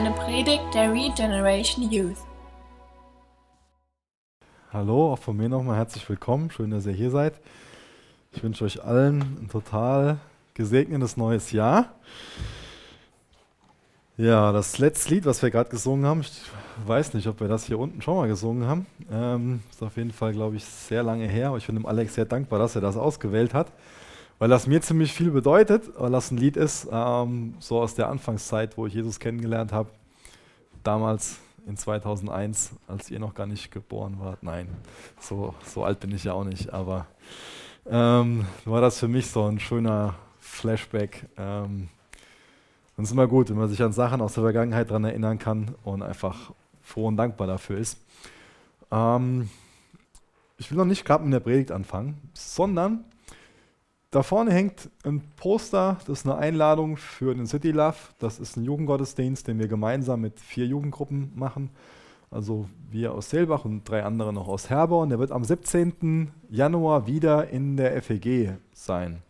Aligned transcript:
eine 0.00 0.12
Predigt 0.12 0.62
der 0.72 0.90
Regeneration 0.90 1.90
Youth. 1.90 2.16
Hallo, 4.72 5.12
auch 5.12 5.18
von 5.18 5.36
mir 5.36 5.50
nochmal 5.50 5.76
herzlich 5.76 6.08
willkommen. 6.08 6.50
Schön, 6.50 6.70
dass 6.70 6.86
ihr 6.86 6.94
hier 6.94 7.10
seid. 7.10 7.34
Ich 8.32 8.42
wünsche 8.42 8.64
euch 8.64 8.82
allen 8.82 9.20
ein 9.20 9.48
total 9.50 10.16
gesegnetes 10.54 11.18
neues 11.18 11.52
Jahr. 11.52 11.96
Ja, 14.16 14.52
das 14.52 14.78
letzte 14.78 15.12
Lied, 15.12 15.26
was 15.26 15.42
wir 15.42 15.50
gerade 15.50 15.68
gesungen 15.68 16.06
haben, 16.06 16.22
ich 16.22 16.32
weiß 16.86 17.12
nicht, 17.12 17.26
ob 17.26 17.40
wir 17.40 17.48
das 17.48 17.66
hier 17.66 17.78
unten 17.78 18.00
schon 18.00 18.16
mal 18.16 18.26
gesungen 18.26 18.66
haben. 18.66 18.86
Ähm, 19.12 19.62
ist 19.70 19.82
auf 19.82 19.98
jeden 19.98 20.12
Fall, 20.12 20.32
glaube 20.32 20.56
ich, 20.56 20.64
sehr 20.64 21.02
lange 21.02 21.26
her. 21.26 21.48
Aber 21.48 21.58
ich 21.58 21.66
bin 21.66 21.74
dem 21.74 21.84
Alex 21.84 22.14
sehr 22.14 22.24
dankbar, 22.24 22.58
dass 22.58 22.74
er 22.74 22.80
das 22.80 22.96
ausgewählt 22.96 23.52
hat, 23.52 23.70
weil 24.40 24.48
das 24.48 24.66
mir 24.66 24.80
ziemlich 24.80 25.12
viel 25.12 25.30
bedeutet, 25.30 25.90
weil 25.98 26.10
das 26.10 26.30
ein 26.30 26.38
Lied 26.38 26.56
ist, 26.56 26.88
ähm, 26.90 27.54
so 27.60 27.78
aus 27.78 27.94
der 27.94 28.08
Anfangszeit, 28.08 28.76
wo 28.78 28.86
ich 28.86 28.94
Jesus 28.94 29.20
kennengelernt 29.20 29.70
habe. 29.70 29.90
Damals 30.82 31.38
in 31.66 31.76
2001, 31.76 32.72
als 32.88 33.10
ihr 33.10 33.20
noch 33.20 33.34
gar 33.34 33.46
nicht 33.46 33.70
geboren 33.70 34.16
wart. 34.18 34.42
Nein, 34.42 34.68
so, 35.20 35.54
so 35.66 35.84
alt 35.84 36.00
bin 36.00 36.10
ich 36.12 36.24
ja 36.24 36.32
auch 36.32 36.44
nicht, 36.44 36.72
aber 36.72 37.06
ähm, 37.86 38.46
war 38.64 38.80
das 38.80 38.98
für 38.98 39.08
mich 39.08 39.26
so 39.26 39.44
ein 39.44 39.60
schöner 39.60 40.14
Flashback. 40.40 41.26
Ähm, 41.36 41.90
und 42.96 43.04
es 43.04 43.10
ist 43.10 43.12
immer 43.12 43.26
gut, 43.26 43.50
wenn 43.50 43.58
man 43.58 43.68
sich 43.68 43.82
an 43.82 43.92
Sachen 43.92 44.22
aus 44.22 44.32
der 44.34 44.42
Vergangenheit 44.42 44.88
daran 44.88 45.04
erinnern 45.04 45.38
kann 45.38 45.74
und 45.84 46.02
einfach 46.02 46.52
froh 46.80 47.08
und 47.08 47.18
dankbar 47.18 47.46
dafür 47.46 47.76
ist. 47.76 47.98
Ähm, 48.90 49.50
ich 50.56 50.70
will 50.70 50.78
noch 50.78 50.86
nicht 50.86 51.04
gerade 51.04 51.24
mit 51.24 51.34
der 51.34 51.40
Predigt 51.40 51.72
anfangen, 51.72 52.16
sondern 52.32 53.04
da 54.10 54.24
vorne 54.24 54.52
hängt 54.52 54.90
ein 55.04 55.22
Poster, 55.36 55.98
das 56.06 56.20
ist 56.20 56.26
eine 56.26 56.36
Einladung 56.36 56.96
für 56.96 57.34
den 57.34 57.46
City 57.46 57.70
Love. 57.70 57.96
Das 58.18 58.40
ist 58.40 58.56
ein 58.56 58.64
Jugendgottesdienst, 58.64 59.46
den 59.46 59.58
wir 59.58 59.68
gemeinsam 59.68 60.20
mit 60.20 60.40
vier 60.40 60.66
Jugendgruppen 60.66 61.30
machen. 61.36 61.70
Also 62.28 62.68
wir 62.90 63.12
aus 63.12 63.30
Selbach 63.30 63.64
und 63.64 63.88
drei 63.88 64.02
andere 64.02 64.32
noch 64.32 64.48
aus 64.48 64.68
Herborn. 64.68 65.10
Der 65.10 65.20
wird 65.20 65.30
am 65.30 65.44
17. 65.44 66.32
Januar 66.48 67.06
wieder 67.06 67.50
in 67.50 67.76
der 67.76 68.00
FEG 68.02 68.56
sein. 68.72 69.22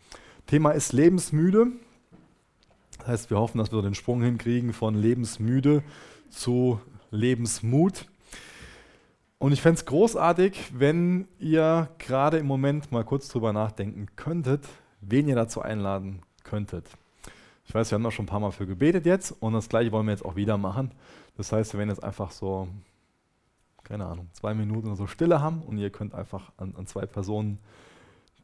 Thema 0.46 0.70
ist 0.70 0.92
lebensmüde. 0.92 1.68
Das 2.98 3.06
heißt, 3.06 3.30
wir 3.30 3.38
hoffen, 3.38 3.58
dass 3.58 3.72
wir 3.72 3.82
den 3.82 3.94
Sprung 3.94 4.22
hinkriegen 4.22 4.72
von 4.72 4.94
lebensmüde 4.94 5.82
zu 6.30 6.80
Lebensmut. 7.10 8.06
Und 9.40 9.52
ich 9.52 9.62
fände 9.62 9.76
es 9.76 9.86
großartig, 9.86 10.78
wenn 10.78 11.26
ihr 11.38 11.88
gerade 11.96 12.36
im 12.36 12.46
Moment 12.46 12.92
mal 12.92 13.04
kurz 13.04 13.26
drüber 13.28 13.54
nachdenken 13.54 14.06
könntet, 14.14 14.68
wen 15.00 15.28
ihr 15.28 15.34
dazu 15.34 15.62
einladen 15.62 16.20
könntet. 16.44 16.86
Ich 17.64 17.74
weiß, 17.74 17.90
wir 17.90 17.94
haben 17.94 18.02
da 18.02 18.10
schon 18.10 18.26
ein 18.26 18.28
paar 18.28 18.40
Mal 18.40 18.50
für 18.50 18.66
gebetet 18.66 19.06
jetzt 19.06 19.30
und 19.40 19.54
das 19.54 19.70
gleiche 19.70 19.92
wollen 19.92 20.04
wir 20.04 20.12
jetzt 20.12 20.26
auch 20.26 20.36
wieder 20.36 20.58
machen. 20.58 20.90
Das 21.38 21.52
heißt, 21.52 21.72
wir 21.72 21.78
werden 21.78 21.88
jetzt 21.88 22.04
einfach 22.04 22.32
so, 22.32 22.68
keine 23.82 24.04
Ahnung, 24.04 24.28
zwei 24.34 24.52
Minuten 24.52 24.88
oder 24.88 24.96
so 24.96 25.06
Stille 25.06 25.40
haben 25.40 25.62
und 25.62 25.78
ihr 25.78 25.88
könnt 25.88 26.12
einfach 26.12 26.52
an, 26.58 26.74
an 26.76 26.86
zwei 26.86 27.06
Personen 27.06 27.60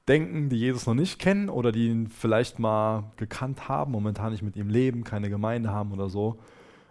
denken, 0.08 0.48
die 0.48 0.56
Jesus 0.56 0.86
noch 0.86 0.94
nicht 0.94 1.18
kennen 1.18 1.50
oder 1.50 1.72
die 1.72 1.88
ihn 1.88 2.08
vielleicht 2.08 2.58
mal 2.58 3.12
gekannt 3.16 3.68
haben, 3.68 3.92
momentan 3.92 4.32
nicht 4.32 4.42
mit 4.42 4.56
ihm 4.56 4.70
leben, 4.70 5.04
keine 5.04 5.28
Gemeinde 5.28 5.70
haben 5.72 5.92
oder 5.92 6.08
so. 6.08 6.38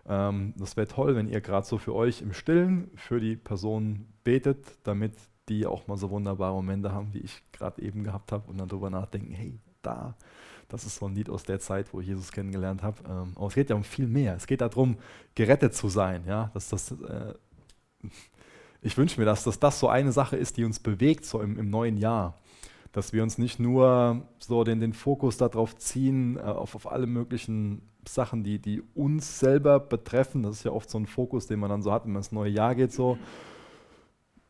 Ähm, 0.07 0.53
das 0.57 0.77
wäre 0.77 0.87
toll, 0.87 1.15
wenn 1.15 1.27
ihr 1.27 1.41
gerade 1.41 1.65
so 1.65 1.77
für 1.77 1.93
euch 1.93 2.21
im 2.21 2.33
Stillen 2.33 2.91
für 2.95 3.19
die 3.19 3.35
Person 3.35 4.07
betet, 4.23 4.77
damit 4.83 5.13
die 5.49 5.65
auch 5.65 5.87
mal 5.87 5.97
so 5.97 6.09
wunderbare 6.09 6.53
Momente 6.53 6.91
haben, 6.91 7.13
wie 7.13 7.19
ich 7.19 7.41
gerade 7.51 7.81
eben 7.81 8.03
gehabt 8.03 8.31
habe 8.31 8.49
und 8.49 8.59
dann 8.59 8.67
darüber 8.67 8.89
nachdenken, 8.89 9.33
hey, 9.33 9.59
da, 9.81 10.15
das 10.67 10.85
ist 10.85 10.97
so 10.97 11.07
ein 11.07 11.15
Lied 11.15 11.29
aus 11.29 11.43
der 11.43 11.59
Zeit, 11.59 11.93
wo 11.93 12.01
ich 12.01 12.07
Jesus 12.07 12.31
kennengelernt 12.31 12.81
habe. 12.81 12.97
Ähm, 13.07 13.33
aber 13.35 13.47
es 13.47 13.53
geht 13.53 13.69
ja 13.69 13.75
um 13.75 13.83
viel 13.83 14.07
mehr. 14.07 14.35
Es 14.35 14.47
geht 14.47 14.61
darum, 14.61 14.97
gerettet 15.35 15.75
zu 15.75 15.89
sein. 15.89 16.23
Ja? 16.25 16.49
Dass 16.53 16.69
das, 16.69 16.91
äh, 16.91 17.33
ich 18.81 18.97
wünsche 18.97 19.19
mir, 19.19 19.25
dass, 19.25 19.43
dass 19.43 19.59
das 19.59 19.79
so 19.79 19.87
eine 19.87 20.11
Sache 20.11 20.37
ist, 20.37 20.57
die 20.57 20.65
uns 20.65 20.79
bewegt, 20.79 21.25
so 21.25 21.41
im, 21.41 21.59
im 21.59 21.69
neuen 21.69 21.97
Jahr 21.97 22.39
dass 22.95 23.11
wir 23.11 23.23
uns 23.23 23.37
nicht 23.37 23.59
nur 23.59 24.21
so 24.39 24.63
den, 24.63 24.79
den 24.79 24.93
Fokus 24.93 25.35
darauf 25.35 25.75
ziehen, 25.75 26.37
äh, 26.37 26.41
auf, 26.41 26.75
auf 26.75 26.89
alle 26.89 27.07
möglichen 27.07 27.81
Sachen, 28.07 28.45
die, 28.45 28.57
die 28.57 28.81
uns 28.93 29.37
selber 29.39 29.81
betreffen. 29.81 30.43
Das 30.43 30.57
ist 30.57 30.63
ja 30.63 30.71
oft 30.71 30.89
so 30.89 30.97
ein 30.97 31.05
Fokus, 31.05 31.45
den 31.45 31.59
man 31.59 31.69
dann 31.69 31.81
so 31.81 31.91
hat, 31.91 32.05
wenn 32.05 32.13
man 32.13 32.21
ins 32.21 32.31
neue 32.31 32.49
Jahr 32.49 32.73
geht. 32.73 32.93
So. 32.93 33.17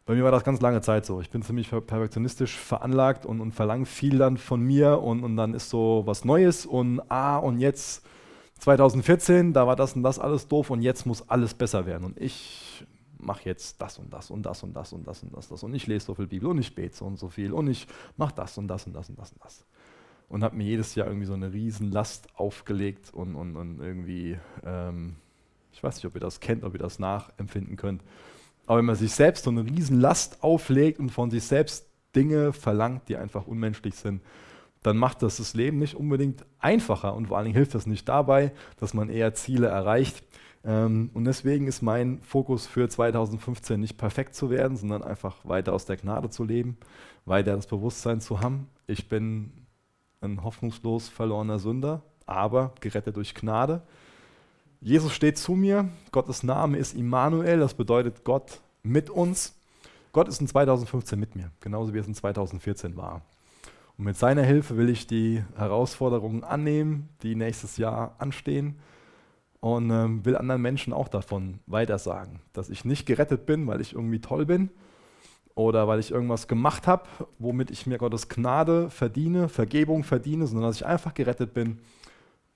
Bei 0.05 0.13
mir 0.13 0.23
war 0.23 0.29
das 0.29 0.43
ganz 0.43 0.61
lange 0.61 0.81
Zeit 0.81 1.07
so. 1.07 1.21
Ich 1.21 1.31
bin 1.31 1.41
ziemlich 1.41 1.71
perfektionistisch 1.71 2.55
veranlagt 2.55 3.25
und, 3.25 3.41
und 3.41 3.51
verlange 3.51 3.87
viel 3.87 4.19
dann 4.19 4.37
von 4.37 4.61
mir 4.61 5.01
und, 5.01 5.23
und 5.23 5.37
dann 5.37 5.55
ist 5.55 5.71
so 5.71 6.03
was 6.05 6.23
Neues 6.23 6.67
und 6.67 7.01
ah, 7.09 7.37
und 7.37 7.59
jetzt 7.59 8.05
2014, 8.59 9.53
da 9.53 9.65
war 9.65 9.75
das 9.75 9.93
und 9.95 10.03
das 10.03 10.19
alles 10.19 10.47
doof 10.47 10.69
und 10.69 10.83
jetzt 10.83 11.07
muss 11.07 11.27
alles 11.29 11.55
besser 11.55 11.87
werden. 11.87 12.03
Und 12.03 12.21
ich 12.21 12.85
mache 13.25 13.45
jetzt 13.45 13.81
das 13.81 13.97
und 13.97 14.13
das 14.13 14.31
und 14.31 14.43
das 14.43 14.63
und 14.63 14.73
das 14.73 14.93
und 14.93 15.07
das 15.07 15.23
und 15.23 15.35
das, 15.35 15.49
das 15.49 15.63
und 15.63 15.73
ich 15.73 15.87
lese 15.87 16.05
so 16.05 16.15
viel 16.15 16.27
Bibel 16.27 16.49
und 16.49 16.57
ich 16.59 16.73
bete 16.73 16.95
so 16.95 17.05
und 17.05 17.17
so 17.17 17.29
viel 17.29 17.51
und 17.51 17.67
ich 17.67 17.87
mache 18.17 18.33
das 18.35 18.57
und 18.57 18.67
das 18.67 18.87
und 18.87 18.93
das 18.93 19.09
und 19.09 19.19
das 19.19 19.31
und 19.31 19.43
das. 19.43 19.65
Und 20.27 20.43
habe 20.43 20.55
mir 20.55 20.63
jedes 20.63 20.95
Jahr 20.95 21.07
irgendwie 21.07 21.27
so 21.27 21.33
eine 21.33 21.53
Riesenlast 21.53 22.27
aufgelegt 22.35 23.13
und, 23.13 23.35
und, 23.35 23.55
und 23.55 23.79
irgendwie, 23.79 24.37
ähm, 24.65 25.15
ich 25.71 25.83
weiß 25.83 25.95
nicht, 25.95 26.05
ob 26.05 26.15
ihr 26.15 26.21
das 26.21 26.39
kennt, 26.39 26.63
ob 26.63 26.73
ihr 26.73 26.79
das 26.79 26.97
nachempfinden 26.99 27.75
könnt, 27.75 28.01
aber 28.65 28.79
wenn 28.79 28.85
man 28.85 28.95
sich 28.95 29.11
selbst 29.11 29.43
so 29.43 29.51
eine 29.51 29.63
Riesenlast 29.65 30.43
auflegt 30.43 30.99
und 30.99 31.09
von 31.09 31.29
sich 31.29 31.43
selbst 31.43 31.87
Dinge 32.15 32.53
verlangt, 32.53 33.09
die 33.09 33.17
einfach 33.17 33.45
unmenschlich 33.45 33.95
sind, 33.95 34.21
dann 34.81 34.97
macht 34.97 35.21
das 35.21 35.37
das 35.37 35.53
Leben 35.53 35.79
nicht 35.79 35.95
unbedingt 35.95 36.45
einfacher 36.59 37.15
und 37.15 37.27
vor 37.27 37.37
allen 37.37 37.45
Dingen 37.45 37.55
hilft 37.55 37.75
das 37.75 37.87
nicht 37.87 38.07
dabei, 38.07 38.51
dass 38.79 38.93
man 38.93 39.09
eher 39.09 39.33
Ziele 39.33 39.67
erreicht, 39.67 40.23
ähm, 40.23 40.54
und 40.65 41.25
deswegen 41.25 41.67
ist 41.67 41.83
mein 41.83 42.21
Fokus 42.23 42.65
für 42.65 42.89
2015 42.89 43.79
nicht 43.79 43.97
perfekt 43.97 44.33
zu 44.33 44.49
werden, 44.49 44.77
sondern 44.77 45.03
einfach 45.03 45.35
weiter 45.43 45.73
aus 45.73 45.85
der 45.85 45.95
Gnade 45.95 46.31
zu 46.31 46.43
leben, 46.43 46.77
weiter 47.25 47.55
das 47.55 47.67
Bewusstsein 47.67 48.19
zu 48.19 48.39
haben. 48.39 48.67
Ich 48.87 49.07
bin 49.07 49.51
ein 50.21 50.43
hoffnungslos 50.43 51.07
verlorener 51.07 51.59
Sünder, 51.59 52.01
aber 52.25 52.73
gerettet 52.79 53.15
durch 53.15 53.35
Gnade. 53.35 53.83
Jesus 54.81 55.13
steht 55.13 55.37
zu 55.37 55.53
mir, 55.53 55.87
Gottes 56.11 56.41
Name 56.41 56.77
ist 56.77 56.95
Immanuel, 56.95 57.59
das 57.59 57.75
bedeutet 57.75 58.23
Gott 58.23 58.59
mit 58.81 59.11
uns. 59.11 59.53
Gott 60.13 60.27
ist 60.27 60.41
in 60.41 60.47
2015 60.47 61.19
mit 61.19 61.35
mir, 61.35 61.51
genauso 61.59 61.93
wie 61.93 61.99
es 61.99 62.07
in 62.07 62.15
2014 62.15 62.97
war. 62.97 63.21
Und 63.99 64.05
mit 64.05 64.17
seiner 64.17 64.43
Hilfe 64.43 64.77
will 64.77 64.89
ich 64.89 65.05
die 65.05 65.43
Herausforderungen 65.55 66.43
annehmen, 66.43 67.09
die 67.21 67.35
nächstes 67.35 67.77
Jahr 67.77 68.15
anstehen 68.17 68.79
und 69.59 69.89
ähm, 69.89 70.25
will 70.25 70.37
anderen 70.37 70.61
Menschen 70.61 70.93
auch 70.93 71.07
davon 71.07 71.59
weitersagen, 71.67 72.39
dass 72.53 72.69
ich 72.69 72.85
nicht 72.85 73.05
gerettet 73.05 73.45
bin, 73.45 73.67
weil 73.67 73.81
ich 73.81 73.93
irgendwie 73.93 74.21
toll 74.21 74.45
bin 74.45 74.69
oder 75.55 75.87
weil 75.87 75.99
ich 75.99 76.11
irgendwas 76.11 76.47
gemacht 76.47 76.85
habe, 76.85 77.03
womit 77.39 77.71
ich 77.71 77.87
mir 77.87 77.97
Gottes 77.97 78.27
Gnade 78.27 78.89
verdiene, 78.89 79.49
Vergebung 79.49 80.03
verdiene, 80.03 80.45
sondern 80.45 80.69
dass 80.69 80.77
ich 80.77 80.85
einfach 80.85 81.13
gerettet 81.13 81.53
bin, 81.53 81.79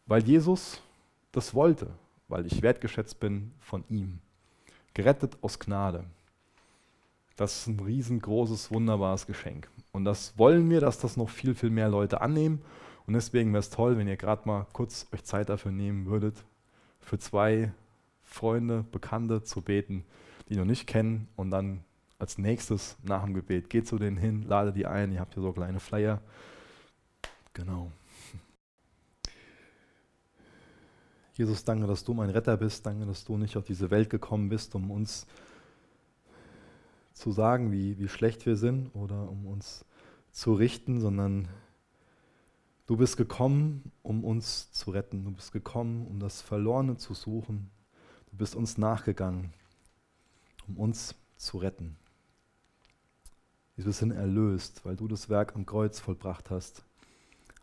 weil 0.06 0.24
Jesus 0.24 0.82
das 1.32 1.54
wollte, 1.54 1.88
weil 2.28 2.46
ich 2.46 2.62
wertgeschätzt 2.62 3.20
bin 3.20 3.52
von 3.60 3.84
ihm. 3.90 4.20
Gerettet 4.94 5.38
aus 5.42 5.60
Gnade. 5.60 6.04
Das 7.38 7.62
ist 7.62 7.68
ein 7.68 7.80
riesengroßes, 7.80 8.72
wunderbares 8.72 9.26
Geschenk. 9.26 9.70
Und 9.94 10.04
das 10.04 10.38
wollen 10.38 10.70
wir, 10.70 10.82
dass 10.82 11.00
das 11.00 11.16
noch 11.16 11.30
viel, 11.30 11.56
viel 11.56 11.70
mehr 11.70 11.88
Leute 11.88 12.20
annehmen. 12.20 12.62
Und 13.08 13.14
deswegen 13.14 13.54
wäre 13.54 13.62
es 13.62 13.70
toll, 13.70 13.98
wenn 13.98 14.10
ihr 14.10 14.18
gerade 14.18 14.42
mal 14.46 14.68
kurz 14.74 15.08
euch 15.14 15.24
Zeit 15.24 15.48
dafür 15.48 15.72
nehmen 15.72 16.06
würdet, 16.06 16.36
für 17.10 17.18
zwei 17.18 17.74
Freunde, 18.22 18.86
Bekannte 18.92 19.42
zu 19.42 19.62
beten, 19.62 20.06
die 20.48 20.56
noch 20.56 20.66
nicht 20.66 20.86
kennen 20.86 21.28
und 21.36 21.50
dann 21.50 21.84
als 22.20 22.38
nächstes 22.38 22.98
nach 23.02 23.24
dem 23.24 23.34
Gebet 23.34 23.70
geht 23.70 23.88
zu 23.88 23.98
denen 23.98 24.16
hin, 24.16 24.44
lade 24.44 24.72
die 24.72 24.86
ein, 24.86 25.12
ihr 25.12 25.20
habt 25.20 25.34
hier 25.34 25.42
so 25.42 25.52
kleine 25.52 25.80
Flyer. 25.80 26.22
Genau. 27.54 27.92
Jesus, 31.34 31.64
danke, 31.64 31.88
dass 31.88 32.04
du 32.04 32.14
mein 32.14 32.30
Retter 32.30 32.58
bist. 32.58 32.86
Danke, 32.86 33.06
dass 33.06 33.24
du 33.24 33.38
nicht 33.38 33.58
auf 33.58 33.64
diese 33.64 33.90
Welt 33.90 34.10
gekommen 34.10 34.50
bist, 34.50 34.76
um 34.76 34.92
uns 34.92 35.26
zu 37.14 37.32
sagen, 37.32 37.72
wie, 37.72 37.98
wie 37.98 38.10
schlecht 38.10 38.46
wir 38.46 38.56
sind 38.56 38.94
oder 38.94 39.30
um 39.30 39.48
uns 39.48 39.84
zu 40.32 40.54
richten, 40.54 41.00
sondern 41.00 41.48
Du 42.90 42.98
bist 42.98 43.18
gekommen, 43.18 43.92
um 44.02 44.24
uns 44.24 44.72
zu 44.72 44.90
retten. 44.90 45.24
Du 45.24 45.30
bist 45.30 45.52
gekommen, 45.52 46.08
um 46.08 46.20
das 46.20 46.42
Verlorene 46.42 46.98
zu 46.98 47.14
suchen. 47.14 47.70
Du 48.32 48.38
bist 48.38 48.56
uns 48.56 48.80
nachgegangen, 48.80 49.54
um 50.68 50.76
uns 50.78 51.14
zu 51.38 51.60
retten. 51.60 51.98
Wir 53.76 53.94
sind 53.94 54.10
erlöst, 54.10 54.84
weil 54.86 54.96
du 54.96 55.08
das 55.08 55.30
Werk 55.30 55.56
am 55.56 55.68
Kreuz 55.68 56.00
vollbracht 56.00 56.50
hast. 56.50 56.84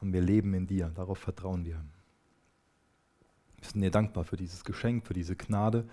Und 0.01 0.13
wir 0.13 0.21
leben 0.21 0.55
in 0.55 0.69
dir. 0.69 0.93
Darauf 0.95 1.19
vertrauen 1.19 1.65
wir. 1.65 1.85
Wir 3.57 3.69
sind 3.69 3.81
dir 3.81 3.91
dankbar 3.91 4.23
für 4.23 4.37
dieses 4.37 4.63
Geschenk, 4.63 5.09
für 5.09 5.15
diese 5.15 5.35
Gnade. 5.35 5.89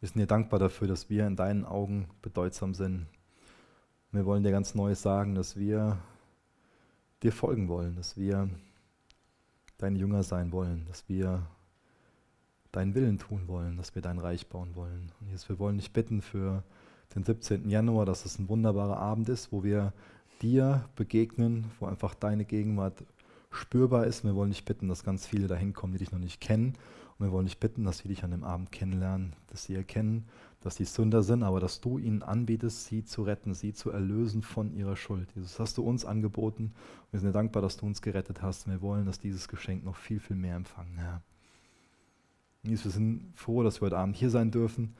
Wir 0.00 0.08
sind 0.08 0.18
dir 0.18 0.26
dankbar 0.26 0.60
dafür, 0.60 0.88
dass 0.88 1.10
wir 1.10 1.26
in 1.26 1.36
deinen 1.36 1.66
Augen 1.66 2.08
bedeutsam 2.22 2.72
sind. 2.72 3.06
Wir 4.12 4.24
wollen 4.24 4.44
dir 4.44 4.50
ganz 4.50 4.74
neu 4.74 4.94
sagen, 4.94 5.34
dass 5.34 5.56
wir 5.56 5.98
dir 7.26 7.32
folgen 7.32 7.68
wollen, 7.68 7.96
dass 7.96 8.16
wir 8.16 8.48
deine 9.78 9.98
Jünger 9.98 10.22
sein 10.22 10.52
wollen, 10.52 10.86
dass 10.86 11.08
wir 11.08 11.42
deinen 12.70 12.94
Willen 12.94 13.18
tun 13.18 13.48
wollen, 13.48 13.76
dass 13.76 13.96
wir 13.96 14.02
dein 14.02 14.18
Reich 14.18 14.46
bauen 14.46 14.76
wollen. 14.76 15.10
Und 15.20 15.26
Jesus, 15.26 15.48
wir 15.48 15.58
wollen 15.58 15.78
dich 15.78 15.92
bitten 15.92 16.22
für 16.22 16.62
den 17.16 17.24
17. 17.24 17.68
Januar, 17.68 18.06
dass 18.06 18.24
es 18.24 18.38
ein 18.38 18.48
wunderbarer 18.48 18.98
Abend 18.98 19.28
ist, 19.28 19.50
wo 19.50 19.64
wir 19.64 19.92
dir 20.40 20.88
begegnen, 20.94 21.64
wo 21.80 21.86
einfach 21.86 22.14
deine 22.14 22.44
Gegenwart 22.44 23.02
spürbar 23.50 24.06
ist. 24.06 24.22
Und 24.22 24.30
wir 24.30 24.36
wollen 24.36 24.50
dich 24.50 24.64
bitten, 24.64 24.88
dass 24.88 25.02
ganz 25.02 25.26
viele 25.26 25.48
dahin 25.48 25.72
kommen, 25.72 25.94
die 25.94 25.98
dich 25.98 26.12
noch 26.12 26.20
nicht 26.20 26.40
kennen. 26.40 26.74
Und 27.18 27.26
wir 27.26 27.32
wollen 27.32 27.46
dich 27.46 27.58
bitten, 27.58 27.84
dass 27.84 27.98
sie 27.98 28.08
dich 28.08 28.24
an 28.24 28.30
dem 28.30 28.44
Abend 28.44 28.72
kennenlernen, 28.72 29.34
dass 29.46 29.64
sie 29.64 29.74
erkennen, 29.74 30.26
dass 30.60 30.76
sie 30.76 30.84
Sünder 30.84 31.22
sind, 31.22 31.42
aber 31.42 31.60
dass 31.60 31.80
du 31.80 31.98
ihnen 31.98 32.22
anbietest, 32.22 32.86
sie 32.86 33.04
zu 33.04 33.22
retten, 33.22 33.54
sie 33.54 33.72
zu 33.72 33.90
erlösen 33.90 34.42
von 34.42 34.72
ihrer 34.74 34.96
Schuld. 34.96 35.28
Jesus, 35.34 35.58
hast 35.58 35.78
du 35.78 35.82
uns 35.82 36.04
angeboten. 36.04 36.74
Wir 37.10 37.20
sind 37.20 37.28
dir 37.28 37.32
dankbar, 37.32 37.62
dass 37.62 37.76
du 37.76 37.86
uns 37.86 38.02
gerettet 38.02 38.42
hast. 38.42 38.66
Wir 38.66 38.82
wollen, 38.82 39.06
dass 39.06 39.18
dieses 39.18 39.48
Geschenk 39.48 39.84
noch 39.84 39.96
viel, 39.96 40.20
viel 40.20 40.36
mehr 40.36 40.56
empfangen, 40.56 40.98
Herr. 40.98 41.22
Jesus, 42.62 42.86
wir 42.86 42.92
sind 42.92 43.32
froh, 43.34 43.62
dass 43.62 43.80
wir 43.80 43.86
heute 43.86 43.98
Abend 43.98 44.16
hier 44.16 44.30
sein 44.30 44.50
dürfen, 44.50 44.94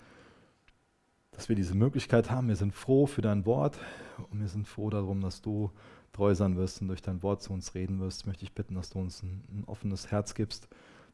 dass 1.33 1.49
wir 1.49 1.57
diese 1.57 1.75
Möglichkeit 1.75 2.31
haben. 2.31 2.49
Wir 2.49 2.57
sind 2.57 2.73
froh 2.73 3.07
für 3.07 3.23
dein 3.23 3.45
Wort 3.45 3.79
und 4.31 4.41
wir 4.41 4.49
sind 4.49 4.67
froh 4.69 4.89
darum, 4.89 5.21
dass 5.21 5.43
du 5.43 5.71
treu 6.13 6.35
sein 6.35 6.57
wirst 6.57 6.81
und 6.81 6.89
durch 6.89 7.03
dein 7.03 7.23
Wort 7.23 7.43
zu 7.43 7.53
uns 7.53 7.75
reden 7.75 7.99
wirst. 7.99 8.27
Möchte 8.27 8.45
ich 8.45 8.55
bitten, 8.55 8.75
dass 8.75 8.91
du 8.91 9.01
uns 9.01 9.23
ein, 9.23 9.43
ein 9.51 9.65
offenes 9.67 10.11
Herz 10.11 10.35
gibst, 10.35 10.69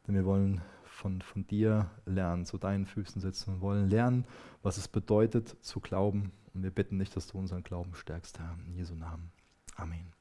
denn 0.07 0.15
wir 0.15 0.25
wollen 0.25 0.61
von, 0.93 1.23
von 1.23 1.47
dir 1.47 1.91
lernen, 2.07 2.45
zu 2.45 2.59
deinen 2.59 2.87
Füßen 2.87 3.21
sitzen 3.21 3.55
und 3.55 3.61
wollen 3.61 3.89
lernen, 3.89 4.25
was 4.63 4.77
es 4.77 4.89
bedeutet 4.89 5.57
zu 5.63 5.81
glauben. 5.81 6.33
Und 6.55 6.63
wir 6.63 6.71
bitten 6.71 6.99
dich, 6.99 7.11
dass 7.11 7.27
du 7.27 7.39
unseren 7.39 7.63
Glauben 7.63 7.95
stärkst, 7.95 8.39
Herr. 8.39 8.57
In 8.67 8.75
Jesu 8.75 8.95
Namen. 8.95 9.31
Amen. 9.77 10.13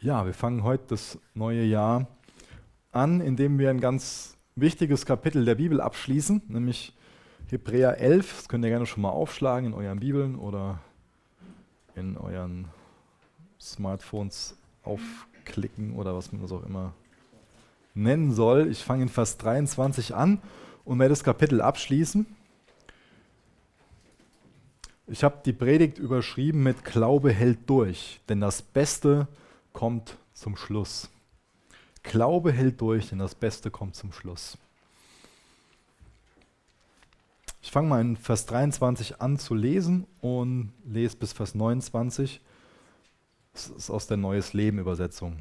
Ja, 0.00 0.24
wir 0.24 0.34
fangen 0.34 0.62
heute 0.62 0.84
das 0.88 1.18
neue 1.34 1.64
Jahr 1.64 2.06
an, 2.92 3.20
indem 3.20 3.58
wir 3.58 3.70
ein 3.70 3.80
ganz 3.80 4.36
wichtiges 4.54 5.06
Kapitel 5.06 5.44
der 5.44 5.54
Bibel 5.54 5.80
abschließen, 5.80 6.42
nämlich 6.48 6.94
Hebräer 7.48 7.98
11. 7.98 8.36
Das 8.36 8.48
könnt 8.48 8.64
ihr 8.64 8.70
gerne 8.70 8.86
schon 8.86 9.02
mal 9.02 9.10
aufschlagen 9.10 9.66
in 9.66 9.74
euren 9.74 10.00
Bibeln 10.00 10.36
oder 10.36 10.80
in 11.94 12.16
euren 12.16 12.68
Smartphones 13.58 14.56
aufklicken 15.40 15.94
oder 15.94 16.14
was 16.14 16.32
man 16.32 16.42
das 16.42 16.52
auch 16.52 16.64
immer 16.64 16.92
nennen 17.94 18.32
soll. 18.32 18.68
Ich 18.70 18.84
fange 18.84 19.02
in 19.02 19.08
Vers 19.08 19.38
23 19.38 20.14
an 20.14 20.40
und 20.84 20.98
werde 20.98 21.10
das 21.10 21.24
Kapitel 21.24 21.60
abschließen. 21.60 22.26
Ich 25.06 25.24
habe 25.24 25.40
die 25.44 25.52
Predigt 25.52 25.98
überschrieben 25.98 26.62
mit 26.62 26.84
Glaube 26.84 27.32
hält 27.32 27.68
durch, 27.68 28.20
denn 28.28 28.40
das 28.40 28.62
Beste 28.62 29.26
kommt 29.72 30.16
zum 30.34 30.56
Schluss. 30.56 31.10
Glaube 32.02 32.52
hält 32.52 32.80
durch, 32.80 33.08
denn 33.08 33.18
das 33.18 33.34
Beste 33.34 33.70
kommt 33.70 33.96
zum 33.96 34.12
Schluss. 34.12 34.56
Ich 37.62 37.72
fange 37.72 37.88
mal 37.88 38.00
in 38.00 38.16
Vers 38.16 38.46
23 38.46 39.20
an 39.20 39.38
zu 39.38 39.54
lesen 39.54 40.06
und 40.20 40.72
lese 40.86 41.16
bis 41.16 41.32
Vers 41.32 41.54
29. 41.54 42.40
Das 43.52 43.68
ist 43.68 43.90
aus 43.90 44.06
der 44.06 44.16
Neues 44.16 44.52
Leben 44.52 44.78
Übersetzung. 44.78 45.36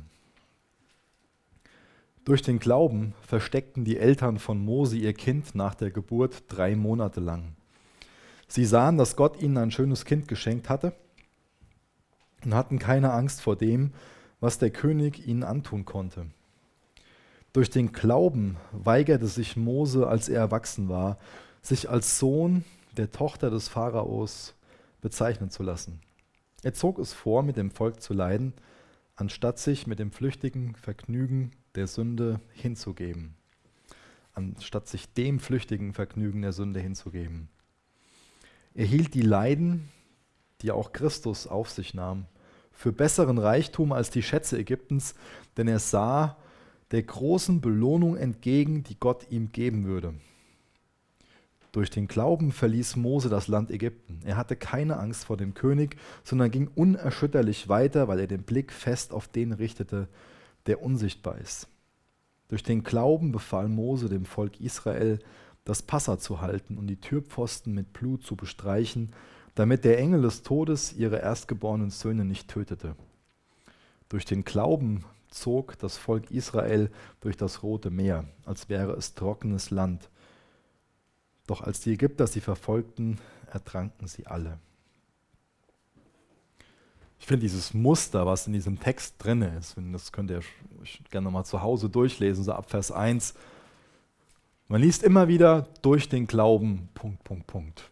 Durch 2.26 2.42
den 2.42 2.60
Glauben 2.60 3.14
versteckten 3.22 3.86
die 3.86 3.98
Eltern 3.98 4.40
von 4.40 4.64
Mose 4.64 4.98
ihr 4.98 5.14
Kind 5.14 5.56
nach 5.56 5.74
der 5.74 5.90
Geburt 5.90 6.44
drei 6.48 6.76
Monate 6.76 7.20
lang. 7.20 7.56
Sie 8.48 8.66
sahen, 8.66 8.98
dass 8.98 9.16
Gott 9.16 9.42
ihnen 9.42 9.58
ein 9.58 9.72
schönes 9.72 10.06
Kind 10.06 10.28
geschenkt 10.28 10.70
hatte 10.70 10.94
und 12.44 12.54
hatten 12.54 12.80
keine 12.80 13.14
Angst 13.14 13.42
vor 13.42 13.56
dem, 13.56 13.94
was 14.40 14.60
der 14.60 14.70
König 14.70 15.28
ihnen 15.28 15.44
antun 15.44 15.86
konnte. 15.86 16.28
Durch 17.54 17.70
den 17.70 17.92
Glauben 17.92 18.58
weigerte 18.72 19.28
sich 19.28 19.58
Mose, 19.58 20.08
als 20.08 20.30
er 20.30 20.40
erwachsen 20.40 20.88
war, 20.88 21.18
sich 21.62 21.90
als 21.90 22.20
Sohn 22.20 22.64
der 22.96 23.12
Tochter 23.12 23.50
des 23.50 23.68
Pharaos 23.68 24.54
bezeichnen 25.02 25.50
zu 25.50 25.64
lassen. 25.64 26.00
Er 26.64 26.74
zog 26.74 27.00
es 27.00 27.14
vor, 27.14 27.44
mit 27.44 27.58
dem 27.58 27.72
Volk 27.72 28.02
zu 28.02 28.14
leiden, 28.14 28.54
anstatt 29.16 29.60
sich 29.60 29.88
mit 29.88 30.00
dem 30.00 30.12
flüchtigen 30.12 30.76
Vergnügen 30.76 31.52
der 31.76 31.88
Sünde 31.88 32.40
hinzugeben, 32.54 33.36
anstatt 34.34 34.88
sich 34.88 35.14
dem 35.14 35.40
flüchtigen 35.40 35.94
Vergnügen 35.94 36.42
der 36.42 36.54
Sünde 36.54 36.80
hinzugeben. 36.80 37.50
Er 38.74 38.86
hielt 38.86 39.14
die 39.14 39.22
Leiden, 39.22 39.90
die 40.62 40.72
auch 40.72 40.92
Christus 40.92 41.48
auf 41.48 41.70
sich 41.70 41.94
nahm, 41.94 42.26
für 42.72 42.92
besseren 42.92 43.38
Reichtum 43.38 43.92
als 43.92 44.10
die 44.10 44.24
Schätze 44.24 44.58
Ägyptens, 44.58 45.16
denn 45.58 45.68
er 45.68 45.80
sah 45.80 46.38
der 46.92 47.04
großen 47.04 47.62
Belohnung 47.62 48.16
entgegen, 48.16 48.84
die 48.84 48.98
Gott 49.00 49.28
ihm 49.30 49.52
geben 49.52 49.86
würde. 49.86 50.14
Durch 51.72 51.92
den 51.92 52.08
Glauben 52.08 52.52
verließ 52.52 52.96
Mose 52.96 53.30
das 53.30 53.48
Land 53.48 53.70
Ägypten. 53.70 54.22
Er 54.26 54.38
hatte 54.38 54.56
keine 54.56 54.98
Angst 54.98 55.26
vor 55.26 55.38
dem 55.38 55.54
König, 55.54 55.98
sondern 56.24 56.50
ging 56.50 56.70
unerschütterlich 56.74 57.70
weiter, 57.70 58.08
weil 58.08 58.20
er 58.20 58.28
den 58.28 58.44
Blick 58.44 58.72
fest 58.72 59.14
auf 59.14 59.28
den 59.28 59.52
richtete, 59.52 60.08
der 60.66 60.82
unsichtbar 60.82 61.38
ist. 61.38 61.68
Durch 62.48 62.64
den 62.64 62.84
Glauben 62.84 63.32
befahl 63.32 63.70
Mose 63.70 64.10
dem 64.10 64.26
Volk 64.26 64.60
Israel, 64.60 65.20
das 65.64 65.84
Passa 65.84 66.18
zu 66.18 66.42
halten 66.42 66.78
und 66.78 66.88
die 66.88 67.00
Türpfosten 67.00 67.76
mit 67.76 67.94
Blut 67.94 68.26
zu 68.26 68.36
bestreichen, 68.36 69.14
damit 69.54 69.84
der 69.84 70.00
Engel 70.00 70.24
des 70.24 70.42
Todes 70.42 70.94
ihre 70.94 71.18
erstgeborenen 71.18 71.92
Söhne 71.92 72.26
nicht 72.26 72.48
tötete. 72.48 72.96
Durch 74.08 74.26
den 74.26 74.44
Glauben 74.44 75.06
zog 75.30 75.78
das 75.78 75.98
Volk 75.98 76.32
Israel 76.32 76.90
durch 77.22 77.38
das 77.38 77.62
Rote 77.62 77.92
Meer, 77.92 78.26
als 78.46 78.70
wäre 78.70 78.94
es 78.94 79.14
trockenes 79.14 79.70
Land. 79.70 80.10
Doch 81.50 81.62
als 81.62 81.80
die 81.80 81.94
Ägypter 81.94 82.28
sie 82.28 82.42
verfolgten, 82.42 83.18
ertranken 83.52 84.08
sie 84.08 84.28
alle. 84.28 84.60
Ich 87.20 87.26
finde 87.26 87.42
dieses 87.42 87.74
Muster, 87.74 88.28
was 88.28 88.46
in 88.46 88.54
diesem 88.54 88.80
Text 88.80 89.16
drin 89.18 89.42
ist, 89.42 89.76
das 89.92 90.12
könnt 90.12 90.30
ihr 90.30 90.42
gerne 91.10 91.26
nochmal 91.26 91.46
zu 91.46 91.64
Hause 91.64 91.90
durchlesen, 91.90 92.44
so 92.44 92.54
ab 92.54 92.70
Vers 92.70 92.92
1. 92.92 93.34
Man 94.68 94.80
liest 94.80 95.02
immer 95.02 95.28
wieder 95.28 95.68
durch 95.82 96.08
den 96.08 96.28
Glauben, 96.28 96.90
Punkt, 96.94 97.24
Punkt, 97.24 97.48
Punkt. 97.48 97.90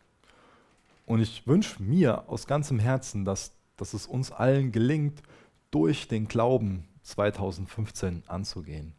Und 1.08 1.20
ich 1.20 1.48
wünsche 1.48 1.82
mir 1.82 2.30
aus 2.30 2.46
ganzem 2.46 2.78
Herzen, 2.78 3.26
dass, 3.26 3.54
dass 3.76 3.96
es 3.96 4.06
uns 4.06 4.32
allen 4.32 4.72
gelingt, 4.72 5.24
durch 5.72 6.08
den 6.08 6.28
Glauben 6.28 6.88
2015 7.02 8.22
anzugehen. 8.28 8.94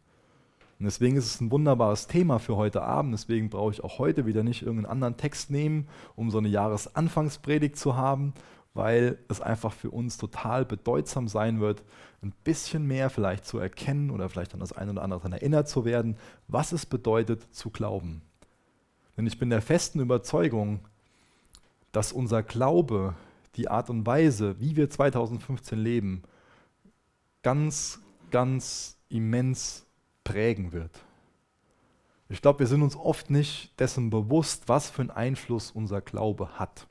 Und 0.79 0.85
deswegen 0.85 1.17
ist 1.17 1.25
es 1.25 1.41
ein 1.41 1.51
wunderbares 1.51 2.07
Thema 2.07 2.39
für 2.39 2.55
heute 2.55 2.81
Abend. 2.81 3.13
Deswegen 3.13 3.49
brauche 3.49 3.73
ich 3.73 3.83
auch 3.83 3.99
heute 3.99 4.25
wieder 4.25 4.43
nicht 4.43 4.61
irgendeinen 4.61 4.91
anderen 4.91 5.17
Text 5.17 5.51
nehmen, 5.51 5.89
um 6.15 6.31
so 6.31 6.37
eine 6.37 6.47
Jahresanfangspredigt 6.47 7.75
zu 7.75 7.97
haben, 7.97 8.33
weil 8.73 9.17
es 9.27 9.41
einfach 9.41 9.73
für 9.73 9.91
uns 9.91 10.17
total 10.17 10.63
bedeutsam 10.63 11.27
sein 11.27 11.59
wird, 11.59 11.83
ein 12.21 12.33
bisschen 12.45 12.87
mehr 12.87 13.09
vielleicht 13.09 13.45
zu 13.45 13.57
erkennen 13.57 14.09
oder 14.09 14.29
vielleicht 14.29 14.53
an 14.53 14.61
das 14.61 14.71
eine 14.71 14.91
oder 14.91 15.01
andere 15.01 15.19
daran 15.19 15.33
erinnert 15.33 15.67
zu 15.67 15.83
werden, 15.83 16.15
was 16.47 16.71
es 16.71 16.85
bedeutet 16.85 17.53
zu 17.53 17.71
glauben. 17.71 18.21
Denn 19.17 19.27
ich 19.27 19.37
bin 19.37 19.49
der 19.49 19.61
festen 19.61 19.99
Überzeugung, 19.99 20.79
dass 21.91 22.13
unser 22.13 22.41
Glaube, 22.41 23.15
die 23.55 23.67
Art 23.67 23.89
und 23.89 24.05
Weise, 24.05 24.61
wie 24.61 24.77
wir 24.77 24.89
2015 24.89 25.77
leben, 25.77 26.23
ganz, 27.43 27.99
ganz 28.31 28.97
immens 29.09 29.85
prägen 30.29 30.71
wird. 30.71 30.91
Ich 32.29 32.41
glaube, 32.41 32.59
wir 32.59 32.67
sind 32.67 32.83
uns 32.83 32.95
oft 32.95 33.31
nicht 33.31 33.79
dessen 33.79 34.11
bewusst, 34.11 34.69
was 34.69 34.89
für 34.89 35.01
einen 35.01 35.11
Einfluss 35.11 35.71
unser 35.71 36.01
Glaube 36.01 36.59
hat. 36.59 36.87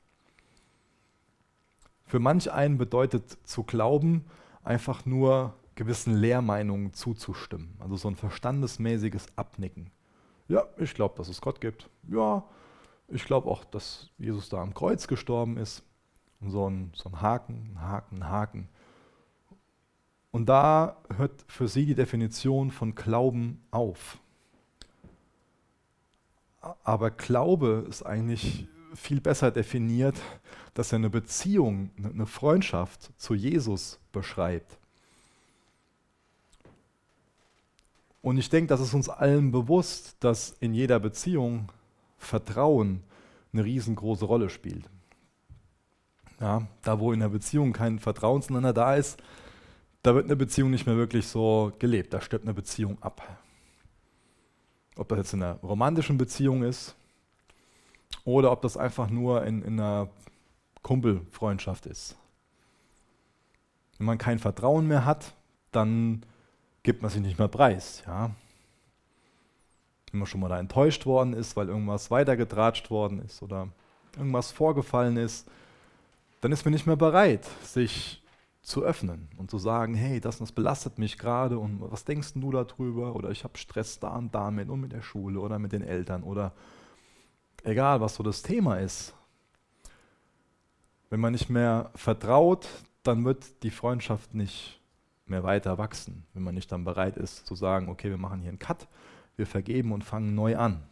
Für 2.05 2.19
manch 2.19 2.51
einen 2.51 2.77
bedeutet 2.77 3.37
zu 3.45 3.63
glauben 3.63 4.25
einfach 4.63 5.05
nur 5.05 5.53
gewissen 5.75 6.15
Lehrmeinungen 6.15 6.93
zuzustimmen, 6.93 7.77
also 7.79 7.95
so 7.95 8.09
ein 8.09 8.17
verstandesmäßiges 8.17 9.27
Abnicken. 9.37 9.91
Ja, 10.49 10.65
ich 10.77 10.93
glaube, 10.93 11.15
dass 11.17 11.29
es 11.29 11.39
Gott 11.39 11.61
gibt. 11.61 11.89
Ja, 12.09 12.43
ich 13.07 13.23
glaube 13.23 13.49
auch, 13.49 13.63
dass 13.63 14.09
Jesus 14.17 14.49
da 14.49 14.61
am 14.61 14.73
Kreuz 14.73 15.07
gestorben 15.07 15.57
ist. 15.57 15.83
Und 16.41 16.51
so 16.51 16.69
ein, 16.69 16.91
so 16.95 17.09
ein 17.09 17.21
Haken, 17.21 17.71
ein 17.73 17.81
Haken, 17.81 18.17
ein 18.17 18.29
Haken. 18.29 18.69
Und 20.31 20.47
da 20.47 20.97
hört 21.15 21.43
für 21.47 21.67
sie 21.67 21.85
die 21.85 21.95
Definition 21.95 22.71
von 22.71 22.93
Glauben 22.93 23.61
auf. 23.71 24.19
Aber 26.83 27.09
Glaube 27.11 27.85
ist 27.89 28.03
eigentlich 28.03 28.67
viel 28.93 29.21
besser 29.21 29.51
definiert, 29.51 30.15
dass 30.73 30.91
er 30.91 30.97
eine 30.97 31.09
Beziehung, 31.09 31.91
eine 32.03 32.25
Freundschaft 32.25 33.11
zu 33.17 33.33
Jesus 33.33 33.99
beschreibt. 34.11 34.77
Und 38.21 38.37
ich 38.37 38.49
denke, 38.49 38.67
das 38.67 38.81
ist 38.81 38.93
uns 38.93 39.07
allen 39.07 39.51
bewusst, 39.51 40.17
dass 40.19 40.51
in 40.59 40.73
jeder 40.73 40.99
Beziehung 40.99 41.69
Vertrauen 42.17 43.01
eine 43.53 43.63
riesengroße 43.63 44.25
Rolle 44.25 44.49
spielt. 44.49 44.89
Ja, 46.39 46.67
da, 46.83 46.99
wo 46.99 47.11
in 47.13 47.21
der 47.21 47.29
Beziehung 47.29 47.73
kein 47.73 47.99
Vertrauen 47.99 48.41
zueinander 48.41 48.73
da 48.73 48.95
ist, 48.95 49.21
da 50.03 50.15
wird 50.15 50.25
eine 50.25 50.35
Beziehung 50.35 50.71
nicht 50.71 50.85
mehr 50.85 50.95
wirklich 50.95 51.27
so 51.27 51.73
gelebt, 51.79 52.13
da 52.13 52.21
stirbt 52.21 52.45
eine 52.45 52.53
Beziehung 52.53 53.01
ab. 53.01 53.21
ob 54.95 55.07
das 55.09 55.17
jetzt 55.17 55.33
in 55.33 55.43
einer 55.43 55.55
romantischen 55.55 56.17
Beziehung 56.17 56.63
ist 56.63 56.95
oder 58.25 58.51
ob 58.51 58.61
das 58.61 58.77
einfach 58.77 59.09
nur 59.09 59.45
in, 59.45 59.61
in 59.61 59.79
einer 59.79 60.09
Kumpelfreundschaft 60.81 61.85
ist. 61.85 62.17
Wenn 63.97 64.07
man 64.07 64.17
kein 64.17 64.39
Vertrauen 64.39 64.87
mehr 64.87 65.05
hat, 65.05 65.33
dann 65.71 66.23
gibt 66.83 67.01
man 67.01 67.11
sich 67.11 67.21
nicht 67.21 67.39
mehr 67.39 67.47
preis. 67.47 68.03
Ja? 68.07 68.31
Wenn 70.11 70.19
man 70.19 70.27
schon 70.27 70.41
mal 70.41 70.49
da 70.49 70.59
enttäuscht 70.59 71.05
worden 71.05 71.33
ist, 71.33 71.55
weil 71.55 71.67
irgendwas 71.67 72.09
weitergetratscht 72.09 72.89
worden 72.89 73.21
ist 73.21 73.41
oder 73.41 73.67
irgendwas 74.17 74.51
vorgefallen 74.51 75.17
ist, 75.17 75.47
dann 76.41 76.51
ist 76.51 76.65
man 76.65 76.73
nicht 76.73 76.87
mehr 76.87 76.95
bereit, 76.95 77.45
sich 77.63 78.21
zu 78.69 78.83
öffnen 78.83 79.27
und 79.37 79.49
zu 79.49 79.57
sagen, 79.57 79.95
hey, 79.95 80.21
das, 80.21 80.37
das 80.37 80.51
belastet 80.51 80.99
mich 80.99 81.17
gerade 81.17 81.57
und 81.57 81.81
was 81.81 82.05
denkst 82.05 82.33
du 82.35 82.51
darüber? 82.51 83.15
Oder 83.15 83.31
ich 83.31 83.43
habe 83.43 83.57
Stress 83.57 83.99
da 83.99 84.15
und 84.15 84.33
damit 84.35 84.69
und 84.69 84.79
mit 84.79 84.93
der 84.93 85.01
Schule 85.01 85.39
oder 85.39 85.57
mit 85.57 85.71
den 85.71 85.81
Eltern 85.81 86.21
oder 86.21 86.53
egal, 87.63 87.99
was 87.99 88.15
so 88.15 88.23
das 88.23 88.43
Thema 88.43 88.75
ist. 88.75 89.15
Wenn 91.09 91.19
man 91.19 91.31
nicht 91.31 91.49
mehr 91.49 91.89
vertraut, 91.95 92.67
dann 93.01 93.25
wird 93.25 93.63
die 93.63 93.71
Freundschaft 93.71 94.35
nicht 94.35 94.79
mehr 95.25 95.43
weiter 95.43 95.79
wachsen, 95.79 96.25
wenn 96.33 96.43
man 96.43 96.53
nicht 96.53 96.71
dann 96.71 96.83
bereit 96.83 97.17
ist 97.17 97.47
zu 97.47 97.55
sagen, 97.55 97.89
okay, 97.89 98.11
wir 98.11 98.17
machen 98.17 98.39
hier 98.39 98.49
einen 98.49 98.59
Cut, 98.59 98.87
wir 99.35 99.47
vergeben 99.47 99.91
und 99.91 100.03
fangen 100.03 100.35
neu 100.35 100.57
an. 100.57 100.83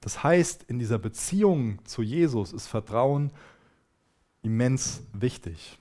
Das 0.00 0.24
heißt, 0.24 0.64
in 0.64 0.80
dieser 0.80 0.98
Beziehung 0.98 1.84
zu 1.84 2.02
Jesus 2.02 2.52
ist 2.52 2.66
Vertrauen 2.66 3.30
immens 4.48 5.02
wichtig. 5.12 5.78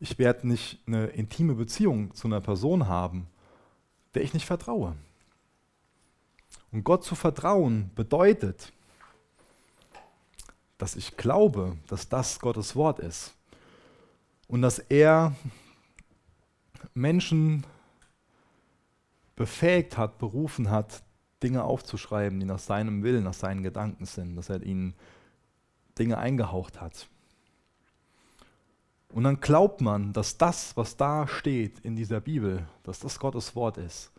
Ich 0.00 0.18
werde 0.18 0.48
nicht 0.48 0.80
eine 0.86 1.08
intime 1.08 1.54
Beziehung 1.54 2.14
zu 2.14 2.28
einer 2.28 2.40
Person 2.40 2.88
haben, 2.88 3.26
der 4.14 4.22
ich 4.22 4.32
nicht 4.32 4.46
vertraue. 4.46 4.96
Und 6.72 6.82
Gott 6.82 7.04
zu 7.04 7.14
vertrauen 7.14 7.90
bedeutet, 7.94 8.72
dass 10.78 10.96
ich 10.96 11.18
glaube, 11.18 11.76
dass 11.86 12.08
das 12.08 12.40
Gottes 12.40 12.74
Wort 12.74 13.00
ist 13.00 13.34
und 14.46 14.62
dass 14.62 14.78
er 14.78 15.36
Menschen 16.94 17.66
befähigt 19.36 19.98
hat, 19.98 20.18
berufen 20.18 20.70
hat, 20.70 21.02
Dinge 21.42 21.64
aufzuschreiben, 21.64 22.40
die 22.40 22.46
nach 22.46 22.58
seinem 22.58 23.02
Willen, 23.02 23.24
nach 23.24 23.34
seinen 23.34 23.62
Gedanken 23.62 24.04
sind, 24.04 24.36
dass 24.36 24.48
er 24.48 24.62
ihnen 24.62 24.94
Dinge 25.98 26.18
eingehaucht 26.18 26.80
hat. 26.80 27.08
Und 29.10 29.24
dann 29.24 29.40
glaubt 29.40 29.80
man, 29.80 30.12
dass 30.12 30.36
das, 30.36 30.76
was 30.76 30.96
da 30.96 31.26
steht 31.26 31.80
in 31.80 31.96
dieser 31.96 32.20
Bibel, 32.20 32.68
dass 32.82 32.98
das 32.98 33.18
Gottes 33.18 33.56
Wort 33.56 33.78
ist. 33.78 34.12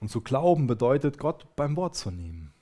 Und 0.00 0.08
zu 0.08 0.20
glauben 0.20 0.66
bedeutet, 0.66 1.18
Gott 1.18 1.46
beim 1.56 1.76
Wort 1.76 1.96
zu 1.96 2.10
nehmen. 2.10 2.52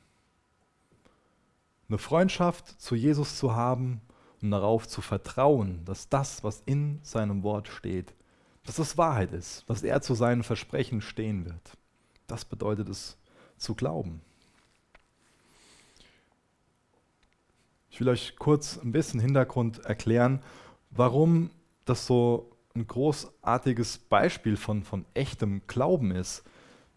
Eine 1.89 1.99
Freundschaft 1.99 2.81
zu 2.81 2.95
Jesus 2.95 3.37
zu 3.37 3.55
haben 3.55 4.01
und 4.41 4.51
darauf 4.51 4.89
zu 4.89 5.03
vertrauen, 5.03 5.85
dass 5.85 6.09
das, 6.09 6.43
was 6.43 6.63
in 6.65 7.01
seinem 7.03 7.43
Wort 7.43 7.69
steht, 7.69 8.15
dass 8.65 8.79
es 8.79 8.97
Wahrheit 8.97 9.33
ist, 9.33 9.69
dass 9.69 9.83
er 9.83 10.01
zu 10.01 10.15
seinen 10.15 10.43
Versprechen 10.43 11.01
stehen 11.01 11.45
wird. 11.45 11.77
Das 12.27 12.45
bedeutet 12.45 12.89
es 12.89 13.19
zu 13.63 13.75
glauben. 13.75 14.21
Ich 17.91 18.01
will 18.01 18.09
euch 18.09 18.37
kurz 18.37 18.79
ein 18.79 18.93
bisschen 18.93 19.21
Hintergrund 19.21 19.85
erklären, 19.85 20.43
warum 20.91 21.51
das 21.85 22.07
so 22.07 22.51
ein 22.75 22.87
großartiges 22.87 23.99
Beispiel 23.99 24.57
von, 24.57 24.83
von 24.83 25.05
echtem 25.15 25.63
Glauben 25.67 26.11
ist, 26.11 26.43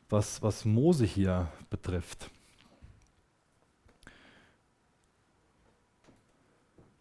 was, 0.10 0.42
was 0.42 0.64
Mose 0.66 1.06
hier 1.06 1.52
betrifft. 1.70 2.30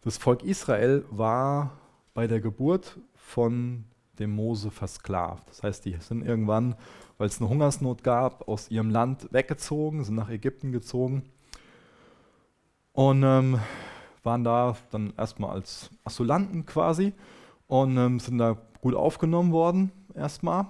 Das 0.02 0.18
Volk 0.18 0.42
Israel 0.42 1.04
war 1.10 1.78
bei 2.14 2.26
der 2.26 2.40
Geburt 2.40 2.98
von 3.14 3.84
dem 4.18 4.30
Mose 4.30 4.70
versklavt. 4.70 5.48
Das 5.48 5.62
heißt, 5.62 5.84
die 5.84 5.96
sind 6.00 6.26
irgendwann, 6.26 6.76
weil 7.18 7.28
es 7.28 7.40
eine 7.40 7.48
Hungersnot 7.48 8.02
gab, 8.02 8.48
aus 8.48 8.70
ihrem 8.70 8.90
Land 8.90 9.32
weggezogen, 9.32 10.04
sind 10.04 10.14
nach 10.16 10.30
Ägypten 10.30 10.72
gezogen 10.72 11.24
und 12.92 13.22
ähm, 13.22 13.58
waren 14.22 14.44
da 14.44 14.76
dann 14.90 15.12
erstmal 15.16 15.50
als 15.50 15.90
Asylanten 16.04 16.66
quasi 16.66 17.12
und 17.66 17.96
ähm, 17.96 18.20
sind 18.20 18.38
da 18.38 18.56
gut 18.80 18.94
aufgenommen 18.94 19.52
worden 19.52 19.92
erstmal 20.14 20.66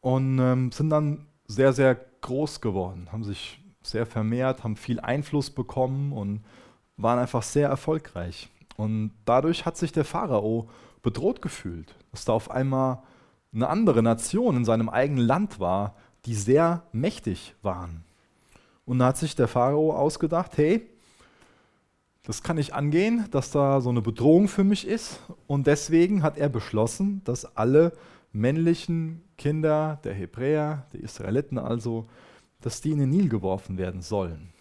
und 0.00 0.38
ähm, 0.38 0.72
sind 0.72 0.90
dann 0.90 1.26
sehr, 1.46 1.72
sehr 1.72 1.94
groß 2.20 2.60
geworden, 2.60 3.08
haben 3.12 3.24
sich 3.24 3.60
sehr 3.82 4.06
vermehrt, 4.06 4.64
haben 4.64 4.76
viel 4.76 5.00
Einfluss 5.00 5.50
bekommen 5.50 6.12
und 6.12 6.44
waren 6.96 7.18
einfach 7.18 7.42
sehr 7.42 7.68
erfolgreich. 7.68 8.50
Und 8.76 9.12
dadurch 9.24 9.66
hat 9.66 9.76
sich 9.76 9.92
der 9.92 10.04
Pharao 10.04 10.68
bedroht 11.02 11.42
gefühlt, 11.42 11.94
dass 12.10 12.24
da 12.24 12.32
auf 12.32 12.50
einmal 12.50 13.02
eine 13.52 13.68
andere 13.68 14.02
Nation 14.02 14.56
in 14.56 14.64
seinem 14.64 14.88
eigenen 14.88 15.24
Land 15.24 15.60
war, 15.60 15.96
die 16.26 16.34
sehr 16.34 16.82
mächtig 16.92 17.54
waren. 17.62 18.04
Und 18.84 18.98
da 18.98 19.06
hat 19.06 19.16
sich 19.16 19.36
der 19.36 19.48
Pharao 19.48 19.94
ausgedacht, 19.94 20.56
hey, 20.56 20.86
das 22.22 22.42
kann 22.42 22.58
ich 22.58 22.74
angehen, 22.74 23.26
dass 23.30 23.50
da 23.50 23.80
so 23.80 23.88
eine 23.88 24.02
Bedrohung 24.02 24.48
für 24.48 24.64
mich 24.64 24.86
ist. 24.86 25.20
Und 25.46 25.66
deswegen 25.66 26.22
hat 26.22 26.36
er 26.36 26.48
beschlossen, 26.48 27.22
dass 27.24 27.56
alle 27.56 27.92
männlichen 28.32 29.22
Kinder 29.38 29.98
der 30.04 30.14
Hebräer, 30.14 30.86
der 30.92 31.00
Israeliten 31.00 31.58
also, 31.58 32.06
dass 32.60 32.80
die 32.80 32.90
in 32.90 32.98
den 32.98 33.10
Nil 33.10 33.28
geworfen 33.28 33.78
werden 33.78 34.02
sollen. 34.02 34.52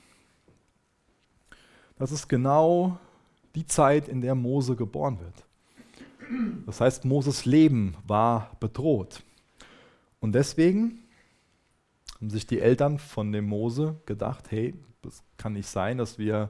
Das 1.98 2.12
ist 2.12 2.27
genau 2.27 3.00
die 3.56 3.65
Zeit, 3.65 4.08
in 4.08 4.22
der 4.22 4.36
Mose 4.36 4.75
geboren 4.75 5.20
wird. 5.20 5.47
Das 6.65 6.81
heißt, 6.81 7.05
Moses 7.05 7.46
Leben 7.46 7.96
war 8.05 8.57
bedroht. 8.60 9.24
Und 10.19 10.34
deswegen 10.34 11.00
haben 12.15 12.29
sich 12.29 12.46
die 12.48 12.60
Eltern 12.60 12.98
von 12.98 13.31
dem 13.31 13.46
Mose 13.46 14.00
gedacht, 14.05 14.51
hey, 14.51 14.74
das 15.01 15.24
kann 15.38 15.53
nicht 15.53 15.67
sein, 15.67 15.98
dass 15.98 16.17
wir, 16.17 16.50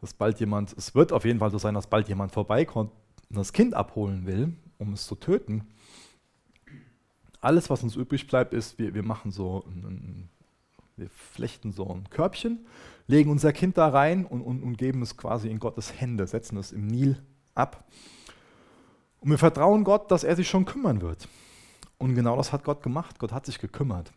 dass 0.00 0.14
bald 0.14 0.40
jemand, 0.40 0.74
es 0.76 0.94
wird 0.94 1.12
auf 1.12 1.24
jeden 1.24 1.40
Fall 1.40 1.50
so 1.50 1.58
sein, 1.58 1.74
dass 1.74 1.88
bald 1.88 2.08
jemand 2.08 2.32
vorbeikommt 2.32 2.92
und 3.28 3.36
das 3.36 3.52
Kind 3.52 3.74
abholen 3.74 4.26
will, 4.26 4.54
um 4.78 4.92
es 4.92 5.06
zu 5.06 5.16
töten. 5.16 5.66
Alles, 7.40 7.68
was 7.68 7.82
uns 7.82 7.96
übrig 7.96 8.26
bleibt, 8.26 8.54
ist, 8.54 8.78
wir, 8.78 8.94
wir 8.94 9.02
machen 9.02 9.30
so, 9.30 9.64
ein, 9.66 10.28
wir 10.96 11.10
flechten 11.10 11.72
so 11.72 11.88
ein 11.88 12.08
Körbchen, 12.10 12.66
legen 13.06 13.30
unser 13.30 13.52
Kind 13.52 13.76
da 13.76 13.88
rein 13.88 14.24
und, 14.24 14.40
und, 14.40 14.62
und 14.62 14.78
geben 14.78 15.02
es 15.02 15.16
quasi 15.16 15.48
in 15.48 15.58
Gottes 15.58 16.00
Hände, 16.00 16.26
setzen 16.26 16.56
es 16.56 16.72
im 16.72 16.86
Nil 16.86 17.20
ab. 17.54 17.84
Und 19.26 19.32
wir 19.32 19.38
vertrauen 19.38 19.82
Gott, 19.82 20.12
dass 20.12 20.22
er 20.22 20.36
sich 20.36 20.48
schon 20.48 20.66
kümmern 20.66 21.00
wird. 21.00 21.26
Und 21.98 22.14
genau 22.14 22.36
das 22.36 22.52
hat 22.52 22.62
Gott 22.62 22.84
gemacht. 22.84 23.18
Gott 23.18 23.32
hat 23.32 23.44
sich 23.44 23.58
gekümmert. 23.58 24.12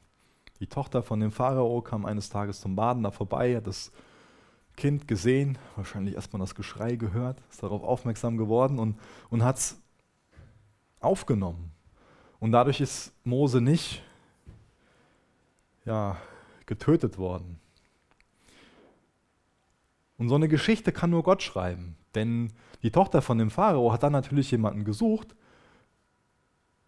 Die 0.59 0.67
Tochter 0.67 1.01
von 1.01 1.19
dem 1.19 1.31
Pharao 1.31 1.81
kam 1.81 2.05
eines 2.05 2.29
Tages 2.29 2.61
zum 2.61 2.75
Baden 2.75 3.01
da 3.01 3.09
vorbei, 3.09 3.55
hat 3.55 3.65
das 3.65 3.91
Kind 4.77 5.07
gesehen, 5.07 5.57
wahrscheinlich 5.75 6.13
erstmal 6.13 6.41
das 6.41 6.53
Geschrei 6.53 6.95
gehört, 6.95 7.41
ist 7.49 7.63
darauf 7.63 7.81
aufmerksam 7.81 8.37
geworden 8.37 8.77
und, 8.77 8.99
und 9.31 9.43
hat 9.43 9.57
es 9.57 9.81
aufgenommen. 10.99 11.71
Und 12.39 12.51
dadurch 12.51 12.79
ist 12.79 13.11
Mose 13.23 13.61
nicht 13.61 14.03
ja, 15.85 16.17
getötet 16.67 17.17
worden. 17.17 17.59
Und 20.19 20.29
so 20.29 20.35
eine 20.35 20.49
Geschichte 20.49 20.91
kann 20.91 21.09
nur 21.09 21.23
Gott 21.23 21.41
schreiben. 21.41 21.95
Denn 22.15 22.51
die 22.83 22.91
Tochter 22.91 23.21
von 23.21 23.37
dem 23.37 23.49
Pharao 23.49 23.91
hat 23.91 24.03
dann 24.03 24.13
natürlich 24.13 24.51
jemanden 24.51 24.83
gesucht, 24.83 25.35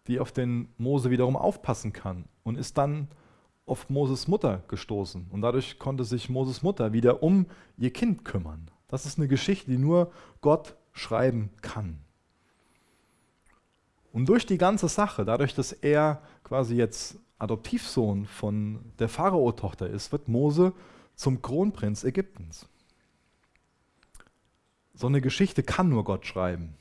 die 0.06 0.18
auf 0.18 0.32
den 0.32 0.68
Mose 0.78 1.10
wiederum 1.10 1.36
aufpassen 1.36 1.92
kann 1.92 2.24
und 2.42 2.58
ist 2.58 2.76
dann 2.78 3.08
auf 3.66 3.88
Moses 3.88 4.26
Mutter 4.26 4.62
gestoßen. 4.68 5.28
Und 5.30 5.42
dadurch 5.42 5.78
konnte 5.78 6.04
sich 6.04 6.28
Moses 6.28 6.62
Mutter 6.62 6.92
wieder 6.92 7.22
um 7.22 7.46
ihr 7.78 7.92
Kind 7.92 8.24
kümmern. 8.24 8.70
Das 8.88 9.06
ist 9.06 9.18
eine 9.18 9.28
Geschichte, 9.28 9.70
die 9.70 9.78
nur 9.78 10.10
Gott 10.40 10.76
schreiben 10.92 11.50
kann. 11.62 11.98
Und 14.12 14.28
durch 14.28 14.44
die 14.44 14.58
ganze 14.58 14.88
Sache, 14.88 15.24
dadurch, 15.24 15.54
dass 15.54 15.72
er 15.72 16.20
quasi 16.44 16.74
jetzt 16.74 17.18
Adoptivsohn 17.38 18.26
von 18.26 18.80
der 18.98 19.08
Pharao-Tochter 19.08 19.88
ist, 19.88 20.12
wird 20.12 20.28
Mose 20.28 20.72
zum 21.14 21.40
Kronprinz 21.40 22.04
Ägyptens. 22.04 22.68
So 24.94 25.06
eine 25.06 25.20
Geschichte 25.20 25.62
kann 25.62 25.88
nur 25.88 26.04
Gott 26.04 26.26
schreiben. 26.26 26.74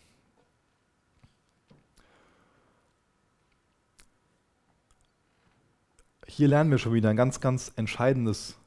Hier 6.28 6.48
lernen 6.48 6.72
wir 6.72 6.78
schon 6.78 6.94
wieder 6.94 7.10
ein 7.10 7.18
ganz, 7.18 7.40
ganz 7.40 7.72
entscheidendes 7.76 8.58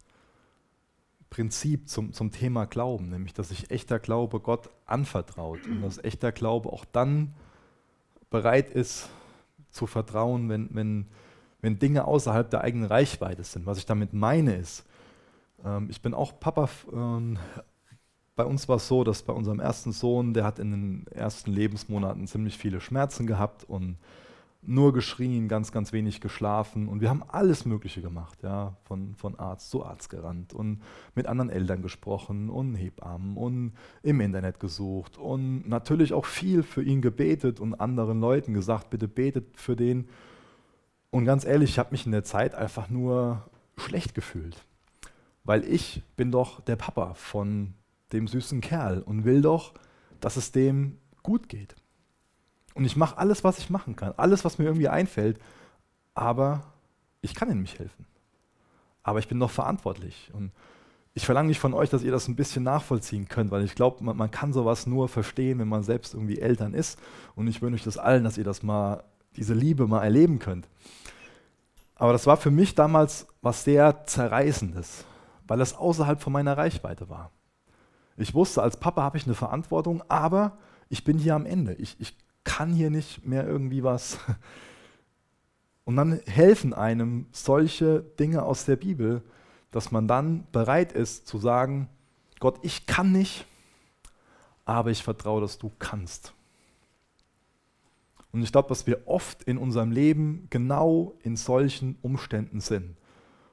Prinzip 1.31 1.89
zum, 1.89 2.13
zum 2.13 2.31
Thema 2.31 2.67
Glauben, 2.67 3.09
nämlich 3.09 3.35
dass 3.35 3.49
sich 3.49 3.71
echter 3.71 3.99
Glaube 3.99 4.39
Gott 4.41 4.71
anvertraut 4.87 5.67
und 5.67 5.83
dass 5.83 5.99
echter 5.99 6.31
Glaube 6.31 6.73
auch 6.73 6.85
dann 6.85 7.35
bereit 8.31 8.71
ist 8.71 9.09
zu 9.71 9.87
vertrauen, 9.87 10.49
wenn, 10.49 10.69
wenn, 10.73 11.07
wenn 11.61 11.79
Dinge 11.79 12.05
außerhalb 12.05 12.49
der 12.51 12.61
eigenen 12.61 12.87
Reichweite 12.87 13.43
sind. 13.43 13.67
Was 13.67 13.79
ich 13.79 13.87
damit 13.87 14.13
meine 14.13 14.55
ist, 14.55 14.85
ähm, 15.65 15.89
ich 15.91 16.01
bin 16.03 16.15
auch 16.15 16.39
Papa. 16.39 16.69
Ähm, 16.93 17.39
bei 18.37 18.45
uns 18.45 18.69
war 18.69 18.77
es 18.77 18.89
so, 18.89 19.05
dass 19.05 19.23
bei 19.23 19.33
unserem 19.33 19.61
ersten 19.61 19.93
Sohn, 19.93 20.35
der 20.35 20.45
hat 20.45 20.59
in 20.59 20.71
den 20.71 21.07
ersten 21.09 21.53
Lebensmonaten 21.53 22.27
ziemlich 22.27 22.59
viele 22.59 22.81
Schmerzen 22.81 23.27
gehabt 23.27 23.65
und 23.65 23.97
nur 24.67 24.93
geschrien, 24.93 25.47
ganz, 25.47 25.73
ganz 25.73 25.93
wenig 25.93 26.21
geschlafen 26.21 26.89
und 26.89 27.01
wir 27.01 27.11
haben 27.11 27.23
alles 27.29 27.67
Mögliche 27.67 28.01
gemacht, 28.01 28.43
ja, 28.43 28.75
von, 28.85 29.15
von 29.15 29.39
Arzt 29.39 29.71
zu 29.71 29.85
Arzt 29.85 30.09
gerannt 30.09 30.55
und 30.55 30.83
mit 31.15 31.27
anderen 31.27 31.51
Eltern 31.51 31.83
gesprochen 31.83 32.49
und 32.49 32.75
Hebammen 32.75 33.37
und 33.37 33.73
im 34.03 34.21
Internet 34.21 34.61
gesucht 34.61 35.19
und 35.19 35.69
natürlich 35.69 36.13
auch 36.15 36.25
viel 36.25 36.63
für 36.63 36.83
ihn 36.83 37.03
gebetet 37.03 37.61
und 37.61 37.75
anderen 37.75 38.21
Leuten 38.21 38.55
gesagt, 38.55 38.91
bitte 38.91 39.07
betet 39.07 39.59
für 39.59 39.77
den. 39.77 40.09
Und 41.11 41.27
ganz 41.27 41.45
ehrlich, 41.45 41.71
ich 41.71 41.79
habe 41.79 41.91
mich 41.93 42.07
in 42.07 42.13
der 42.13 42.25
Zeit 42.25 42.55
einfach 42.55 42.89
nur 42.89 43.43
schlecht 43.77 44.15
gefühlt, 44.15 44.65
weil 45.45 45.65
ich 45.65 46.03
bin 46.17 46.33
doch 46.33 46.61
der 46.63 46.77
Papa 46.77 47.13
von 47.15 47.75
dem 48.13 48.29
süßen 48.29 48.61
Kerl 48.61 49.03
und 49.03 49.25
will 49.25 49.43
doch, 49.43 49.75
dass 50.21 50.37
es 50.37 50.53
dem 50.53 50.99
gut 51.23 51.49
geht. 51.49 51.75
Und 52.75 52.85
ich 52.85 52.97
mache 52.97 53.19
alles, 53.19 53.45
was 53.45 53.59
ich 53.59 53.71
machen 53.71 53.97
kann, 53.97 54.13
alles, 54.17 54.45
was 54.45 54.59
mir 54.59 54.65
irgendwie 54.65 54.89
einfällt, 54.89 55.39
aber 56.15 56.65
ich 57.21 57.35
kann 57.35 57.51
ihm 57.51 57.63
nicht 57.63 57.79
helfen. 57.79 58.07
Aber 59.03 59.19
ich 59.19 59.29
bin 59.29 59.39
noch 59.39 59.51
verantwortlich. 59.51 60.31
Und 60.33 60.53
ich 61.15 61.25
verlange 61.25 61.49
nicht 61.49 61.61
von 61.61 61.75
euch, 61.75 61.91
dass 61.91 62.03
ihr 62.03 62.11
das 62.11 62.27
ein 62.27 62.37
bisschen 62.37 62.65
nachvollziehen 62.65 63.29
könnt, 63.29 63.51
weil 63.51 63.65
ich 63.65 63.75
glaube, 63.75 64.03
man, 64.03 64.17
man, 64.17 64.31
kann 64.31 64.53
sowas 64.53 64.87
nur 64.87 65.09
verstehen, 65.09 65.61
wenn 65.61 65.69
man 65.69 65.85
selbst 65.85 66.15
irgendwie 66.15 66.41
Eltern 66.41 66.75
ist. 66.75 66.99
Und 67.37 67.47
ich 67.47 67.63
wünsche 67.63 67.77
euch 67.77 67.85
das 67.85 67.99
allen, 67.99 68.25
dass 68.25 68.39
ihr 68.39 68.45
das 68.45 68.63
mal, 68.63 69.05
diese 69.37 69.55
Liebe 69.55 69.87
mal 69.87 70.03
erleben 70.03 70.41
könnt. 70.41 70.69
Aber 71.95 72.13
das 72.13 72.27
war 72.27 72.37
für 72.37 72.51
mich 72.51 72.75
damals 72.75 73.29
was 73.43 73.63
sehr 73.63 74.05
Zerreißendes, 74.07 75.05
weil 75.47 75.61
es 75.61 75.75
außerhalb 75.75 76.21
von 76.21 76.33
meiner 76.33 76.57
Reichweite 76.57 77.09
war. 77.09 77.31
Ich 78.17 78.35
wusste, 78.35 78.63
als 78.63 78.79
Papa 78.79 79.03
habe 79.03 79.19
ich 79.19 79.27
eine 79.27 79.35
Verantwortung, 79.35 80.03
aber 80.09 80.59
ich 80.89 81.05
bin 81.05 81.19
hier 81.19 81.35
am 81.35 81.47
Ende. 81.47 81.75
Ich, 81.75 81.97
ich 81.99 82.17
kann 82.45 82.73
hier 82.73 82.91
nicht 82.91 83.27
mehr 83.27 83.47
irgendwie 83.47 83.83
was. 83.83 84.19
Und 85.85 85.97
dann 85.97 86.21
helfen 86.27 86.73
einem 86.73 87.27
solche 87.33 88.01
Dinge 88.19 88.43
aus 88.43 88.65
der 88.65 88.77
Bibel, 88.77 89.23
dass 89.71 89.91
man 89.91 90.09
dann 90.09 90.47
bereit 90.53 90.93
ist 90.93 91.27
zu 91.27 91.39
sagen, 91.39 91.89
Gott, 92.39 92.59
ich 92.63 92.87
kann 92.87 93.13
nicht, 93.13 93.47
aber 94.65 94.91
ich 94.91 95.03
vertraue, 95.03 95.41
dass 95.41 95.59
du 95.59 95.71
kannst. 95.79 96.33
Und 98.33 98.43
ich 98.43 98.51
glaube, 98.51 98.69
dass 98.69 98.87
wir 98.87 99.07
oft 99.07 99.43
in 99.45 99.59
unserem 99.59 99.91
Leben 99.93 100.47
genau 100.51 101.15
in 101.23 101.37
solchen 101.37 101.97
Umständen 102.03 102.61
sind, 102.61 102.97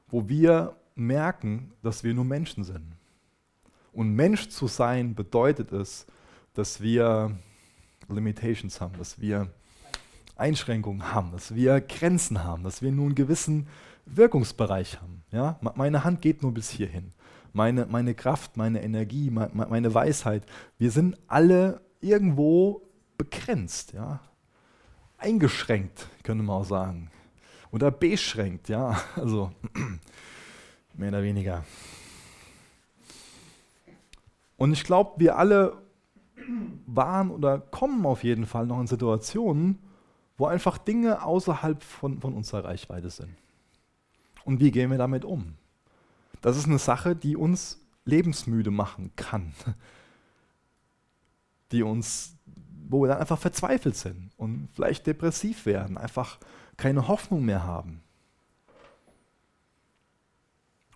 wo 0.07 0.27
wir 0.27 0.75
merken, 0.95 1.73
dass 1.83 2.03
wir 2.03 2.13
nur 2.13 2.25
Menschen 2.25 2.63
sind. 2.63 2.95
Und 3.91 4.15
Mensch 4.15 4.49
zu 4.49 4.67
sein 4.67 5.15
bedeutet 5.15 5.71
es, 5.71 6.05
dass 6.53 6.81
wir 6.81 7.37
Limitations 8.09 8.79
haben, 8.81 8.97
dass 8.97 9.19
wir 9.19 9.51
Einschränkungen 10.35 11.13
haben, 11.13 11.31
dass 11.31 11.55
wir 11.55 11.81
Grenzen 11.81 12.43
haben, 12.43 12.63
dass 12.63 12.81
wir 12.81 12.91
nur 12.91 13.05
einen 13.05 13.15
gewissen 13.15 13.67
Wirkungsbereich 14.05 14.99
haben. 15.01 15.23
Ja? 15.31 15.59
Meine 15.75 16.03
Hand 16.03 16.21
geht 16.21 16.41
nur 16.41 16.53
bis 16.53 16.69
hierhin. 16.69 17.13
Meine, 17.53 17.85
meine 17.85 18.15
Kraft, 18.15 18.55
meine 18.57 18.81
Energie, 18.81 19.29
meine 19.29 19.93
Weisheit, 19.93 20.45
wir 20.77 20.89
sind 20.91 21.17
alle 21.27 21.81
irgendwo 21.99 22.81
begrenzt, 23.17 23.93
ja? 23.93 24.21
eingeschränkt, 25.17 26.07
könnte 26.23 26.43
man 26.43 26.61
auch 26.61 26.65
sagen. 26.65 27.11
Oder 27.71 27.91
beschränkt, 27.91 28.69
ja, 28.69 28.99
also 29.15 29.51
mehr 30.93 31.09
oder 31.09 31.23
weniger. 31.23 31.63
Und 34.61 34.73
ich 34.73 34.83
glaube, 34.83 35.13
wir 35.17 35.39
alle 35.39 35.81
waren 36.85 37.31
oder 37.31 37.57
kommen 37.57 38.05
auf 38.05 38.23
jeden 38.23 38.45
Fall 38.45 38.67
noch 38.67 38.79
in 38.79 38.85
Situationen, 38.85 39.79
wo 40.37 40.45
einfach 40.45 40.77
Dinge 40.77 41.23
außerhalb 41.23 41.81
von, 41.81 42.21
von 42.21 42.35
unserer 42.35 42.65
Reichweite 42.65 43.09
sind. 43.09 43.35
Und 44.45 44.59
wie 44.59 44.69
gehen 44.69 44.91
wir 44.91 44.99
damit 44.99 45.25
um? 45.25 45.55
Das 46.41 46.57
ist 46.57 46.67
eine 46.67 46.77
Sache, 46.77 47.15
die 47.15 47.35
uns 47.35 47.83
lebensmüde 48.05 48.69
machen 48.69 49.09
kann. 49.15 49.53
Die 51.71 51.81
uns, 51.81 52.35
wo 52.87 53.01
wir 53.01 53.07
dann 53.07 53.17
einfach 53.17 53.39
verzweifelt 53.39 53.95
sind 53.95 54.29
und 54.37 54.69
vielleicht 54.73 55.07
depressiv 55.07 55.65
werden, 55.65 55.97
einfach 55.97 56.37
keine 56.77 57.07
Hoffnung 57.07 57.45
mehr 57.45 57.63
haben. 57.63 58.03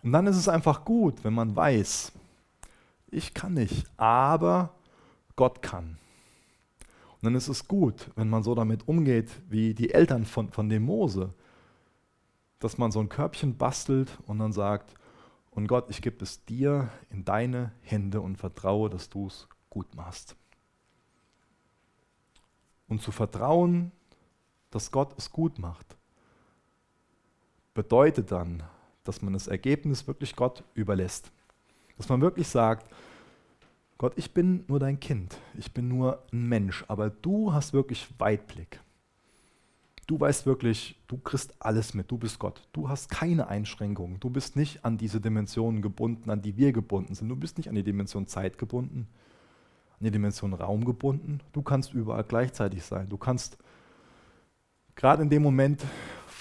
Und 0.04 0.12
dann 0.12 0.28
ist 0.28 0.38
es 0.38 0.50
einfach 0.50 0.86
gut, 0.86 1.24
wenn 1.24 1.34
man 1.34 1.56
weiß, 1.56 2.12
ich 3.16 3.34
kann 3.34 3.54
nicht, 3.54 3.86
aber 3.98 4.76
Gott 5.36 5.62
kann. 5.62 5.98
Und 7.14 7.24
dann 7.24 7.36
ist 7.36 7.48
es 7.48 7.68
gut, 7.68 8.12
wenn 8.16 8.30
man 8.30 8.44
so 8.44 8.54
damit 8.56 8.88
umgeht, 8.88 9.32
wie 9.50 9.74
die 9.74 9.94
Eltern 9.94 10.26
von, 10.26 10.52
von 10.52 10.70
dem 10.70 10.84
Mose, 10.84 11.34
dass 12.60 12.78
man 12.78 12.92
so 12.92 13.00
ein 13.00 13.10
Körbchen 13.10 13.58
bastelt 13.58 14.20
und 14.28 14.40
dann 14.40 14.52
sagt, 14.52 14.94
und 15.52 15.68
Gott, 15.68 15.90
ich 15.90 16.02
gebe 16.02 16.24
es 16.24 16.44
dir 16.46 16.90
in 17.10 17.24
deine 17.24 17.72
Hände 17.82 18.22
und 18.22 18.38
vertraue, 18.38 18.90
dass 18.90 19.10
du 19.10 19.28
es 19.28 19.48
gut 19.70 19.96
machst. 19.96 20.36
Und 22.88 23.02
zu 23.02 23.12
vertrauen, 23.12 23.92
dass 24.70 24.92
Gott 24.92 25.14
es 25.18 25.32
gut 25.32 25.58
macht, 25.58 25.96
bedeutet 27.74 28.32
dann, 28.32 28.64
dass 29.04 29.22
man 29.22 29.34
das 29.34 29.48
Ergebnis 29.48 30.06
wirklich 30.08 30.36
Gott 30.36 30.64
überlässt. 30.74 31.32
Dass 31.98 32.10
man 32.10 32.22
wirklich 32.22 32.48
sagt, 32.48 32.90
Gott, 33.98 34.14
ich 34.18 34.34
bin 34.34 34.66
nur 34.68 34.80
dein 34.80 35.00
Kind, 35.00 35.38
ich 35.58 35.72
bin 35.72 35.88
nur 35.88 36.22
ein 36.34 36.48
Mensch, 36.48 36.84
aber 36.88 37.10
du 37.10 37.54
hast 37.54 37.72
wirklich 37.72 38.08
Weitblick. 38.18 38.82
Du 40.08 40.20
weißt 40.20 40.46
wirklich, 40.46 41.02
du 41.08 41.18
kriegst 41.18 41.56
alles 41.60 41.96
mit, 41.96 42.12
du 42.12 42.18
bist 42.18 42.38
Gott. 42.38 42.62
Du 42.74 42.90
hast 42.90 43.10
keine 43.10 43.48
Einschränkungen. 43.48 44.20
Du 44.20 44.30
bist 44.30 44.56
nicht 44.56 44.86
an 44.86 44.98
diese 44.98 45.20
Dimensionen 45.20 45.82
gebunden, 45.82 46.30
an 46.30 46.44
die 46.44 46.58
wir 46.58 46.74
gebunden 46.74 47.16
sind. 47.16 47.28
Du 47.28 47.36
bist 47.36 47.58
nicht 47.58 47.70
an 47.70 47.76
die 47.76 47.84
Dimension 47.84 48.28
Zeit 48.28 48.60
gebunden, 48.60 49.08
an 49.94 50.04
die 50.06 50.12
Dimension 50.12 50.54
Raum 50.54 50.86
gebunden. 50.86 51.40
Du 51.54 51.64
kannst 51.64 51.96
überall 51.96 52.24
gleichzeitig 52.24 52.84
sein. 52.84 53.10
Du 53.10 53.18
kannst 53.18 53.58
gerade 54.96 55.24
in 55.24 55.30
dem 55.32 55.42
Moment 55.42 55.82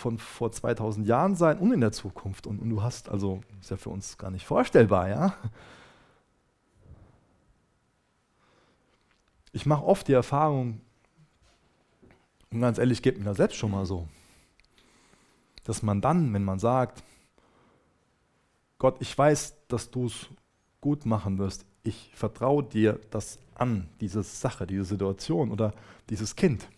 von 0.05 0.19
vor 0.19 0.53
2000 0.53 1.09
Jahren 1.09 1.35
sein 1.35 1.57
und 1.57 1.73
in 1.73 1.81
der 1.81 1.91
Zukunft. 1.91 2.47
Und, 2.47 2.61
und 2.61 2.69
du 2.69 2.83
hast, 2.83 3.09
also, 3.09 3.41
ist 3.63 3.71
ja 3.71 3.79
für 3.79 3.89
uns 3.89 4.19
gar 4.19 4.31
nicht 4.31 4.45
vorstellbar, 4.45 5.09
ja. 5.09 5.35
Ich 9.53 9.65
mache 9.65 9.83
oft 9.83 10.07
die 10.07 10.13
Erfahrung, 10.13 10.83
und 12.51 12.61
ganz 12.61 12.77
ehrlich, 12.77 13.01
geht 13.01 13.17
mir 13.19 13.25
das 13.25 13.39
selbst 13.39 13.57
schon 13.57 13.71
mal 13.71 13.87
so, 13.87 14.07
dass 15.65 15.83
man 15.83 16.03
dann, 16.03 16.35
wenn 16.35 16.45
man 16.45 16.59
sagt, 16.59 17.03
Gott, 18.77 18.97
ich 19.01 19.17
weiß, 19.17 19.55
dass 19.69 19.91
du 19.91 20.09
es 20.09 20.27
gut 20.83 21.07
machen 21.07 21.39
wirst, 21.39 21.65
ich 21.83 22.11
vertraue 22.15 22.63
dir 22.63 23.01
das 23.11 23.39
an, 23.55 23.89
diese 24.03 24.23
Sache, 24.23 24.67
diese 24.67 24.85
Situation 24.85 25.51
oder 25.51 25.73
dieses 26.11 26.37
Kind, 26.37 26.69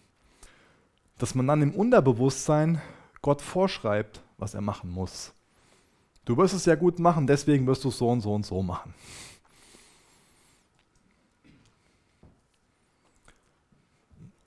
dass 1.19 1.35
man 1.35 1.49
dann 1.49 1.63
im 1.63 1.75
Unterbewusstsein 1.75 2.81
Gott 3.27 3.43
vorschreibt, 3.43 4.23
was 4.39 4.55
er 4.55 4.61
machen 4.61 4.89
muss. 4.89 5.33
Du 6.25 6.37
wirst 6.37 6.55
es 6.55 6.65
ja 6.65 6.77
gut 6.77 7.01
machen, 7.01 7.27
deswegen 7.27 7.67
wirst 7.67 7.83
du 7.83 7.89
es 7.89 7.99
so 7.99 8.09
und 8.09 8.21
so 8.21 8.33
und 8.33 8.47
so 8.47 8.63
machen. 8.63 8.95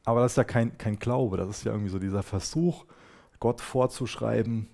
Aber 0.05 0.21
das 0.21 0.31
ist 0.31 0.37
ja 0.37 0.45
kein, 0.45 0.77
kein 0.77 0.97
Glaube, 0.97 1.35
das 1.35 1.49
ist 1.49 1.65
ja 1.65 1.73
irgendwie 1.73 1.91
so 1.91 1.99
dieser 1.99 2.23
Versuch, 2.23 2.85
Gott 3.41 3.59
vorzuschreiben, 3.59 4.69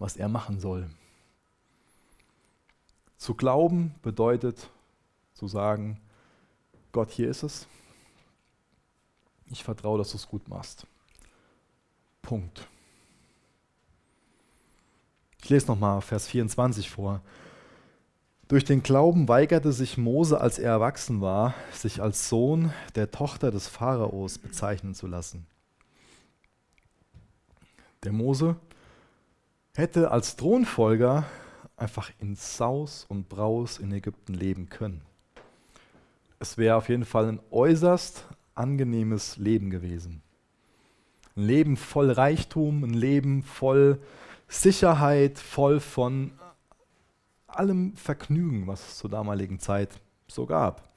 was 0.00 0.16
er 0.16 0.28
machen 0.28 0.58
soll. 0.58 0.90
Zu 3.18 3.34
glauben 3.36 3.94
bedeutet 4.02 4.68
zu 5.34 5.46
sagen, 5.46 6.00
Gott, 6.90 7.12
hier 7.12 7.30
ist 7.30 7.44
es. 7.44 7.68
Ich 9.46 9.62
vertraue, 9.62 9.98
dass 9.98 10.10
du 10.10 10.16
es 10.16 10.26
gut 10.26 10.48
machst. 10.48 10.88
Punkt. 12.20 12.66
Ich 15.42 15.48
lese 15.48 15.66
nochmal 15.66 16.00
Vers 16.00 16.28
24 16.28 16.90
vor. 16.90 17.20
Durch 18.48 18.64
den 18.64 18.82
Glauben 18.82 19.28
weigerte 19.28 19.72
sich 19.72 19.96
Mose, 19.96 20.40
als 20.40 20.58
er 20.58 20.72
erwachsen 20.72 21.20
war, 21.20 21.54
sich 21.72 22.02
als 22.02 22.28
Sohn 22.28 22.72
der 22.94 23.10
Tochter 23.10 23.50
des 23.50 23.68
Pharaos 23.68 24.38
bezeichnen 24.38 24.94
zu 24.94 25.06
lassen. 25.06 25.46
Der 28.02 28.12
Mose 28.12 28.56
hätte 29.74 30.10
als 30.10 30.36
Thronfolger 30.36 31.24
einfach 31.76 32.10
in 32.18 32.34
Saus 32.34 33.06
und 33.08 33.28
Braus 33.28 33.78
in 33.78 33.92
Ägypten 33.92 34.34
leben 34.34 34.68
können. 34.68 35.02
Es 36.38 36.58
wäre 36.58 36.76
auf 36.76 36.88
jeden 36.88 37.04
Fall 37.04 37.28
ein 37.28 37.40
äußerst 37.50 38.24
angenehmes 38.54 39.36
Leben 39.36 39.70
gewesen. 39.70 40.22
Ein 41.36 41.42
Leben 41.42 41.76
voll 41.76 42.10
Reichtum, 42.10 42.82
ein 42.84 42.94
Leben 42.94 43.42
voll 43.42 44.00
Sicherheit, 44.50 45.38
voll 45.38 45.78
von 45.78 46.32
allem 47.46 47.94
Vergnügen, 47.94 48.66
was 48.66 48.80
es 48.88 48.98
zur 48.98 49.08
damaligen 49.08 49.60
Zeit 49.60 50.00
so 50.26 50.44
gab. 50.44 50.88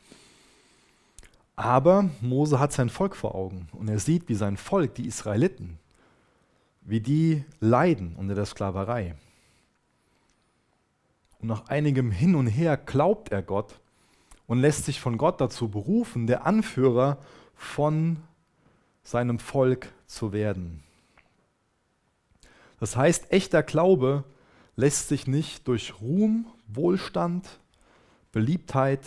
Aber 1.55 2.09
Mose 2.19 2.59
hat 2.59 2.73
sein 2.73 2.89
Volk 2.89 3.15
vor 3.15 3.35
Augen 3.35 3.67
und 3.73 3.87
er 3.87 3.99
sieht, 3.99 4.27
wie 4.27 4.33
sein 4.35 4.57
Volk, 4.57 4.95
die 4.95 5.05
Israeliten, 5.05 5.77
wie 6.81 6.99
die 6.99 7.45
leiden 7.59 8.15
unter 8.15 8.33
der 8.33 8.45
Sklaverei. 8.45 9.15
Und 11.39 11.49
nach 11.49 11.67
einigem 11.67 12.09
Hin 12.09 12.33
und 12.33 12.47
Her 12.47 12.75
glaubt 12.75 13.31
er 13.31 13.43
Gott 13.43 13.79
und 14.47 14.59
lässt 14.59 14.85
sich 14.85 14.99
von 14.99 15.17
Gott 15.17 15.39
dazu 15.39 15.69
berufen, 15.69 16.25
der 16.25 16.47
Anführer 16.47 17.19
von 17.55 18.17
seinem 19.03 19.37
Volk 19.37 19.93
zu 20.07 20.33
werden. 20.33 20.83
Das 22.79 22.95
heißt, 22.95 23.31
echter 23.31 23.63
Glaube 23.63 24.23
lässt 24.75 25.07
sich 25.07 25.27
nicht 25.27 25.67
durch 25.67 26.01
Ruhm, 26.01 26.45
Wohlstand, 26.67 27.47
Beliebtheit, 28.31 29.01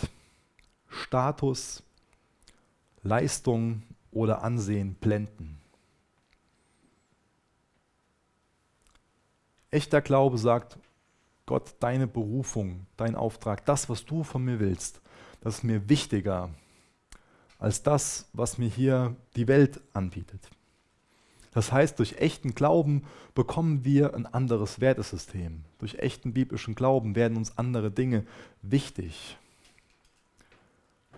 Status, 0.89 1.83
Leistung 3.03 3.83
oder 4.11 4.43
Ansehen 4.43 4.95
blenden. 4.95 5.61
Echter 9.71 10.01
Glaube 10.01 10.39
sagt, 10.39 10.79
Gott, 11.45 11.75
deine 11.81 12.07
Berufung, 12.07 12.87
dein 12.97 13.15
Auftrag, 13.15 13.65
das, 13.67 13.89
was 13.89 14.05
du 14.05 14.25
von 14.25 14.45
mir 14.45 14.59
willst, 14.59 15.01
das 15.41 15.59
ist 15.59 15.65
mir 15.65 15.89
wichtiger 15.89 16.51
als 17.59 17.83
das, 17.83 18.29
was 18.33 18.59
mir 18.59 18.69
hier 18.69 19.17
die 19.37 19.49
Welt 19.49 19.81
anbietet. 19.93 20.51
Das 21.57 21.73
heißt, 21.73 21.99
durch 21.99 22.19
echten 22.19 22.55
Glauben 22.55 23.05
bekommen 23.35 23.83
wir 23.83 24.13
ein 24.13 24.27
anderes 24.27 24.83
Wertesystem. 24.83 25.63
Durch 25.79 25.95
echten 25.95 26.35
biblischen 26.35 26.75
Glauben 26.75 27.17
werden 27.17 27.39
uns 27.39 27.57
andere 27.57 27.91
Dinge 27.91 28.27
wichtig, 28.61 29.39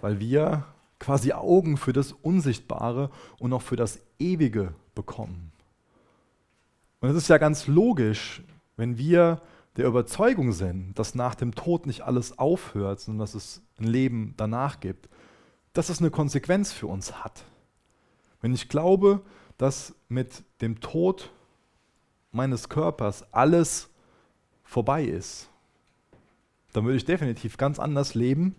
weil 0.01 0.21
wir 0.21 0.65
quasi 1.01 1.33
Augen 1.33 1.77
für 1.77 1.93
das 1.93 2.13
Unsichtbare 2.13 3.11
und 3.41 3.53
auch 3.53 3.63
für 3.63 3.75
das 3.75 3.99
Ewige 4.21 4.75
bekommen. 4.95 5.51
Und 7.01 7.09
es 7.09 7.17
ist 7.17 7.29
ja 7.29 7.39
ganz 7.39 7.67
logisch, 7.67 8.41
wenn 8.77 8.97
wir 8.97 9.43
der 9.77 9.87
Überzeugung 9.87 10.53
sind, 10.53 10.97
dass 11.01 11.17
nach 11.17 11.35
dem 11.35 11.57
Tod 11.57 11.85
nicht 11.85 12.03
alles 12.03 12.39
aufhört, 12.39 13.01
sondern 13.01 13.23
dass 13.23 13.35
es 13.35 13.61
ein 13.81 13.89
Leben 13.89 14.35
danach 14.37 14.79
gibt, 14.79 15.09
dass 15.73 15.89
es 15.89 15.99
eine 15.99 16.13
Konsequenz 16.13 16.71
für 16.71 16.87
uns 16.87 17.25
hat. 17.25 17.45
Wenn 18.41 18.55
ich 18.55 18.69
glaube, 18.69 19.23
dass 19.59 19.95
mit 20.09 20.45
dem 20.61 20.81
Tod 20.81 21.31
meines 22.31 22.69
Körpers 22.69 23.33
alles 23.33 23.91
vorbei 24.63 25.05
ist, 25.05 25.51
dann 26.73 26.85
würde 26.85 26.97
ich 26.97 27.05
definitiv 27.05 27.57
ganz 27.57 27.79
anders 27.79 28.15
leben, 28.15 28.55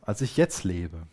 als 0.00 0.20
ich 0.20 0.36
jetzt 0.36 0.64
lebe. 0.64 1.06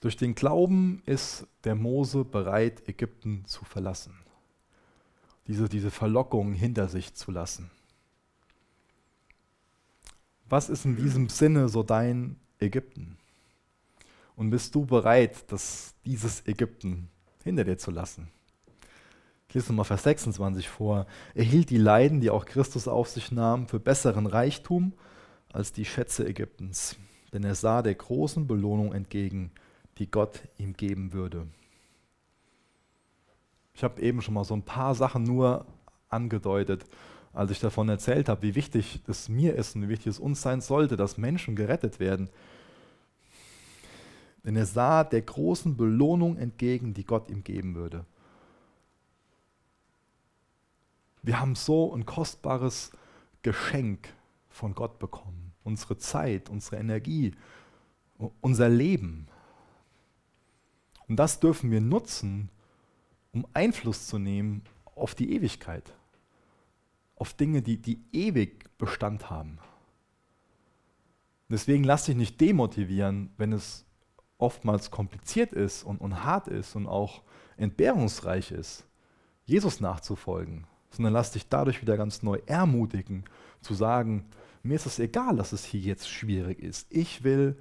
Durch 0.00 0.16
den 0.16 0.34
Glauben 0.34 1.02
ist 1.06 1.46
der 1.64 1.74
Mose 1.74 2.24
bereit, 2.24 2.86
Ägypten 2.88 3.44
zu 3.46 3.64
verlassen, 3.64 4.14
diese, 5.46 5.68
diese 5.68 5.90
Verlockung 5.90 6.52
hinter 6.52 6.88
sich 6.88 7.14
zu 7.14 7.30
lassen. 7.30 7.70
Was 10.48 10.68
ist 10.68 10.84
in 10.84 10.96
diesem 10.96 11.28
Sinne 11.28 11.68
so 11.68 11.82
dein 11.82 12.36
Ägypten? 12.60 13.16
Und 14.36 14.50
bist 14.50 14.74
du 14.74 14.84
bereit, 14.84 15.50
das, 15.50 15.94
dieses 16.04 16.46
Ägypten 16.46 17.08
hinter 17.42 17.64
dir 17.64 17.78
zu 17.78 17.90
lassen? 17.90 18.28
Ich 19.48 19.54
lese 19.54 19.68
nochmal 19.68 19.86
Vers 19.86 20.04
26 20.04 20.68
vor. 20.68 21.06
Er 21.34 21.44
hielt 21.44 21.70
die 21.70 21.78
Leiden, 21.78 22.20
die 22.20 22.30
auch 22.30 22.44
Christus 22.44 22.86
auf 22.86 23.08
sich 23.08 23.32
nahm, 23.32 23.66
für 23.66 23.80
besseren 23.80 24.26
Reichtum 24.26 24.92
als 25.52 25.72
die 25.72 25.84
Schätze 25.84 26.26
Ägyptens. 26.26 26.96
Denn 27.32 27.42
er 27.44 27.54
sah 27.54 27.82
der 27.82 27.94
großen 27.94 28.46
Belohnung 28.46 28.92
entgegen, 28.92 29.50
die 29.98 30.10
Gott 30.10 30.42
ihm 30.58 30.74
geben 30.74 31.12
würde. 31.12 31.46
Ich 33.74 33.82
habe 33.82 34.00
eben 34.00 34.22
schon 34.22 34.34
mal 34.34 34.44
so 34.44 34.54
ein 34.54 34.64
paar 34.64 34.94
Sachen 34.94 35.22
nur 35.22 35.66
angedeutet 36.08 36.84
als 37.36 37.50
ich 37.50 37.60
davon 37.60 37.90
erzählt 37.90 38.30
habe, 38.30 38.42
wie 38.42 38.54
wichtig 38.54 39.02
es 39.06 39.28
mir 39.28 39.56
ist 39.56 39.76
und 39.76 39.82
wie 39.82 39.88
wichtig 39.90 40.06
es 40.06 40.18
uns 40.18 40.40
sein 40.40 40.62
sollte, 40.62 40.96
dass 40.96 41.18
Menschen 41.18 41.54
gerettet 41.54 42.00
werden. 42.00 42.30
Denn 44.42 44.56
er 44.56 44.64
sah 44.64 45.04
der 45.04 45.20
großen 45.20 45.76
Belohnung 45.76 46.38
entgegen, 46.38 46.94
die 46.94 47.04
Gott 47.04 47.28
ihm 47.28 47.44
geben 47.44 47.74
würde. 47.74 48.06
Wir 51.22 51.38
haben 51.38 51.56
so 51.56 51.94
ein 51.94 52.06
kostbares 52.06 52.90
Geschenk 53.42 54.08
von 54.48 54.74
Gott 54.74 54.98
bekommen. 54.98 55.52
Unsere 55.62 55.98
Zeit, 55.98 56.48
unsere 56.48 56.76
Energie, 56.76 57.34
unser 58.40 58.70
Leben. 58.70 59.28
Und 61.06 61.16
das 61.16 61.38
dürfen 61.38 61.70
wir 61.70 61.82
nutzen, 61.82 62.48
um 63.32 63.46
Einfluss 63.52 64.06
zu 64.06 64.18
nehmen 64.18 64.62
auf 64.94 65.14
die 65.14 65.34
Ewigkeit 65.34 65.95
auf 67.16 67.34
Dinge, 67.34 67.62
die, 67.62 67.80
die 67.80 68.04
ewig 68.12 68.64
Bestand 68.78 69.30
haben. 69.30 69.58
Deswegen 71.48 71.84
lass 71.84 72.04
dich 72.04 72.16
nicht 72.16 72.40
demotivieren, 72.40 73.30
wenn 73.36 73.52
es 73.52 73.86
oftmals 74.38 74.90
kompliziert 74.90 75.52
ist 75.52 75.82
und, 75.82 76.00
und 76.00 76.24
hart 76.24 76.48
ist 76.48 76.76
und 76.76 76.86
auch 76.86 77.22
entbehrungsreich 77.56 78.50
ist, 78.50 78.84
Jesus 79.44 79.80
nachzufolgen, 79.80 80.66
sondern 80.90 81.14
lass 81.14 81.32
dich 81.32 81.48
dadurch 81.48 81.80
wieder 81.80 81.96
ganz 81.96 82.22
neu 82.22 82.40
ermutigen, 82.46 83.24
zu 83.62 83.74
sagen, 83.74 84.26
mir 84.62 84.74
ist 84.74 84.86
es 84.86 84.98
egal, 84.98 85.36
dass 85.36 85.52
es 85.52 85.64
hier 85.64 85.80
jetzt 85.80 86.08
schwierig 86.08 86.58
ist. 86.58 86.86
Ich 86.90 87.22
will, 87.24 87.56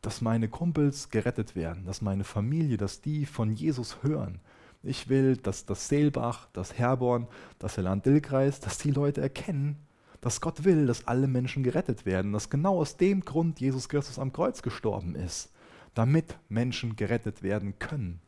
dass 0.00 0.20
meine 0.20 0.48
Kumpels 0.48 1.10
gerettet 1.10 1.56
werden, 1.56 1.84
dass 1.84 2.00
meine 2.00 2.24
Familie, 2.24 2.76
dass 2.76 3.00
die 3.00 3.26
von 3.26 3.52
Jesus 3.52 4.02
hören, 4.02 4.40
ich 4.86 5.08
will, 5.08 5.36
dass 5.36 5.66
das 5.66 5.88
Seelbach, 5.88 6.48
das 6.52 6.78
Herborn, 6.78 7.26
das 7.58 7.76
Land-Dill-Kreis, 7.76 8.60
dass 8.60 8.78
die 8.78 8.90
Leute 8.90 9.20
erkennen, 9.20 9.76
dass 10.20 10.40
Gott 10.40 10.64
will, 10.64 10.86
dass 10.86 11.06
alle 11.06 11.26
Menschen 11.26 11.62
gerettet 11.62 12.06
werden, 12.06 12.32
dass 12.32 12.50
genau 12.50 12.78
aus 12.78 12.96
dem 12.96 13.24
Grund 13.24 13.60
Jesus 13.60 13.88
Christus 13.88 14.18
am 14.18 14.32
Kreuz 14.32 14.62
gestorben 14.62 15.14
ist, 15.14 15.50
damit 15.94 16.36
Menschen 16.48 16.96
gerettet 16.96 17.42
werden 17.42 17.78
können. 17.78 18.20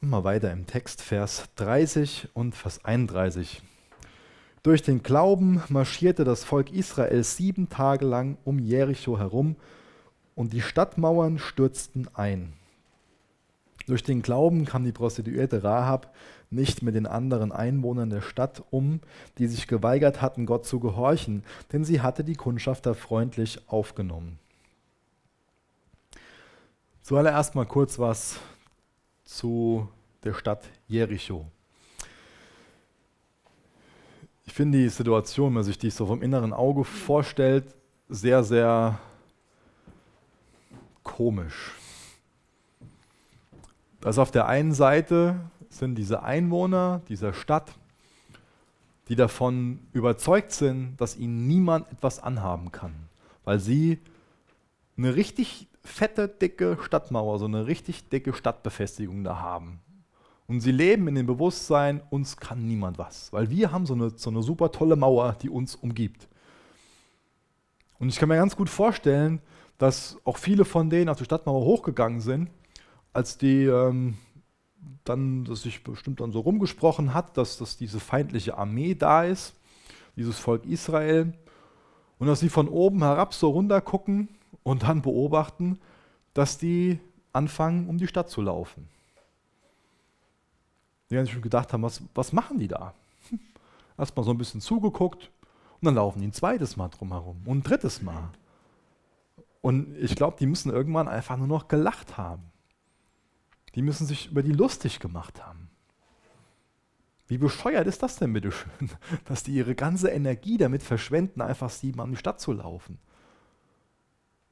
Mal 0.00 0.24
weiter 0.24 0.50
im 0.52 0.66
Text, 0.66 1.00
Vers 1.00 1.44
30 1.56 2.28
und 2.34 2.56
Vers 2.56 2.84
31. 2.84 3.62
Durch 4.64 4.82
den 4.82 5.02
Glauben 5.02 5.62
marschierte 5.68 6.24
das 6.24 6.44
Volk 6.44 6.72
Israel 6.72 7.22
sieben 7.22 7.68
Tage 7.68 8.04
lang 8.04 8.36
um 8.44 8.58
Jericho 8.58 9.18
herum 9.18 9.56
und 10.34 10.52
die 10.52 10.60
Stadtmauern 10.60 11.38
stürzten 11.38 12.08
ein. 12.14 12.52
Durch 13.86 14.02
den 14.02 14.22
Glauben 14.22 14.64
kam 14.64 14.84
die 14.84 14.92
Prostituierte 14.92 15.64
Rahab 15.64 16.14
nicht 16.50 16.82
mit 16.82 16.94
den 16.94 17.06
anderen 17.06 17.50
Einwohnern 17.50 18.10
der 18.10 18.20
Stadt 18.20 18.62
um, 18.70 19.00
die 19.38 19.46
sich 19.46 19.66
geweigert 19.66 20.20
hatten, 20.20 20.46
Gott 20.46 20.66
zu 20.66 20.80
gehorchen, 20.80 21.42
denn 21.72 21.84
sie 21.84 22.00
hatte 22.00 22.24
die 22.24 22.34
Kundschafter 22.34 22.94
freundlich 22.94 23.60
aufgenommen. 23.68 24.38
Zuallererst 27.02 27.54
mal 27.54 27.66
kurz 27.66 27.98
was 27.98 28.38
zu 29.24 29.88
der 30.22 30.34
Stadt 30.34 30.64
Jericho. 30.86 31.46
Ich 34.46 34.52
finde 34.52 34.78
die 34.78 34.88
Situation, 34.88 35.46
wenn 35.46 35.54
man 35.54 35.64
sich 35.64 35.78
die 35.78 35.90
so 35.90 36.06
vom 36.06 36.22
inneren 36.22 36.52
Auge 36.52 36.84
vorstellt, 36.84 37.64
sehr, 38.08 38.44
sehr 38.44 39.00
komisch. 41.02 41.72
Also 44.04 44.22
auf 44.22 44.30
der 44.30 44.46
einen 44.46 44.72
Seite 44.72 45.40
sind 45.68 45.94
diese 45.94 46.22
Einwohner 46.22 47.02
dieser 47.08 47.32
Stadt, 47.32 47.72
die 49.08 49.16
davon 49.16 49.80
überzeugt 49.92 50.52
sind, 50.52 50.96
dass 50.96 51.16
ihnen 51.16 51.46
niemand 51.46 51.90
etwas 51.92 52.18
anhaben 52.18 52.72
kann, 52.72 52.94
weil 53.44 53.60
sie 53.60 53.98
eine 54.96 55.16
richtig 55.16 55.68
fette, 55.84 56.28
dicke 56.28 56.78
Stadtmauer, 56.80 57.38
so 57.38 57.46
eine 57.46 57.66
richtig 57.66 58.08
dicke 58.08 58.32
Stadtbefestigung 58.32 59.24
da 59.24 59.40
haben. 59.40 59.80
Und 60.46 60.60
sie 60.60 60.72
leben 60.72 61.08
in 61.08 61.14
dem 61.14 61.26
Bewusstsein, 61.26 62.02
uns 62.10 62.36
kann 62.36 62.66
niemand 62.66 62.98
was, 62.98 63.32
weil 63.32 63.50
wir 63.50 63.72
haben 63.72 63.86
so 63.86 63.94
eine, 63.94 64.10
so 64.10 64.30
eine 64.30 64.42
super 64.42 64.70
tolle 64.70 64.96
Mauer, 64.96 65.36
die 65.40 65.48
uns 65.48 65.74
umgibt. 65.74 66.28
Und 67.98 68.08
ich 68.08 68.16
kann 68.16 68.28
mir 68.28 68.36
ganz 68.36 68.56
gut 68.56 68.68
vorstellen, 68.68 69.40
dass 69.82 70.16
auch 70.22 70.36
viele 70.36 70.64
von 70.64 70.90
denen 70.90 71.08
auf 71.08 71.18
die 71.18 71.24
Stadtmauer 71.24 71.64
hochgegangen 71.64 72.20
sind, 72.20 72.48
als 73.12 73.36
die 73.36 73.64
ähm, 73.64 74.16
dann, 75.02 75.44
dass 75.44 75.62
sich 75.62 75.82
bestimmt 75.82 76.20
dann 76.20 76.30
so 76.30 76.38
rumgesprochen 76.38 77.14
hat, 77.14 77.36
dass, 77.36 77.58
dass 77.58 77.78
diese 77.78 77.98
feindliche 77.98 78.56
Armee 78.56 78.94
da 78.94 79.24
ist, 79.24 79.56
dieses 80.14 80.38
Volk 80.38 80.66
Israel, 80.66 81.32
und 82.20 82.28
dass 82.28 82.38
sie 82.38 82.48
von 82.48 82.68
oben 82.68 83.02
herab 83.02 83.34
so 83.34 83.50
runter 83.50 83.80
gucken 83.80 84.28
und 84.62 84.84
dann 84.84 85.02
beobachten, 85.02 85.80
dass 86.32 86.58
die 86.58 87.00
anfangen, 87.32 87.88
um 87.88 87.98
die 87.98 88.06
Stadt 88.06 88.30
zu 88.30 88.40
laufen. 88.40 88.86
Die 91.10 91.18
haben 91.18 91.24
sich 91.24 91.32
schon 91.32 91.42
gedacht 91.42 91.72
haben, 91.72 91.82
was, 91.82 92.02
was 92.14 92.32
machen 92.32 92.60
die 92.60 92.68
da? 92.68 92.94
Erstmal 93.98 94.24
so 94.24 94.30
ein 94.30 94.38
bisschen 94.38 94.60
zugeguckt 94.60 95.32
und 95.80 95.86
dann 95.86 95.96
laufen 95.96 96.20
die 96.20 96.28
ein 96.28 96.32
zweites 96.32 96.76
Mal 96.76 96.88
drumherum 96.88 97.42
und 97.46 97.58
ein 97.58 97.62
drittes 97.64 98.00
Mal. 98.00 98.30
Und 99.62 99.96
ich 99.96 100.16
glaube, 100.16 100.36
die 100.38 100.46
müssen 100.46 100.70
irgendwann 100.70 101.08
einfach 101.08 101.38
nur 101.38 101.46
noch 101.46 101.68
gelacht 101.68 102.18
haben. 102.18 102.42
Die 103.74 103.82
müssen 103.82 104.06
sich 104.06 104.30
über 104.30 104.42
die 104.42 104.52
lustig 104.52 104.98
gemacht 105.00 105.42
haben. 105.46 105.70
Wie 107.28 107.38
bescheuert 107.38 107.86
ist 107.86 108.02
das 108.02 108.16
denn 108.16 108.32
bitte 108.32 108.52
schön, 108.52 108.90
dass 109.24 109.44
die 109.44 109.52
ihre 109.52 109.74
ganze 109.74 110.10
Energie 110.10 110.58
damit 110.58 110.82
verschwenden, 110.82 111.40
einfach 111.40 111.70
siebenmal 111.70 112.06
in 112.06 112.12
die 112.12 112.18
Stadt 112.18 112.40
zu 112.40 112.52
laufen? 112.52 112.98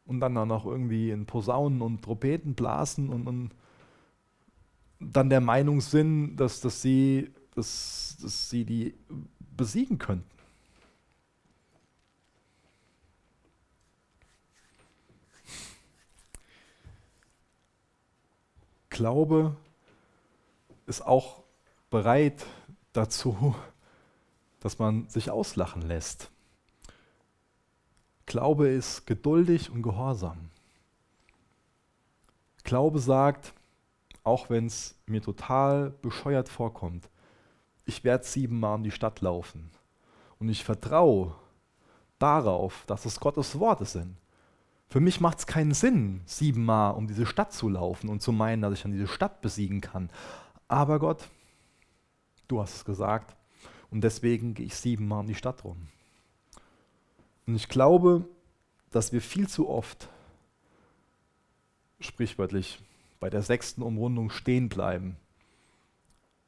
Und 0.07 0.21
dann 0.21 0.33
noch 0.33 0.65
irgendwie 0.65 1.11
in 1.11 1.27
Posaunen 1.27 1.83
und 1.83 2.03
Trompeten 2.03 2.55
blasen 2.55 3.11
und, 3.11 3.27
und 3.27 3.51
dann 5.01 5.29
der 5.29 5.41
Meinung 5.41 5.81
sind, 5.81 6.37
dass, 6.37 6.61
dass, 6.61 6.83
sie, 6.83 7.33
dass, 7.55 8.17
dass 8.23 8.49
sie 8.49 8.65
die 8.65 8.95
besiegen 9.57 9.99
könnten. 9.99 10.40
Glaube 18.91 19.57
ist 20.87 21.07
auch 21.07 21.43
bereit 21.89 22.45
dazu, 22.93 23.55
dass 24.61 24.79
man 24.79 25.09
sich 25.09 25.31
auslachen 25.31 25.83
lässt. 25.83 26.31
Glaube 28.27 28.69
ist 28.69 29.07
geduldig 29.07 29.71
und 29.71 29.83
gehorsam. 29.83 30.51
Glaube 32.63 32.99
sagt, 32.99 33.55
auch 34.23 34.51
wenn 34.51 34.67
es 34.67 34.95
mir 35.07 35.23
total 35.23 35.91
bescheuert 35.91 36.49
vorkommt, 36.49 37.09
ich 37.87 38.05
werde 38.05 38.25
siebenmal 38.25 38.77
um 38.77 38.85
die 38.85 38.91
Stadt 38.91 39.21
laufen. 39.21 39.71
Und 40.39 40.49
ich 40.49 40.63
vertraue 40.63 41.35
darauf, 42.19 42.85
dass 42.87 43.07
es 43.07 43.19
Gottes 43.19 43.59
Worte 43.59 43.85
sind. 43.85 44.17
Für 44.91 44.99
mich 44.99 45.21
macht 45.21 45.39
es 45.39 45.47
keinen 45.47 45.73
Sinn, 45.73 46.21
siebenmal 46.27 46.95
um 46.95 47.07
diese 47.07 47.25
Stadt 47.25 47.53
zu 47.53 47.69
laufen 47.69 48.09
und 48.09 48.23
zu 48.23 48.33
meinen, 48.33 48.61
dass 48.61 48.73
ich 48.73 48.83
dann 48.83 48.91
diese 48.91 49.07
Stadt 49.07 49.41
besiegen 49.41 49.81
kann. 49.81 50.11
Aber 50.67 50.99
Gott, 50.99 51.29
du 52.49 52.61
hast 52.61 52.75
es 52.75 52.85
gesagt 52.85 53.37
und 53.93 54.03
deswegen 54.03 54.53
gehe 54.53 54.67
ich 54.67 54.75
siebenmal 54.75 55.21
um 55.21 55.29
die 55.29 55.37
Stadt 55.37 55.63
rum. 55.63 55.87
Und 57.47 57.55
ich 57.55 57.69
glaube, 57.69 58.29
dass 58.91 59.13
wir 59.13 59.21
viel 59.21 59.49
zu 59.49 59.69
oft, 59.69 60.09
sprichwörtlich, 62.01 62.83
bei 63.21 63.31
der 63.31 63.43
sechsten 63.43 63.83
Umrundung 63.83 64.29
stehen 64.31 64.69
bleiben. 64.69 65.17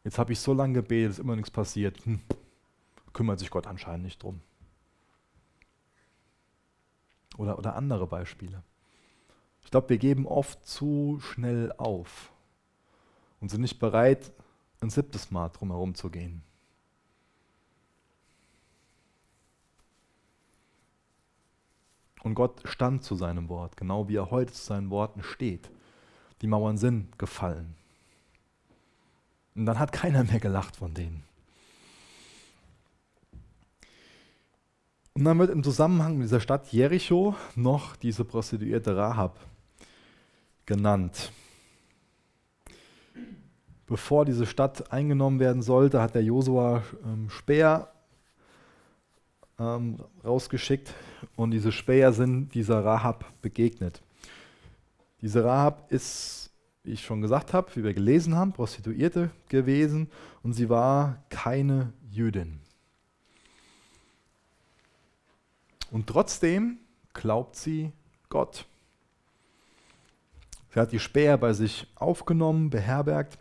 Jetzt 0.03 0.19
habe 0.19 0.33
ich 0.33 0.41
so 0.41 0.53
lange 0.53 0.75
gebetet, 0.75 1.13
ist 1.13 1.19
immer 1.21 1.37
nichts 1.37 1.53
passiert. 1.53 2.05
Hm, 2.05 2.19
kümmert 3.13 3.39
sich 3.39 3.51
Gott 3.51 3.69
anscheinend 3.69 4.05
nicht 4.05 4.21
drum. 4.21 4.41
Oder, 7.37 7.59
oder 7.59 7.77
andere 7.77 8.07
Beispiele. 8.07 8.63
Ich 9.63 9.71
glaube, 9.71 9.89
wir 9.91 9.99
geben 9.99 10.27
oft 10.27 10.67
zu 10.67 11.19
schnell 11.21 11.73
auf 11.79 12.33
und 13.41 13.51
sind 13.51 13.63
nicht 13.63 13.79
bereit, 13.79 14.33
ein 14.81 14.91
siebtes 14.91 15.31
Mal 15.31 15.49
drumherum 15.49 15.95
zu 15.95 16.11
gehen. 16.11 16.43
Und 22.23 22.35
Gott 22.35 22.61
stand 22.65 23.03
zu 23.03 23.17
seinem 23.17 23.49
Wort, 23.49 23.77
genau 23.77 24.09
wie 24.09 24.17
er 24.17 24.31
heute 24.31 24.53
zu 24.53 24.63
seinen 24.63 24.91
Worten 24.91 25.23
steht. 25.23 25.71
Die 26.41 26.47
Mauern 26.47 26.79
sind 26.79 27.19
gefallen. 27.19 27.75
Und 29.55 29.67
dann 29.67 29.79
hat 29.79 29.93
keiner 29.93 30.25
mehr 30.25 30.41
gelacht 30.41 30.77
von 30.77 30.95
denen. 30.95 31.25
Und 35.15 35.25
dann 35.25 35.39
wird 35.39 35.51
im 35.51 35.63
Zusammenhang 35.63 36.15
mit 36.17 36.25
dieser 36.25 36.41
Stadt 36.41 36.73
Jericho 36.73 37.35
noch 37.55 37.97
diese 37.97 38.25
Prostituierte 38.25 38.97
Rahab 38.97 39.39
genannt. 40.65 41.33
Bevor 43.87 44.25
diese 44.25 44.47
Stadt 44.47 44.91
eingenommen 44.91 45.39
werden 45.39 45.61
sollte, 45.61 46.01
hat 46.01 46.15
der 46.15 46.23
Josua 46.23 46.83
ähm, 47.05 47.29
Speer 47.29 47.93
ähm, 49.59 49.99
rausgeschickt 50.25 50.95
und 51.37 51.51
diese 51.51 51.73
Späher 51.73 52.13
sind 52.15 52.55
dieser 52.55 52.83
Rahab 52.83 53.27
begegnet. 53.43 54.01
Diese 55.21 55.45
Rahab 55.45 55.93
ist, 55.93 56.51
wie 56.85 56.93
ich 56.93 57.05
schon 57.05 57.21
gesagt 57.21 57.53
habe, 57.53 57.71
wie 57.75 57.85
wir 57.85 57.93
gelesen 57.93 58.35
haben, 58.35 58.53
Prostituierte 58.53 59.31
gewesen 59.51 60.09
und 60.43 60.55
sie 60.55 60.71
war 60.71 61.23
keine 61.29 61.93
Jüdin. 62.11 62.62
Und 65.93 66.07
trotzdem 66.07 66.79
glaubt 67.13 67.55
sie 67.55 67.93
Gott. 68.31 68.65
Sie 70.71 70.81
hat 70.81 70.91
die 70.91 70.99
Späher 70.99 71.37
bei 71.37 71.53
sich 71.53 71.87
aufgenommen, 71.97 72.71
beherbergt 72.71 73.39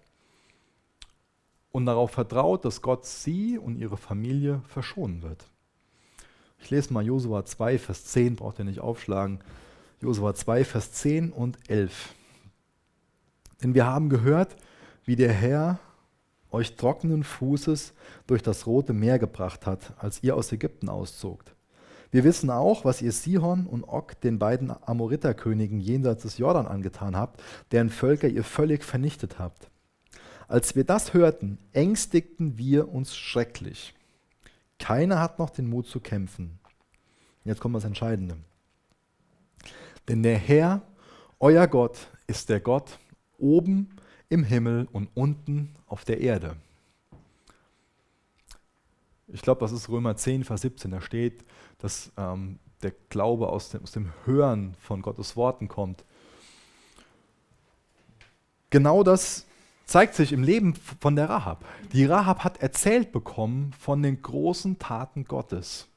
und 1.72 1.86
darauf 1.86 2.12
vertraut, 2.12 2.66
dass 2.66 2.82
Gott 2.82 3.06
sie 3.06 3.58
und 3.58 3.78
ihre 3.78 3.96
Familie 3.96 4.62
verschonen 4.68 5.22
wird. 5.22 5.46
Ich 6.60 6.70
lese 6.70 6.92
mal 6.92 7.06
Josua 7.06 7.46
2, 7.46 7.80
Vers 7.80 8.04
10, 8.08 8.36
braucht 8.36 8.60
ihr 8.60 8.66
nicht 8.66 8.82
aufschlagen. 8.82 9.40
Josua 10.02 10.34
2, 10.34 10.66
Vers 10.66 10.92
10 10.92 11.32
und 11.32 11.58
11. 11.70 12.14
Denn 13.64 13.74
wir 13.74 13.86
haben 13.86 14.10
gehört, 14.10 14.58
wie 15.06 15.16
der 15.16 15.32
Herr 15.32 15.80
euch 16.52 16.76
trockenen 16.76 17.24
Fußes 17.24 17.94
durch 18.28 18.44
das 18.44 18.68
Rote 18.68 18.92
Meer 18.92 19.20
gebracht 19.20 19.66
hat, 19.66 19.94
als 20.00 20.22
ihr 20.22 20.36
aus 20.36 20.52
Ägypten 20.52 20.90
auszogt. 20.90 21.56
Wir 22.12 22.26
wissen 22.26 22.50
auch, 22.50 22.84
was 22.84 23.02
ihr 23.02 23.14
Sihon 23.14 23.66
und 23.66 23.86
Og, 23.88 24.20
den 24.22 24.38
beiden 24.38 24.72
Amoriterkönigen 24.86 25.80
jenseits 25.80 26.24
des 26.24 26.38
Jordan 26.38 26.68
angetan 26.68 27.16
habt, 27.16 27.42
deren 27.72 27.90
Völker 27.90 28.28
ihr 28.28 28.44
völlig 28.44 28.84
vernichtet 28.84 29.40
habt. 29.40 29.70
Als 30.50 30.76
wir 30.76 30.84
das 30.84 31.14
hörten, 31.14 31.58
ängstigten 31.72 32.58
wir 32.58 32.90
uns 32.90 33.16
schrecklich. 33.16 33.94
Keiner 34.78 35.20
hat 35.20 35.40
noch 35.40 35.50
den 35.50 35.70
Mut 35.70 35.88
zu 35.88 36.02
kämpfen. 36.02 36.60
Jetzt 37.46 37.62
kommt 37.62 37.76
das 37.76 37.86
Entscheidende. 37.86 38.36
Denn 40.10 40.22
der 40.24 40.38
Herr, 40.38 40.82
euer 41.40 41.68
Gott, 41.68 42.10
ist 42.28 42.50
der 42.50 42.60
Gott 42.60 43.00
oben 43.38 43.96
im 44.28 44.44
Himmel 44.44 44.88
und 44.92 45.10
unten 45.14 45.76
auf 45.88 46.04
der 46.04 46.20
Erde. 46.20 46.58
Ich 49.34 49.42
glaube, 49.42 49.62
das 49.62 49.72
ist 49.72 49.90
Römer 49.90 50.16
10, 50.16 50.44
Vers 50.44 50.62
17. 50.62 50.92
Da 50.92 51.02
steht, 51.02 51.44
dass 51.78 52.12
ähm, 52.18 52.60
der 52.84 52.94
Glaube 53.10 53.48
aus 53.50 53.70
dem, 53.70 53.84
aus 53.84 53.92
dem 53.92 54.12
Hören 54.26 54.76
von 54.80 55.02
Gottes 55.02 55.36
Worten 55.36 55.68
kommt. 55.68 56.04
Genau 58.70 59.04
das 59.04 59.46
zeigt 59.86 60.16
sich 60.16 60.32
im 60.32 60.44
Leben 60.44 60.74
von 60.76 61.16
der 61.16 61.30
Rahab. 61.30 61.66
Die 61.92 62.06
Rahab 62.06 62.44
hat 62.44 62.62
erzählt 62.62 63.12
bekommen 63.12 63.74
von 63.78 64.02
den 64.02 64.22
großen 64.22 64.80
Taten 64.80 65.26
Gottes. 65.26 65.88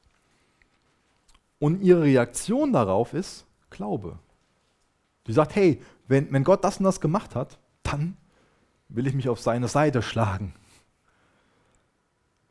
Und 1.59 1.81
ihre 1.81 2.03
Reaktion 2.03 2.73
darauf 2.73 3.13
ist 3.13 3.45
Glaube. 3.69 4.19
Die 5.27 5.33
sagt, 5.33 5.55
hey, 5.55 5.81
wenn, 6.07 6.31
wenn 6.31 6.43
Gott 6.43 6.63
das 6.63 6.77
und 6.77 6.83
das 6.83 7.01
gemacht 7.01 7.35
hat, 7.35 7.57
dann 7.83 8.17
will 8.89 9.07
ich 9.07 9.13
mich 9.13 9.29
auf 9.29 9.39
seine 9.39 9.67
Seite 9.67 10.01
schlagen. 10.01 10.53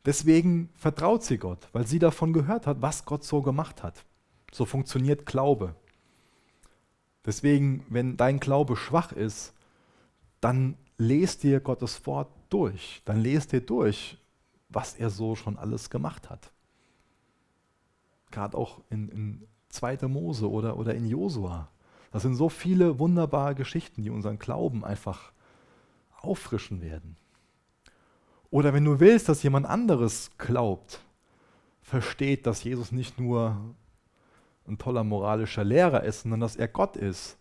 Deswegen 0.05 0.69
vertraut 0.75 1.23
sie 1.23 1.37
Gott, 1.37 1.67
weil 1.73 1.87
sie 1.87 1.99
davon 1.99 2.31
gehört 2.31 2.67
hat, 2.67 2.81
was 2.81 3.05
Gott 3.05 3.23
so 3.23 3.41
gemacht 3.41 3.81
hat. 3.81 4.05
So 4.51 4.65
funktioniert 4.65 5.25
Glaube. 5.25 5.75
Deswegen, 7.25 7.85
wenn 7.89 8.15
dein 8.17 8.39
Glaube 8.39 8.75
schwach 8.75 9.11
ist, 9.11 9.53
dann 10.41 10.77
lest 10.97 11.43
dir 11.43 11.59
Gottes 11.59 12.05
Wort 12.05 12.29
durch. 12.49 13.01
Dann 13.05 13.21
lest 13.21 13.51
dir 13.51 13.61
durch, 13.61 14.17
was 14.69 14.93
er 14.93 15.09
so 15.09 15.35
schon 15.35 15.57
alles 15.57 15.89
gemacht 15.89 16.29
hat. 16.29 16.51
Gerade 18.29 18.55
auch 18.57 18.81
in, 18.91 19.09
in 19.09 19.47
2. 19.69 20.07
Mose 20.07 20.49
oder, 20.49 20.77
oder 20.77 20.93
in 20.93 21.07
Josua. 21.07 21.69
Das 22.11 22.21
sind 22.21 22.35
so 22.35 22.47
viele 22.47 22.99
wunderbare 22.99 23.55
Geschichten, 23.55 24.03
die 24.03 24.09
unseren 24.09 24.37
Glauben 24.37 24.85
einfach 24.85 25.31
auffrischen 26.21 26.81
werden. 26.81 27.17
Oder 28.49 28.73
wenn 28.73 28.85
du 28.85 28.99
willst, 28.99 29.29
dass 29.29 29.43
jemand 29.43 29.65
anderes 29.65 30.31
glaubt, 30.37 30.99
versteht, 31.81 32.47
dass 32.47 32.63
Jesus 32.63 32.91
nicht 32.91 33.19
nur 33.19 33.75
ein 34.67 34.77
toller 34.77 35.03
moralischer 35.03 35.63
Lehrer 35.63 36.03
ist, 36.03 36.21
sondern 36.21 36.39
dass 36.39 36.55
er 36.55 36.67
Gott 36.67 36.95
ist, 36.95 37.37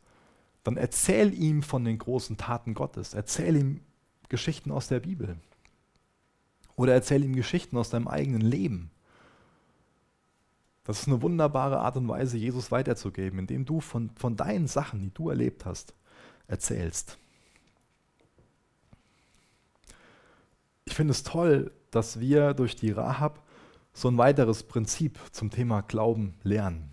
dann 0.62 0.76
erzähl 0.76 1.32
ihm 1.34 1.62
von 1.62 1.84
den 1.84 1.98
großen 1.98 2.36
Taten 2.36 2.74
Gottes. 2.74 3.14
Erzähl 3.14 3.56
ihm 3.56 3.80
Geschichten 4.28 4.70
aus 4.70 4.88
der 4.88 5.00
Bibel. 5.00 5.36
Oder 6.76 6.94
erzähl 6.94 7.24
ihm 7.24 7.36
Geschichten 7.36 7.76
aus 7.76 7.90
deinem 7.90 8.08
eigenen 8.08 8.40
Leben. 8.40 8.90
Das 10.84 11.00
ist 11.00 11.08
eine 11.08 11.22
wunderbare 11.22 11.80
Art 11.80 11.96
und 11.96 12.08
Weise, 12.08 12.36
Jesus 12.36 12.70
weiterzugeben, 12.70 13.38
indem 13.38 13.64
du 13.64 13.80
von, 13.80 14.10
von 14.16 14.36
deinen 14.36 14.66
Sachen, 14.66 15.00
die 15.00 15.14
du 15.14 15.30
erlebt 15.30 15.64
hast, 15.64 15.94
erzählst. 16.46 17.18
Ich 20.86 20.94
finde 20.94 21.12
es 21.12 21.22
toll, 21.22 21.72
dass 21.90 22.20
wir 22.20 22.54
durch 22.54 22.76
die 22.76 22.90
Rahab 22.90 23.42
so 23.92 24.08
ein 24.08 24.18
weiteres 24.18 24.64
Prinzip 24.64 25.18
zum 25.32 25.50
Thema 25.50 25.80
Glauben 25.82 26.34
lernen. 26.42 26.92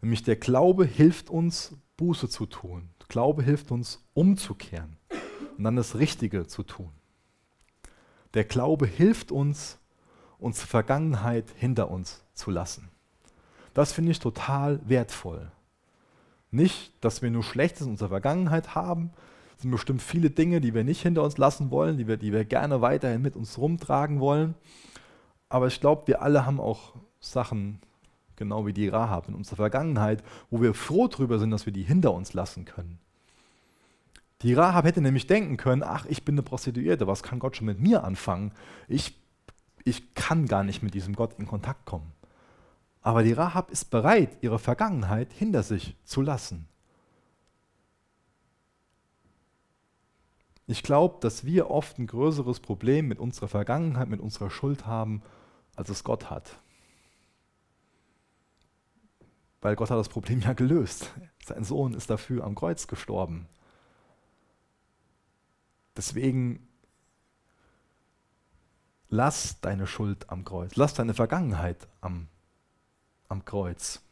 Nämlich 0.00 0.22
der 0.22 0.36
Glaube 0.36 0.84
hilft 0.84 1.30
uns, 1.30 1.74
Buße 1.96 2.28
zu 2.28 2.46
tun. 2.46 2.90
Glaube 3.08 3.42
hilft 3.42 3.70
uns, 3.72 4.02
umzukehren 4.14 4.96
und 5.58 5.64
dann 5.64 5.76
das 5.76 5.96
Richtige 5.96 6.46
zu 6.46 6.62
tun. 6.62 6.90
Der 8.34 8.44
Glaube 8.44 8.86
hilft 8.86 9.32
uns, 9.32 9.78
unsere 10.38 10.68
Vergangenheit 10.68 11.46
hinter 11.56 11.90
uns 11.90 12.24
zu 12.32 12.50
lassen. 12.50 12.88
Das 13.74 13.92
finde 13.92 14.12
ich 14.12 14.20
total 14.20 14.80
wertvoll. 14.88 15.50
Nicht, 16.50 16.92
dass 17.00 17.22
wir 17.22 17.30
nur 17.30 17.42
Schlechtes 17.42 17.82
in 17.82 17.92
unserer 17.92 18.08
Vergangenheit 18.08 18.74
haben. 18.74 19.12
Es 19.60 19.62
sind 19.64 19.72
bestimmt 19.72 20.00
viele 20.00 20.30
Dinge, 20.30 20.62
die 20.62 20.72
wir 20.72 20.84
nicht 20.84 21.02
hinter 21.02 21.22
uns 21.22 21.36
lassen 21.36 21.70
wollen, 21.70 21.98
die 21.98 22.08
wir, 22.08 22.16
die 22.16 22.32
wir 22.32 22.46
gerne 22.46 22.80
weiterhin 22.80 23.20
mit 23.20 23.36
uns 23.36 23.58
rumtragen 23.58 24.18
wollen. 24.18 24.54
Aber 25.50 25.66
ich 25.66 25.82
glaube, 25.82 26.06
wir 26.06 26.22
alle 26.22 26.46
haben 26.46 26.58
auch 26.58 26.94
Sachen, 27.18 27.78
genau 28.36 28.64
wie 28.64 28.72
die 28.72 28.88
Rahab 28.88 29.28
in 29.28 29.34
unserer 29.34 29.56
Vergangenheit, 29.56 30.24
wo 30.48 30.62
wir 30.62 30.72
froh 30.72 31.08
drüber 31.08 31.38
sind, 31.38 31.50
dass 31.50 31.66
wir 31.66 31.74
die 31.74 31.82
hinter 31.82 32.14
uns 32.14 32.32
lassen 32.32 32.64
können. 32.64 33.00
Die 34.40 34.54
Rahab 34.54 34.86
hätte 34.86 35.02
nämlich 35.02 35.26
denken 35.26 35.58
können, 35.58 35.82
ach, 35.82 36.06
ich 36.06 36.24
bin 36.24 36.36
eine 36.36 36.42
Prostituierte, 36.42 37.06
was 37.06 37.22
kann 37.22 37.38
Gott 37.38 37.54
schon 37.54 37.66
mit 37.66 37.80
mir 37.80 38.02
anfangen? 38.02 38.52
Ich, 38.88 39.20
ich 39.84 40.14
kann 40.14 40.46
gar 40.46 40.64
nicht 40.64 40.82
mit 40.82 40.94
diesem 40.94 41.14
Gott 41.14 41.38
in 41.38 41.46
Kontakt 41.46 41.84
kommen. 41.84 42.12
Aber 43.02 43.22
die 43.22 43.34
Rahab 43.34 43.70
ist 43.70 43.90
bereit, 43.90 44.38
ihre 44.40 44.58
Vergangenheit 44.58 45.34
hinter 45.34 45.62
sich 45.62 45.96
zu 46.04 46.22
lassen. 46.22 46.69
Ich 50.70 50.84
glaube, 50.84 51.18
dass 51.20 51.44
wir 51.44 51.68
oft 51.68 51.98
ein 51.98 52.06
größeres 52.06 52.60
Problem 52.60 53.08
mit 53.08 53.18
unserer 53.18 53.48
Vergangenheit, 53.48 54.08
mit 54.08 54.20
unserer 54.20 54.50
Schuld 54.50 54.86
haben, 54.86 55.20
als 55.74 55.88
es 55.88 56.04
Gott 56.04 56.30
hat. 56.30 56.62
Weil 59.60 59.74
Gott 59.74 59.90
hat 59.90 59.98
das 59.98 60.08
Problem 60.08 60.38
ja 60.38 60.52
gelöst. 60.52 61.12
Sein 61.44 61.64
Sohn 61.64 61.92
ist 61.92 62.08
dafür 62.08 62.44
am 62.44 62.54
Kreuz 62.54 62.86
gestorben. 62.86 63.48
Deswegen 65.96 66.68
lass 69.08 69.60
deine 69.60 69.88
Schuld 69.88 70.30
am 70.30 70.44
Kreuz, 70.44 70.76
lass 70.76 70.94
deine 70.94 71.14
Vergangenheit 71.14 71.88
am, 72.00 72.28
am 73.26 73.44
Kreuz. 73.44 74.02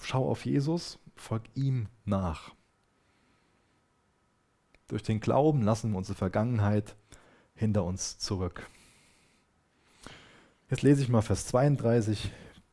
Schau 0.00 0.26
auf 0.30 0.46
Jesus, 0.46 0.98
folg 1.16 1.42
ihm 1.54 1.90
nach. 2.06 2.54
Durch 4.90 5.04
den 5.04 5.20
Glauben 5.20 5.62
lassen 5.62 5.92
wir 5.92 5.98
unsere 5.98 6.18
Vergangenheit 6.18 6.96
hinter 7.54 7.84
uns 7.84 8.18
zurück. 8.18 8.68
Jetzt 10.68 10.82
lese 10.82 11.00
ich 11.00 11.08
mal 11.08 11.22
Vers 11.22 11.46
32 11.46 12.32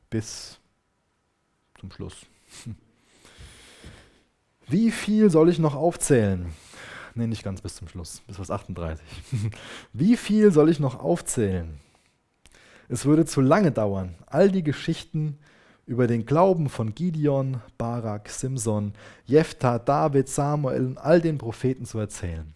bis 0.09 0.57
zum 1.79 1.91
Schluss. 1.91 2.25
Wie 4.67 4.89
viel 4.89 5.29
soll 5.29 5.47
ich 5.47 5.59
noch 5.59 5.75
aufzählen? 5.75 6.51
Nee, 7.13 7.27
nicht 7.27 7.43
ganz 7.43 7.61
bis 7.61 7.75
zum 7.75 7.87
Schluss, 7.87 8.21
bis 8.25 8.37
Vers 8.37 8.49
38. 8.49 9.05
Wie 9.93 10.17
viel 10.17 10.51
soll 10.51 10.71
ich 10.71 10.79
noch 10.79 10.99
aufzählen? 10.99 11.79
Es 12.89 13.05
würde 13.05 13.27
zu 13.27 13.41
lange 13.41 13.71
dauern, 13.71 14.15
all 14.25 14.49
die 14.49 14.63
Geschichten 14.63 15.37
über 15.87 16.05
den 16.05 16.25
Glauben 16.25 16.69
von 16.69 16.93
Gideon, 16.93 17.61
Barak, 17.77 18.29
Simson, 18.29 18.93
Jephthah, 19.25 19.79
David, 19.79 20.27
Samuel 20.27 20.85
und 20.85 20.97
all 20.97 21.21
den 21.21 21.37
Propheten 21.37 21.85
zu 21.85 21.97
erzählen. 21.97 22.53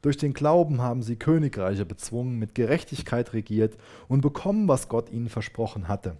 Durch 0.00 0.16
den 0.16 0.32
Glauben 0.32 0.80
haben 0.80 1.02
sie 1.02 1.16
Königreiche 1.16 1.84
bezwungen, 1.84 2.38
mit 2.38 2.54
Gerechtigkeit 2.54 3.34
regiert 3.34 3.76
und 4.08 4.22
bekommen, 4.22 4.66
was 4.66 4.88
Gott 4.88 5.10
ihnen 5.10 5.28
versprochen 5.28 5.88
hatte. 5.88 6.16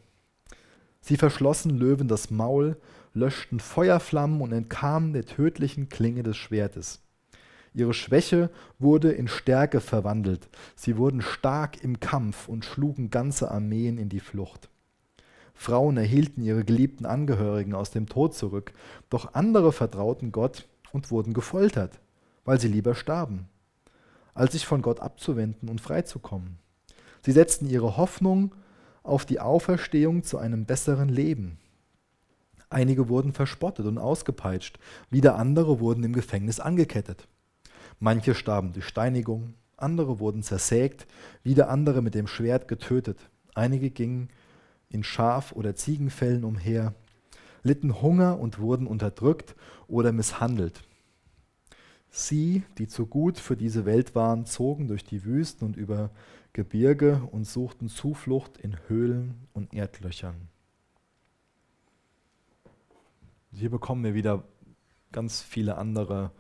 Sie 1.01 1.17
verschlossen 1.17 1.79
Löwen 1.79 2.09
das 2.09 2.31
Maul, 2.31 2.77
löschten 3.15 3.59
Feuerflammen 3.59 4.43
und 4.43 4.53
entkamen 4.53 5.15
der 5.15 5.25
tödlichen 5.25 5.89
Klinge 5.89 6.23
des 6.23 6.37
Schwertes. 6.37 7.01
Ihre 7.73 7.95
Schwäche 7.95 8.51
wurde 8.79 9.13
in 9.13 9.29
Stärke 9.29 9.81
verwandelt. 9.81 10.49
Sie 10.75 10.99
wurden 10.99 11.23
stark 11.23 11.83
im 11.83 12.01
Kampf 12.01 12.49
und 12.49 12.67
schlugen 12.67 13.09
ganze 13.09 13.51
Armeen 13.51 13.97
in 13.97 14.09
die 14.09 14.21
Flucht. 14.21 14.69
Frauen 15.59 15.97
erhielten 15.97 16.41
ihre 16.45 16.65
geliebten 16.65 17.05
Angehörigen 17.05 17.75
aus 17.75 17.91
dem 17.91 18.09
Tod 18.09 18.33
zurück, 18.33 18.73
doch 19.11 19.35
andere 19.35 19.73
vertrauten 19.73 20.31
Gott 20.31 20.69
und 20.93 21.11
wurden 21.11 21.35
gefoltert, 21.35 21.99
weil 22.45 22.61
sie 22.61 22.69
lieber 22.69 22.95
starben, 22.95 23.49
als 24.35 24.53
sich 24.53 24.65
von 24.65 24.83
Gott 24.83 25.01
abzuwenden 25.01 25.69
und 25.69 25.81
freizukommen. 25.81 26.59
Sie 27.23 27.33
setzten 27.33 27.69
ihre 27.69 27.97
Hoffnung 27.97 28.55
auf 29.03 29.27
die 29.27 29.41
Auferstehung 29.41 30.23
zu 30.23 30.39
einem 30.39 30.65
besseren 30.65 31.09
Leben. 31.09 31.59
Einige 32.71 33.09
wurden 33.09 33.33
verspottet 33.33 33.85
und 33.85 33.99
ausgepeitscht, 33.99 34.79
wieder 35.11 35.35
andere 35.35 35.81
wurden 35.81 36.05
im 36.05 36.13
Gefängnis 36.13 36.61
angekettet. 36.61 37.27
Manche 37.99 38.37
starben 38.37 38.73
durch 38.75 38.87
Steinigung, 38.87 39.55
andere 39.77 40.21
wurden 40.21 40.45
zersägt, 40.45 41.09
wieder 41.43 41.69
andere 41.69 42.01
mit 42.01 42.15
dem 42.15 42.29
Schwert 42.29 42.69
getötet. 42.69 43.19
Einige 43.57 43.91
gingen 43.91 44.29
in 44.91 45.03
Schaf- 45.03 45.53
oder 45.53 45.75
Ziegenfällen 45.75 46.45
umher, 46.45 46.95
litten 47.63 48.01
Hunger 48.01 48.39
und 48.39 48.59
wurden 48.59 48.87
unterdrückt 48.87 49.55
oder 49.87 50.13
misshandelt. 50.13 50.83
Sie, 52.11 52.63
die 52.79 52.89
zu 52.89 53.07
gut 53.07 53.39
für 53.39 53.57
diese 53.57 53.85
Welt 53.85 54.15
waren, 54.15 54.47
zogen 54.47 54.89
durch 54.89 55.05
die 55.05 55.25
Wüsten 55.25 55.67
und 55.67 55.77
über 55.77 56.11
Gebirge 56.53 57.23
und 57.31 57.45
suchten 57.45 57.89
Zuflucht 57.89 58.57
in 58.59 58.77
Höhlen 58.89 59.47
und 59.53 59.75
Erdlöchern. 59.75 60.49
Hier 63.53 63.71
bekommen 63.71 64.05
wir 64.05 64.15
wieder 64.15 64.45
ganz 65.13 65.43
viele 65.43 65.77
andere 65.77 66.31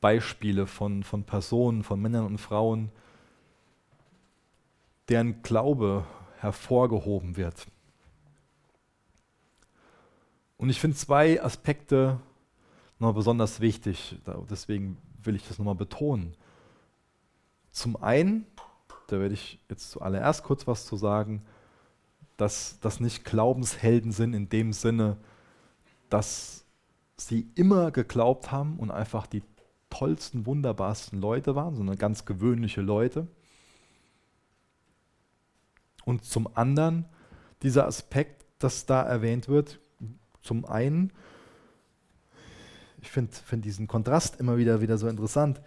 Beispiele 0.00 0.66
von, 0.66 1.02
von 1.02 1.24
Personen, 1.24 1.82
von 1.82 2.00
Männern 2.00 2.26
und 2.26 2.38
Frauen, 2.38 2.90
deren 5.08 5.42
Glaube 5.42 6.06
hervorgehoben 6.40 7.36
wird. 7.36 7.66
Und 10.56 10.68
ich 10.68 10.80
finde 10.80 10.96
zwei 10.96 11.42
Aspekte 11.42 12.18
noch 12.98 13.14
besonders 13.14 13.60
wichtig, 13.60 14.16
deswegen 14.50 14.98
will 15.22 15.36
ich 15.36 15.46
das 15.48 15.58
nochmal 15.58 15.74
betonen. 15.74 16.34
Zum 17.70 18.02
einen, 18.02 18.46
da 19.06 19.18
werde 19.18 19.34
ich 19.34 19.58
jetzt 19.68 19.90
zuallererst 19.90 20.44
kurz 20.44 20.66
was 20.66 20.86
zu 20.86 20.96
sagen, 20.96 21.42
dass 22.36 22.78
das 22.80 23.00
nicht 23.00 23.24
Glaubenshelden 23.24 24.12
sind 24.12 24.34
in 24.34 24.48
dem 24.48 24.72
Sinne, 24.72 25.16
dass 26.08 26.64
sie 27.16 27.48
immer 27.54 27.90
geglaubt 27.90 28.50
haben 28.50 28.78
und 28.78 28.90
einfach 28.90 29.26
die 29.26 29.42
tollsten, 29.90 30.46
wunderbarsten 30.46 31.20
Leute 31.20 31.54
waren, 31.54 31.76
sondern 31.76 31.96
ganz 31.96 32.24
gewöhnliche 32.24 32.80
Leute. 32.80 33.26
Und 36.10 36.24
zum 36.24 36.48
anderen 36.56 37.04
dieser 37.62 37.86
Aspekt, 37.86 38.44
das 38.58 38.84
da 38.84 39.02
erwähnt 39.02 39.48
wird, 39.48 39.78
zum 40.42 40.64
einen, 40.64 41.12
ich 43.00 43.10
finde 43.10 43.32
find 43.32 43.64
diesen 43.64 43.86
Kontrast 43.86 44.40
immer 44.40 44.58
wieder, 44.58 44.80
wieder 44.80 44.98
so 44.98 45.06
interessant, 45.06 45.60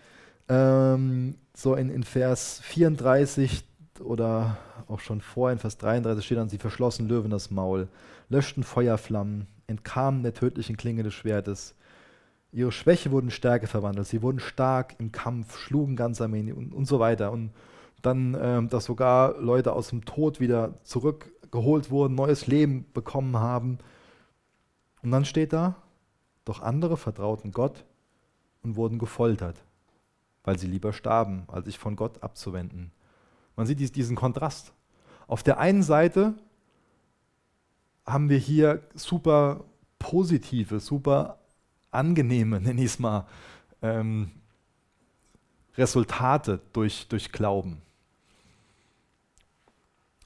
ähm, 0.49 1.37
so 1.55 1.75
in, 1.75 1.89
in 1.89 2.03
Vers 2.03 2.59
34 2.63 3.63
oder 4.01 4.57
auch 4.87 4.99
schon 4.99 5.21
vor 5.21 5.49
in 5.49 5.59
Vers 5.59 5.77
33 5.77 6.25
steht 6.25 6.37
dann, 6.37 6.49
sie 6.49 6.57
verschlossen 6.57 7.07
Löwen 7.07 7.31
das 7.31 7.49
Maul, 7.49 7.87
löschten 8.27 8.63
Feuerflammen, 8.63 9.47
entkamen 9.67 10.23
der 10.23 10.33
tödlichen 10.33 10.75
Klinge 10.75 11.03
des 11.03 11.13
Schwertes, 11.13 11.75
Ihre 12.51 12.71
Schwäche 12.71 13.09
wurde 13.11 13.25
in 13.25 13.31
Stärke 13.31 13.65
verwandelt. 13.65 14.05
Sie 14.05 14.21
wurden 14.21 14.39
stark 14.39 14.93
im 14.99 15.11
Kampf, 15.11 15.57
schlugen 15.57 15.95
ganz 15.95 16.21
Armenien 16.21 16.55
und, 16.55 16.71
und 16.71 16.85
so 16.85 16.99
weiter. 16.99 17.31
Und 17.31 17.49
dann, 18.03 18.37
ähm, 18.39 18.69
dass 18.69 18.85
sogar 18.85 19.39
Leute 19.39 19.73
aus 19.73 19.87
dem 19.87 20.05
Tod 20.05 20.39
wieder 20.39 20.75
zurückgeholt 20.83 21.89
wurden, 21.89 22.15
neues 22.15 22.45
Leben 22.45 22.85
bekommen 22.93 23.37
haben. 23.37 23.79
Und 25.01 25.11
dann 25.11 25.25
steht 25.25 25.53
da, 25.53 25.75
doch 26.45 26.61
andere 26.61 26.97
vertrauten 26.97 27.51
Gott 27.51 27.85
und 28.61 28.75
wurden 28.75 28.99
gefoltert, 28.99 29.63
weil 30.43 30.59
sie 30.59 30.67
lieber 30.67 30.93
starben, 30.93 31.43
als 31.47 31.65
sich 31.65 31.79
von 31.79 31.95
Gott 31.95 32.21
abzuwenden. 32.21 32.91
Man 33.55 33.65
sieht 33.65 33.95
diesen 33.95 34.15
Kontrast. 34.15 34.73
Auf 35.27 35.41
der 35.41 35.59
einen 35.59 35.83
Seite 35.83 36.33
haben 38.05 38.29
wir 38.29 38.37
hier 38.37 38.83
super 38.95 39.63
positive, 39.97 40.81
super 40.81 41.39
angenehme, 41.91 42.59
nenne 42.61 42.81
ich 42.81 42.87
es 42.87 42.99
mal, 42.99 43.27
ähm, 43.81 44.31
Resultate 45.77 46.59
durch, 46.73 47.07
durch 47.07 47.31
Glauben. 47.31 47.81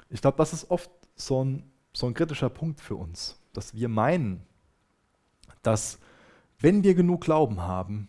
Ich 0.10 0.22
glaube, 0.22 0.38
das 0.38 0.54
ist 0.54 0.70
oft 0.70 0.90
so 1.16 1.44
ein, 1.44 1.70
so 1.94 2.08
ein 2.08 2.14
kritischer 2.14 2.50
Punkt 2.50 2.82
für 2.82 2.96
uns, 2.96 3.40
dass 3.54 3.74
wir 3.74 3.90
meinen, 3.90 4.44
dass 5.64 6.00
wenn 6.60 6.84
wir 6.84 6.96
genug 6.96 7.22
Glauben 7.22 7.62
haben, 7.62 8.08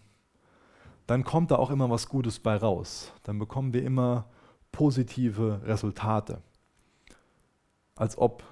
dann 1.06 1.24
kommt 1.24 1.50
da 1.50 1.56
auch 1.56 1.70
immer 1.70 1.88
was 1.90 2.08
Gutes 2.08 2.38
bei 2.38 2.56
raus. 2.56 3.12
Dann 3.22 3.38
bekommen 3.38 3.72
wir 3.72 3.82
immer 3.82 4.28
positive 4.72 5.62
Resultate. 5.64 6.42
Als 7.96 8.16
ob 8.18 8.44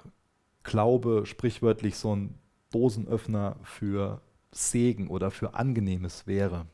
Glaube 0.63 1.25
sprichwörtlich 1.25 1.95
so 1.97 2.15
ein 2.15 2.39
Dosenöffner 2.71 3.57
für 3.63 4.21
Segen 4.51 5.07
oder 5.07 5.31
für 5.31 5.53
Angenehmes 5.53 6.27
wäre. 6.27 6.65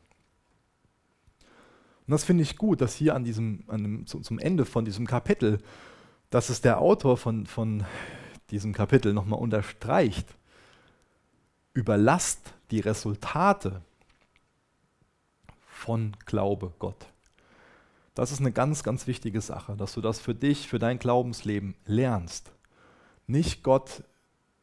Und 2.07 2.11
das 2.11 2.23
finde 2.23 2.43
ich 2.43 2.57
gut, 2.57 2.81
dass 2.81 2.95
hier 2.95 3.15
an 3.15 3.23
diesem, 3.23 3.63
an 3.67 3.83
dem, 3.83 4.07
zum 4.07 4.39
Ende 4.39 4.65
von 4.65 4.85
diesem 4.85 5.05
Kapitel, 5.05 5.59
dass 6.33 6.49
es 6.49 6.61
der 6.61 6.81
Autor 6.81 7.15
von, 7.17 7.45
von 7.45 7.85
diesem 8.49 8.73
Kapitel 8.73 9.13
nochmal 9.13 9.39
unterstreicht. 9.39 10.25
Überlasst 11.75 12.55
die 12.71 12.79
Resultate 12.79 13.83
von 15.67 16.17
Glaube 16.25 16.73
Gott. 16.79 17.05
Das 18.15 18.31
ist 18.31 18.39
eine 18.39 18.51
ganz, 18.51 18.81
ganz 18.81 19.05
wichtige 19.05 19.41
Sache, 19.41 19.75
dass 19.75 19.93
du 19.93 20.01
das 20.01 20.19
für 20.19 20.33
dich, 20.33 20.67
für 20.67 20.79
dein 20.79 20.97
Glaubensleben 20.97 21.75
lernst. 21.85 22.51
Nicht 23.27 23.61
Gott 23.61 24.03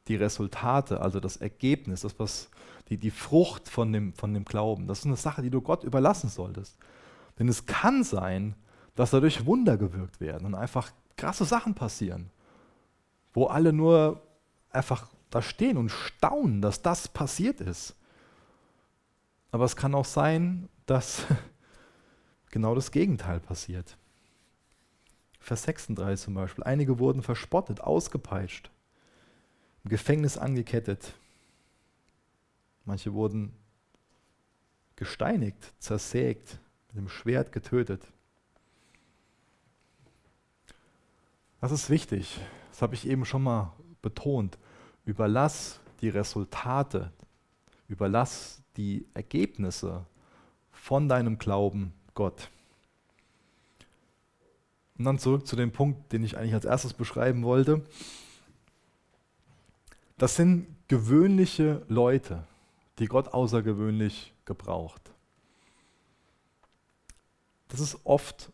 die 0.09 0.17
Resultate, 0.17 1.01
also 1.01 1.21
das 1.21 1.37
Ergebnis, 1.37 2.01
das 2.01 2.19
was 2.19 2.51
die, 2.89 2.97
die 2.97 3.13
Frucht 3.13 3.69
von 3.69 3.93
dem, 3.93 4.13
von 4.15 4.35
dem 4.35 4.45
Glauben. 4.45 4.89
Das 4.89 5.01
ist 5.01 5.07
eine 5.07 5.15
Sache, 5.15 5.41
die 5.41 5.51
du 5.51 5.61
Gott 5.61 5.85
überlassen 5.85 6.31
solltest. 6.31 6.77
Denn 7.39 7.47
es 7.49 7.67
kann 7.67 8.03
sein, 8.03 8.57
dass 8.97 9.13
dadurch 9.13 9.47
Wunder 9.47 9.77
gewirkt 9.77 10.21
werden 10.21 10.47
und 10.47 10.57
einfach 10.57 10.91
krasse 11.21 11.45
Sachen 11.45 11.75
passieren, 11.75 12.31
wo 13.35 13.47
alle 13.47 13.75
nur 13.75 14.23
einfach 14.71 15.09
da 15.29 15.43
stehen 15.43 15.77
und 15.77 15.91
staunen, 15.91 16.63
dass 16.63 16.81
das 16.81 17.09
passiert 17.09 17.61
ist. 17.61 17.95
Aber 19.53 19.65
es 19.67 19.77
kann 19.77 19.95
auch 19.95 20.07
sein, 20.07 20.69
dass 20.87 21.27
genau 22.51 22.75
das 22.75 22.91
Gegenteil 22.91 23.39
passiert. 23.39 23.99
Vers 25.41 25.65
36 25.65 26.25
zum 26.25 26.35
Beispiel. 26.35 26.65
Einige 26.65 26.99
wurden 26.99 27.23
verspottet, 27.23 27.83
ausgepeitscht, 27.83 28.71
im 29.85 29.91
Gefängnis 29.91 30.39
angekettet. 30.39 31.13
Manche 32.87 33.13
wurden 33.13 33.55
gesteinigt, 34.97 35.75
zersägt, 35.79 36.59
mit 36.89 36.97
dem 36.97 37.09
Schwert 37.11 37.53
getötet. 37.53 38.07
Das 41.61 41.73
ist 41.73 41.91
wichtig. 41.91 42.41
Das 42.71 42.83
habe 42.83 42.95
ich 42.95 43.07
eben 43.07 43.25
schon 43.25 43.43
mal 43.43 43.75
betont. 44.01 44.59
Überlass 45.05 45.81
die 46.01 46.09
Resultate, 46.09 47.13
überlass 47.89 48.63
die 48.77 49.07
Ergebnisse 49.13 50.07
von 50.73 51.09
deinem 51.09 51.39
Glauben 51.39 51.93
Gott. 52.15 52.51
Und 54.97 55.05
dann 55.05 55.19
zurück 55.19 55.47
zu 55.47 55.57
dem 55.57 55.73
Punkt, 55.73 56.13
den 56.13 56.25
ich 56.25 56.37
eigentlich 56.37 56.55
als 56.55 56.65
erstes 56.65 56.95
beschreiben 56.95 57.43
wollte. 57.43 57.85
Das 60.19 60.37
sind 60.37 60.67
gewöhnliche 60.89 61.83
Leute, 61.89 62.47
die 62.99 63.07
Gott 63.07 63.29
außergewöhnlich 63.29 64.35
gebraucht. 64.45 65.11
Das 67.69 67.81
ist 67.81 67.99
oft 68.05 68.51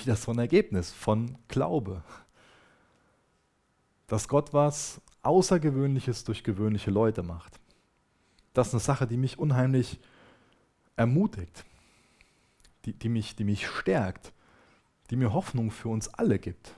wieder 0.06 0.16
so 0.16 0.32
ein 0.32 0.38
Ergebnis 0.38 0.92
von 0.92 1.36
Glaube. 1.48 2.02
Dass 4.06 4.28
Gott 4.28 4.52
was 4.52 5.00
Außergewöhnliches 5.22 6.24
durch 6.24 6.42
gewöhnliche 6.42 6.90
Leute 6.90 7.22
macht. 7.22 7.60
Das 8.54 8.68
ist 8.68 8.74
eine 8.74 8.80
Sache, 8.80 9.06
die 9.06 9.16
mich 9.16 9.38
unheimlich 9.38 10.00
ermutigt, 10.96 11.64
die, 12.84 12.92
die, 12.92 13.08
mich, 13.08 13.36
die 13.36 13.44
mich 13.44 13.66
stärkt, 13.68 14.32
die 15.10 15.16
mir 15.16 15.32
Hoffnung 15.32 15.70
für 15.70 15.88
uns 15.88 16.08
alle 16.08 16.38
gibt. 16.38 16.74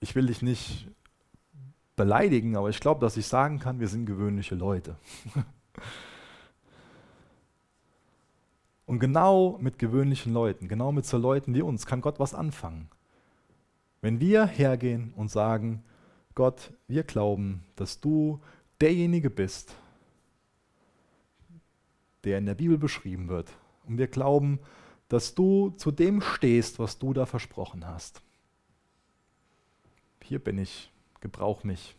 Ich 0.00 0.14
will 0.14 0.26
dich 0.26 0.40
nicht 0.40 0.88
beleidigen, 1.96 2.56
aber 2.56 2.70
ich 2.70 2.80
glaube, 2.80 3.00
dass 3.00 3.16
ich 3.16 3.26
sagen 3.26 3.58
kann, 3.58 3.80
wir 3.80 3.88
sind 3.88 4.06
gewöhnliche 4.06 4.54
Leute. 4.54 4.96
Und 8.90 8.98
genau 8.98 9.56
mit 9.60 9.78
gewöhnlichen 9.78 10.32
Leuten, 10.32 10.66
genau 10.66 10.90
mit 10.90 11.06
so 11.06 11.16
Leuten 11.16 11.54
wie 11.54 11.62
uns, 11.62 11.86
kann 11.86 12.00
Gott 12.00 12.18
was 12.18 12.34
anfangen. 12.34 12.88
Wenn 14.00 14.18
wir 14.18 14.46
hergehen 14.46 15.12
und 15.14 15.30
sagen, 15.30 15.84
Gott, 16.34 16.72
wir 16.88 17.04
glauben, 17.04 17.62
dass 17.76 18.00
du 18.00 18.40
derjenige 18.80 19.30
bist, 19.30 19.76
der 22.24 22.38
in 22.38 22.46
der 22.46 22.56
Bibel 22.56 22.78
beschrieben 22.78 23.28
wird. 23.28 23.52
Und 23.86 23.96
wir 23.96 24.08
glauben, 24.08 24.58
dass 25.06 25.36
du 25.36 25.70
zu 25.76 25.92
dem 25.92 26.20
stehst, 26.20 26.80
was 26.80 26.98
du 26.98 27.12
da 27.12 27.26
versprochen 27.26 27.86
hast. 27.86 28.20
Hier 30.24 30.40
bin 30.40 30.58
ich, 30.58 30.90
gebrauch 31.20 31.62
mich. 31.62 31.94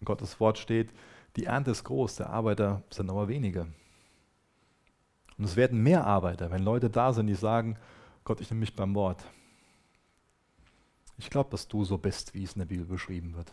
In 0.00 0.06
Gottes 0.06 0.40
Wort 0.40 0.56
steht, 0.56 0.88
die 1.36 1.44
Ernte 1.44 1.72
ist 1.72 1.84
groß, 1.84 2.16
der 2.16 2.30
Arbeiter 2.30 2.82
sind 2.90 3.10
aber 3.10 3.28
wenige. 3.28 3.66
Und 5.36 5.44
es 5.44 5.56
werden 5.56 5.82
mehr 5.82 6.06
Arbeiter, 6.06 6.50
wenn 6.50 6.62
Leute 6.62 6.90
da 6.90 7.12
sind, 7.12 7.26
die 7.26 7.34
sagen, 7.34 7.76
Gott, 8.22 8.40
ich 8.40 8.50
nehme 8.50 8.60
mich 8.60 8.76
beim 8.76 8.94
Wort. 8.94 9.24
Ich 11.18 11.30
glaube, 11.30 11.50
dass 11.50 11.68
du 11.68 11.84
so 11.84 11.98
bist, 11.98 12.34
wie 12.34 12.44
es 12.44 12.54
in 12.54 12.60
der 12.60 12.66
Bibel 12.66 12.86
beschrieben 12.86 13.34
wird. 13.34 13.52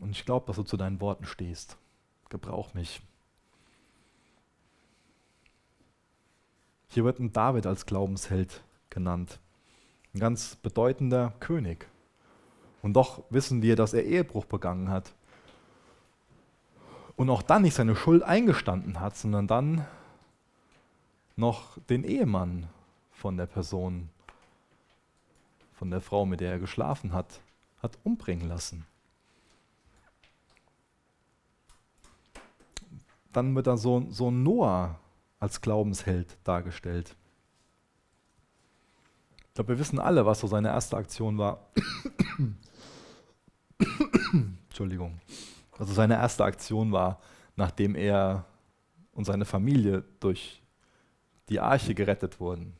Und 0.00 0.10
ich 0.10 0.24
glaube, 0.24 0.46
dass 0.46 0.56
du 0.56 0.62
zu 0.62 0.76
deinen 0.76 1.00
Worten 1.00 1.26
stehst. 1.26 1.76
Gebrauch 2.28 2.74
mich. 2.74 3.00
Hier 6.88 7.04
wird 7.04 7.20
ein 7.20 7.32
David 7.32 7.66
als 7.66 7.86
Glaubensheld 7.86 8.62
genannt. 8.90 9.40
Ein 10.14 10.20
ganz 10.20 10.56
bedeutender 10.56 11.34
König. 11.40 11.88
Und 12.82 12.94
doch 12.94 13.22
wissen 13.30 13.62
wir, 13.62 13.76
dass 13.76 13.92
er 13.92 14.04
Ehebruch 14.04 14.44
begangen 14.44 14.90
hat 14.90 15.12
und 17.18 17.28
auch 17.30 17.42
dann 17.42 17.62
nicht 17.62 17.74
seine 17.74 17.96
Schuld 17.96 18.22
eingestanden 18.22 19.00
hat, 19.00 19.16
sondern 19.16 19.48
dann 19.48 19.84
noch 21.34 21.76
den 21.90 22.04
Ehemann 22.04 22.68
von 23.10 23.36
der 23.36 23.46
Person, 23.46 24.08
von 25.74 25.90
der 25.90 26.00
Frau, 26.00 26.26
mit 26.26 26.38
der 26.40 26.52
er 26.52 26.58
geschlafen 26.60 27.12
hat, 27.12 27.40
hat 27.82 27.98
umbringen 28.04 28.46
lassen. 28.48 28.86
Dann 33.32 33.52
wird 33.56 33.66
da 33.66 33.76
so, 33.76 34.06
so 34.10 34.30
Noah 34.30 35.00
als 35.40 35.60
Glaubensheld 35.60 36.38
dargestellt. 36.44 37.16
Ich 39.48 39.54
glaube, 39.54 39.70
wir 39.70 39.80
wissen 39.80 39.98
alle, 39.98 40.24
was 40.24 40.38
so 40.38 40.46
seine 40.46 40.68
erste 40.68 40.96
Aktion 40.96 41.36
war. 41.36 41.66
Entschuldigung 44.68 45.20
also 45.78 45.92
seine 45.92 46.14
erste 46.14 46.44
Aktion 46.44 46.92
war, 46.92 47.20
nachdem 47.56 47.94
er 47.94 48.44
und 49.12 49.24
seine 49.24 49.44
Familie 49.44 50.04
durch 50.20 50.62
die 51.48 51.60
Arche 51.60 51.94
gerettet 51.94 52.40
wurden. 52.40 52.76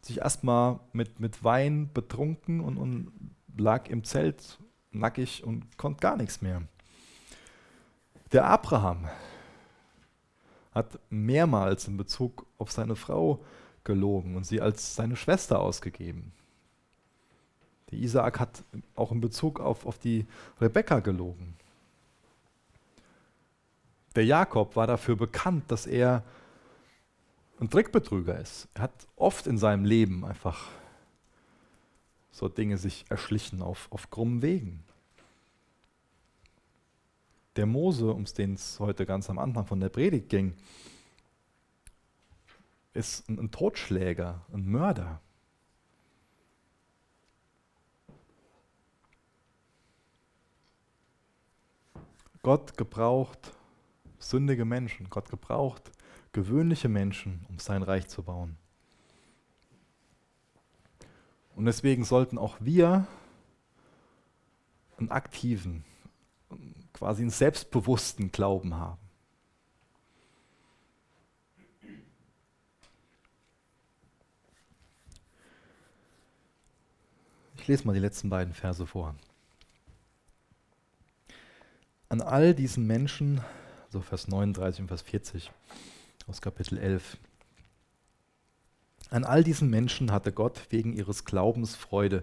Sich 0.00 0.18
erstmal 0.18 0.80
mit, 0.92 1.20
mit 1.20 1.42
Wein 1.44 1.90
betrunken 1.92 2.60
und, 2.60 2.76
und 2.76 3.12
lag 3.56 3.88
im 3.88 4.04
Zelt 4.04 4.58
nackig 4.90 5.44
und 5.44 5.78
konnte 5.78 6.00
gar 6.00 6.16
nichts 6.16 6.42
mehr. 6.42 6.62
Der 8.32 8.46
Abraham 8.46 9.08
hat 10.72 10.98
mehrmals 11.10 11.86
in 11.86 11.96
Bezug 11.96 12.46
auf 12.58 12.70
seine 12.70 12.96
Frau 12.96 13.44
gelogen 13.84 14.36
und 14.36 14.44
sie 14.44 14.60
als 14.60 14.94
seine 14.94 15.16
Schwester 15.16 15.60
ausgegeben. 15.60 16.32
Der 17.92 18.00
Isaak 18.00 18.40
hat 18.40 18.64
auch 18.96 19.12
in 19.12 19.20
Bezug 19.20 19.60
auf, 19.60 19.86
auf 19.86 19.98
die 19.98 20.26
Rebekka 20.60 21.00
gelogen. 21.00 21.54
Der 24.16 24.24
Jakob 24.24 24.76
war 24.76 24.86
dafür 24.86 25.16
bekannt, 25.16 25.70
dass 25.70 25.86
er 25.86 26.24
ein 27.60 27.70
Trickbetrüger 27.70 28.38
ist. 28.38 28.68
Er 28.74 28.82
hat 28.82 29.06
oft 29.16 29.46
in 29.46 29.58
seinem 29.58 29.84
Leben 29.84 30.24
einfach 30.24 30.68
so 32.30 32.48
Dinge 32.48 32.78
sich 32.78 33.04
erschlichen 33.08 33.62
auf, 33.62 33.88
auf 33.90 34.10
krummen 34.10 34.42
Wegen. 34.42 34.82
Der 37.56 37.66
Mose, 37.66 38.10
um 38.10 38.24
den 38.24 38.54
es 38.54 38.80
heute 38.80 39.04
ganz 39.04 39.28
am 39.28 39.38
Anfang 39.38 39.66
von 39.66 39.78
der 39.78 39.90
Predigt 39.90 40.30
ging, 40.30 40.54
ist 42.94 43.28
ein, 43.28 43.38
ein 43.38 43.50
Totschläger, 43.50 44.40
ein 44.52 44.66
Mörder. 44.66 45.20
Gott 52.42 52.76
gebraucht 52.76 53.52
sündige 54.18 54.64
Menschen. 54.64 55.08
Gott 55.10 55.30
gebraucht 55.30 55.90
gewöhnliche 56.32 56.88
Menschen, 56.88 57.44
um 57.48 57.58
sein 57.58 57.82
Reich 57.82 58.08
zu 58.08 58.22
bauen. 58.22 58.56
Und 61.54 61.66
deswegen 61.66 62.04
sollten 62.04 62.38
auch 62.38 62.56
wir 62.60 63.06
einen 64.96 65.10
aktiven, 65.10 65.84
quasi 66.92 67.22
einen 67.22 67.30
selbstbewussten 67.30 68.32
Glauben 68.32 68.74
haben. 68.74 69.00
Ich 77.56 77.68
lese 77.68 77.86
mal 77.86 77.92
die 77.92 78.00
letzten 78.00 78.28
beiden 78.28 78.54
Verse 78.54 78.84
vor. 78.86 79.14
An 82.12 82.20
all 82.20 82.52
diesen 82.52 82.86
Menschen, 82.86 83.40
so 83.88 84.02
Vers 84.02 84.28
39 84.28 84.82
und 84.82 84.88
Vers 84.88 85.00
40 85.00 85.50
aus 86.26 86.42
Kapitel 86.42 86.76
11, 86.76 87.16
an 89.08 89.24
all 89.24 89.42
diesen 89.42 89.70
Menschen 89.70 90.12
hatte 90.12 90.30
Gott 90.30 90.60
wegen 90.68 90.92
ihres 90.92 91.24
Glaubens 91.24 91.74
Freude, 91.74 92.22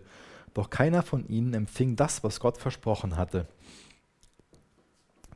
doch 0.53 0.69
keiner 0.69 1.01
von 1.01 1.27
ihnen 1.27 1.55
empfing 1.55 1.95
das, 1.95 2.23
was 2.23 2.39
Gott 2.39 2.59
versprochen 2.59 3.17
hatte. 3.17 3.47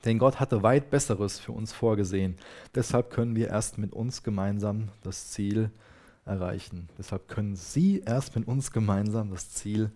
Denn 0.06 0.20
Gott 0.20 0.40
hatte 0.40 0.62
weit 0.62 0.92
Besseres 0.92 1.40
für 1.40 1.52
uns 1.52 1.74
vorgesehen. 1.74 2.38
Deshalb 2.76 3.10
können 3.10 3.36
wir 3.36 3.48
erst 3.48 3.80
mit 3.80 3.92
uns 3.92 4.22
gemeinsam 4.22 4.90
das 5.02 5.32
Ziel 5.32 5.62
erreichen 5.62 5.84
erreichen. 6.26 6.90
Deshalb 6.98 7.28
können 7.28 7.56
Sie 7.56 8.02
erst 8.06 8.36
mit 8.36 8.48
uns 8.48 8.72
gemeinsam 8.72 9.32
das 9.32 9.50
Ziel 9.50 9.92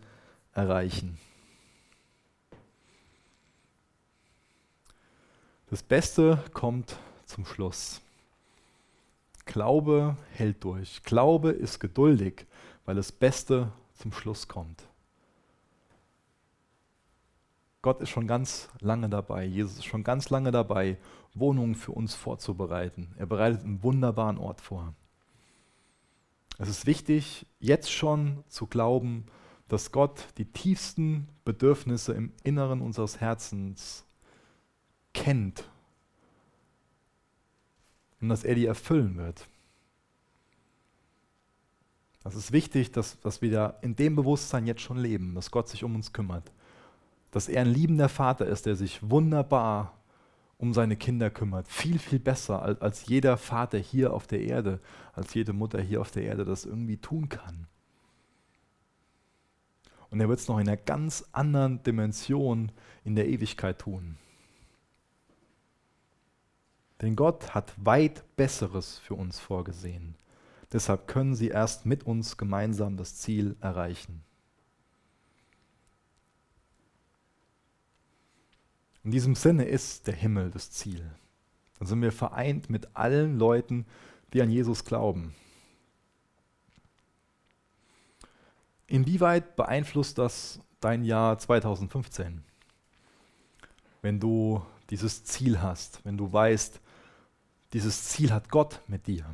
erreichen. 0.54 1.18
Das 5.70 5.84
Beste 5.84 6.42
kommt 6.54 6.96
zum 7.26 7.46
Schluss. 7.46 8.00
Glaube 9.44 10.16
hält 10.32 10.64
durch. 10.64 11.04
Glaube 11.04 11.50
ist 11.50 11.80
geduldig, 11.80 12.46
weil 12.86 12.96
das 12.96 13.12
Beste 13.12 13.74
zum 13.94 14.14
Schluss 14.14 14.48
kommt. 14.48 14.88
Gott 17.82 18.00
ist 18.00 18.10
schon 18.10 18.28
ganz 18.28 18.70
lange 18.80 19.10
dabei, 19.10 19.44
Jesus 19.44 19.80
ist 19.80 19.86
schon 19.86 20.06
ganz 20.06 20.30
lange 20.30 20.52
dabei, 20.52 20.98
Wohnungen 21.34 21.76
für 21.76 21.92
uns 21.92 22.16
vorzubereiten. 22.16 23.14
Er 23.18 23.26
bereitet 23.26 23.66
einen 23.66 23.84
wunderbaren 23.84 24.38
Ort 24.38 24.62
vor. 24.62 24.94
Es 26.58 26.70
ist 26.70 26.86
wichtig, 26.86 27.46
jetzt 27.60 27.92
schon 27.92 28.46
zu 28.48 28.68
glauben, 28.68 29.26
dass 29.68 29.92
Gott 29.92 30.28
die 30.38 30.46
tiefsten 30.46 31.28
Bedürfnisse 31.44 32.14
im 32.14 32.32
Inneren 32.44 32.82
unseres 32.82 33.20
Herzens 33.20 34.07
kennt 35.18 35.64
und 38.22 38.30
dass 38.30 38.44
er 38.44 38.56
die 38.56 38.66
erfüllen 38.66 39.18
wird. 39.18 39.48
Es 42.24 42.36
ist 42.36 42.52
wichtig, 42.52 42.92
dass, 42.92 43.20
dass 43.22 43.42
wir 43.42 43.76
in 43.82 43.96
dem 43.96 44.16
Bewusstsein 44.16 44.68
jetzt 44.68 44.82
schon 44.82 44.98
leben, 44.98 45.34
dass 45.34 45.50
Gott 45.50 45.70
sich 45.70 45.84
um 45.84 45.96
uns 45.96 46.14
kümmert, 46.14 46.52
dass 47.32 47.48
er 47.48 47.62
ein 47.62 47.74
liebender 47.74 48.10
Vater 48.10 48.46
ist, 48.46 48.66
der 48.66 48.76
sich 48.76 49.00
wunderbar 49.10 49.94
um 50.58 50.74
seine 50.74 50.98
Kinder 50.98 51.30
kümmert. 51.30 51.68
Viel, 51.68 52.00
viel 52.00 52.20
besser 52.20 52.62
als, 52.62 52.82
als 52.82 53.08
jeder 53.08 53.38
Vater 53.38 53.78
hier 53.78 54.14
auf 54.14 54.28
der 54.28 54.42
Erde, 54.42 54.80
als 55.14 55.34
jede 55.34 55.54
Mutter 55.54 55.82
hier 55.82 56.02
auf 56.02 56.12
der 56.12 56.24
Erde 56.24 56.46
das 56.46 56.66
irgendwie 56.66 56.98
tun 56.98 57.30
kann. 57.30 57.68
Und 60.10 60.20
er 60.20 60.30
wird 60.30 60.40
es 60.40 60.48
noch 60.48 60.60
in 60.60 60.68
einer 60.68 60.78
ganz 60.78 61.26
anderen 61.32 61.82
Dimension 61.84 62.72
in 63.04 63.16
der 63.16 63.28
Ewigkeit 63.28 63.80
tun. 63.80 64.18
Denn 67.02 67.16
Gott 67.16 67.54
hat 67.54 67.74
weit 67.78 68.24
Besseres 68.36 68.98
für 69.00 69.14
uns 69.14 69.40
vorgesehen. 69.40 70.16
Deshalb 70.74 71.08
können 71.08 71.36
sie 71.36 71.50
erst 71.50 71.86
mit 71.86 72.04
uns 72.04 72.38
gemeinsam 72.38 72.98
das 72.98 73.16
Ziel 73.16 73.56
erreichen. 73.62 74.24
In 79.04 79.12
diesem 79.12 79.36
Sinne 79.36 79.64
ist 79.64 80.08
der 80.08 80.16
Himmel 80.16 80.52
das 80.52 80.72
Ziel. 80.72 81.10
Dann 81.80 81.88
sind 81.88 82.02
wir 82.02 82.12
vereint 82.12 82.70
mit 82.70 82.96
allen 82.96 83.38
Leuten, 83.38 83.86
die 84.34 84.42
an 84.42 84.50
Jesus 84.50 84.84
glauben. 84.84 85.34
Inwieweit 88.88 89.56
beeinflusst 89.56 90.18
das 90.18 90.60
dein 90.80 91.04
Jahr 91.04 91.38
2015? 91.38 92.44
Wenn 94.02 94.20
du 94.20 94.62
dieses 94.90 95.24
Ziel 95.24 95.62
hast, 95.62 96.04
wenn 96.04 96.18
du 96.18 96.32
weißt, 96.32 96.82
dieses 97.74 98.06
Ziel 98.06 98.32
hat 98.32 98.50
Gott 98.50 98.82
mit 98.88 99.08
dir. 99.08 99.26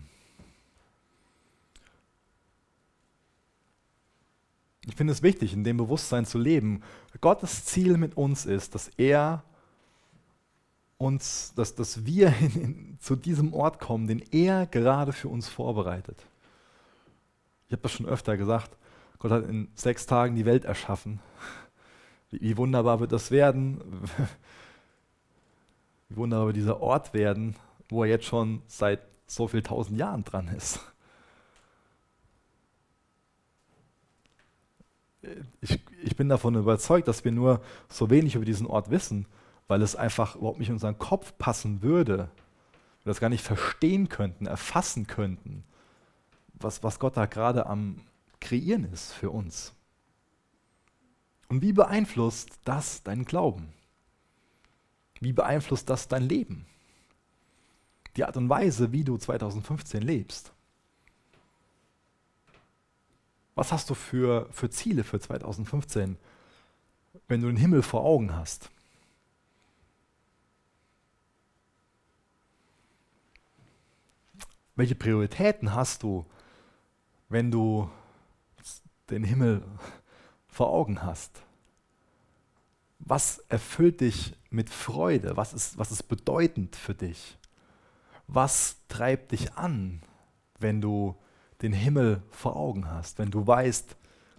Ich 4.86 4.96
finde 4.96 5.14
es 5.14 5.24
wichtig, 5.24 5.54
in 5.54 5.64
dem 5.64 5.78
Bewusstsein 5.78 6.26
zu 6.26 6.38
leben. 6.38 6.84
Gottes 7.22 7.66
Ziel 7.66 7.98
mit 7.98 8.18
uns 8.18 8.46
ist, 8.46 8.76
dass 8.76 8.90
er 8.98 9.44
uns, 10.98 11.54
dass, 11.56 11.76
dass 11.76 12.06
wir 12.06 12.34
in, 12.40 12.62
in, 12.62 12.98
zu 13.00 13.16
diesem 13.16 13.54
Ort 13.54 13.80
kommen, 13.80 14.08
den 14.08 14.22
er 14.32 14.66
gerade 14.66 15.14
für 15.14 15.30
uns 15.30 15.48
vorbereitet. 15.48 16.26
Ich 17.68 17.74
habe 17.74 17.82
das 17.82 17.92
schon 17.92 18.06
öfter 18.06 18.38
gesagt. 18.38 18.78
Gott 19.20 19.32
hat 19.32 19.48
in 19.48 19.70
sechs 19.74 20.06
Tagen 20.06 20.36
die 20.36 20.46
Welt 20.46 20.66
erschaffen. 20.66 21.20
Wie, 22.32 22.42
wie 22.42 22.58
wunderbar 22.58 23.00
wird 23.00 23.12
das 23.12 23.32
werden? 23.32 23.80
Wie 26.10 26.18
wunderbar 26.18 26.48
wird 26.48 26.58
dieser 26.58 26.82
Ort 26.82 27.14
werden, 27.14 27.56
wo 27.90 28.04
er 28.04 28.10
jetzt 28.10 28.26
schon 28.26 28.62
seit 28.68 29.02
so 29.28 29.48
viel 29.48 29.62
tausend 29.62 29.98
Jahren 30.00 30.24
dran 30.24 30.48
ist. 30.50 30.80
Ich, 35.62 35.80
ich 36.04 36.16
bin 36.16 36.28
davon 36.28 36.56
überzeugt, 36.56 37.08
dass 37.08 37.24
wir 37.24 37.32
nur 37.32 37.62
so 37.88 38.10
wenig 38.10 38.36
über 38.36 38.46
diesen 38.46 38.68
Ort 38.68 38.90
wissen 38.90 39.26
weil 39.68 39.82
es 39.82 39.96
einfach 39.96 40.36
überhaupt 40.36 40.60
nicht 40.60 40.70
in 40.70 40.76
unseren 40.76 40.98
Kopf 40.98 41.38
passen 41.38 41.82
würde. 41.82 42.30
Wir 43.04 43.10
das 43.10 43.20
gar 43.20 43.30
nicht 43.30 43.44
verstehen 43.44 44.10
könnten, 44.10 44.46
erfassen 44.46 45.08
könnten, 45.08 45.64
was, 46.54 46.84
was 46.84 47.00
Gott 47.00 47.18
da 47.18 47.26
gerade 47.26 47.66
am 47.66 48.02
Kreieren 48.40 48.86
ist 48.86 49.14
für 49.14 49.30
uns. 49.30 49.74
Und 51.50 51.62
wie 51.62 51.74
beeinflusst 51.74 52.60
das 52.66 53.04
deinen 53.04 53.26
Glauben? 53.26 53.74
Wie 55.20 55.34
beeinflusst 55.34 55.90
das 55.90 56.08
dein 56.08 56.24
Leben? 56.24 56.66
Die 58.16 58.24
Art 58.24 58.38
und 58.38 58.50
Weise, 58.50 58.92
wie 58.92 59.04
du 59.04 59.18
2015 59.18 60.02
lebst. 60.02 60.52
Was 63.56 63.72
hast 63.72 63.90
du 63.90 63.94
für, 63.94 64.48
für 64.52 64.70
Ziele 64.70 65.04
für 65.04 65.20
2015, 65.20 66.18
wenn 67.28 67.42
du 67.42 67.48
den 67.48 67.58
Himmel 67.58 67.84
vor 67.84 68.04
Augen 68.04 68.36
hast? 68.36 68.70
Welche 74.76 74.96
Prioritäten 74.96 75.74
hast 75.74 76.02
du, 76.02 76.26
wenn 77.30 77.52
du 77.52 77.90
den 79.10 79.24
Himmel 79.24 79.64
vor 80.48 80.70
Augen 80.70 81.04
hast? 81.04 81.44
Was 82.98 83.40
erfüllt 83.50 84.02
dich 84.02 84.34
mit 84.50 84.70
Freude? 84.70 85.38
Was 85.38 85.54
ist, 85.54 85.78
was 85.78 85.92
ist 85.92 86.04
bedeutend 86.04 86.76
für 86.76 86.96
dich? 86.96 87.38
Was 88.34 88.78
treibt 88.90 89.32
dich 89.32 89.54
an, 89.54 90.02
wenn 90.60 90.82
du 90.82 91.16
den 91.62 91.72
Himmel 91.72 92.22
vor 92.30 92.56
Augen 92.56 92.90
hast? 92.90 93.20
Wenn 93.20 93.32
du 93.32 93.48
weißt, 93.48 93.96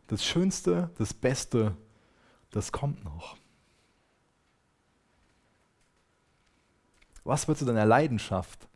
das 0.09 0.25
Schönste, 0.25 0.91
das 0.99 1.15
Beste, 1.15 1.77
das 2.51 2.73
kommt 2.73 3.03
noch. 3.05 3.37
Was 7.25 7.49
wird 7.49 7.57
zu 7.57 7.65
deiner 7.65 7.87
Leidenschaft? 7.87 8.69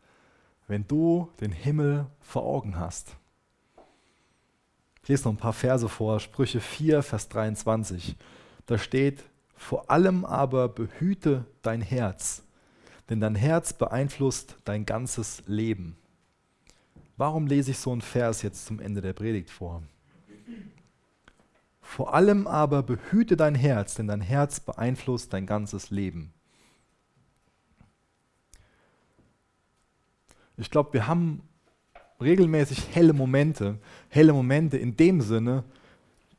wenn 0.69 0.87
du 0.87 1.33
den 1.41 1.51
Himmel 1.51 2.07
vor 2.21 2.45
Augen 2.45 2.79
hast. 2.79 3.17
Ich 5.03 5.09
lese 5.09 5.25
noch 5.25 5.33
ein 5.33 5.39
paar 5.39 5.55
Verse 5.55 5.89
vor, 5.89 6.21
Sprüche 6.21 6.61
4, 6.61 7.03
Vers 7.03 7.29
23. 7.31 8.15
Da 8.67 8.79
steht, 8.79 9.25
vor 9.57 9.91
allem 9.91 10.25
aber 10.25 10.69
behüte 10.69 11.47
dein 11.63 11.81
Herz, 11.81 12.43
denn 13.09 13.21
dein 13.21 13.35
Herz 13.35 13.73
beeinflusst 13.73 14.57
dein 14.65 14.85
ganzes 14.85 15.43
Leben. 15.47 15.97
Warum 17.17 17.47
lese 17.47 17.73
ich 17.73 17.79
so 17.79 17.91
einen 17.91 18.01
Vers 18.01 18.43
jetzt 18.43 18.67
zum 18.67 18.81
Ende 18.81 19.01
der 19.01 19.13
Predigt 19.13 19.51
vor? 19.51 19.83
Vor 21.81 22.15
allem 22.15 22.47
aber 22.47 22.83
behüte 22.83 23.37
dein 23.37 23.55
Herz, 23.55 23.95
denn 23.95 24.07
dein 24.07 24.21
Herz 24.21 24.61
beeinflusst 24.61 25.33
dein 25.33 25.47
ganzes 25.47 25.91
Leben. 25.91 26.33
Ich 30.59 30.71
glaube, 30.71 30.93
wir 30.93 31.07
haben 31.07 31.43
regelmäßig 32.21 32.95
helle 32.95 33.13
Momente, 33.15 33.79
helle 34.11 34.33
Momente 34.33 34.77
in 34.77 34.97
dem 34.97 35.21
Sinne, 35.21 35.65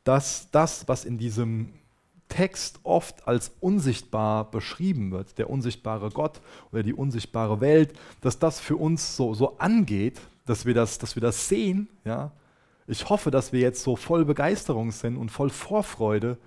dass 0.04 0.50
das, 0.50 0.86
was 0.88 1.04
in 1.04 1.18
diesem 1.18 1.72
Text 2.30 2.80
oft 2.84 3.28
als 3.28 3.52
unsichtbar 3.60 4.50
beschrieben 4.50 5.10
wird, 5.10 5.36
der 5.36 5.50
unsichtbare 5.50 6.08
Gott 6.08 6.40
oder 6.72 6.82
die 6.82 6.94
unsichtbare 6.94 7.60
Welt, 7.60 7.92
dass 8.22 8.38
das 8.38 8.58
für 8.58 8.76
uns 8.76 9.16
so, 9.16 9.34
so 9.34 9.58
angeht, 9.58 10.22
dass 10.46 10.64
wir 10.64 10.72
das, 10.72 10.96
dass 10.96 11.14
wir 11.14 11.20
das 11.20 11.48
sehen. 11.48 11.88
Ja? 12.06 12.32
Ich 12.86 13.10
hoffe, 13.10 13.30
dass 13.30 13.52
wir 13.52 13.60
jetzt 13.60 13.82
so 13.82 13.96
voll 13.96 14.24
Begeisterung 14.24 14.90
sind 14.90 15.18
und 15.18 15.30
voll 15.30 15.50
Vorfreude, 15.50 16.38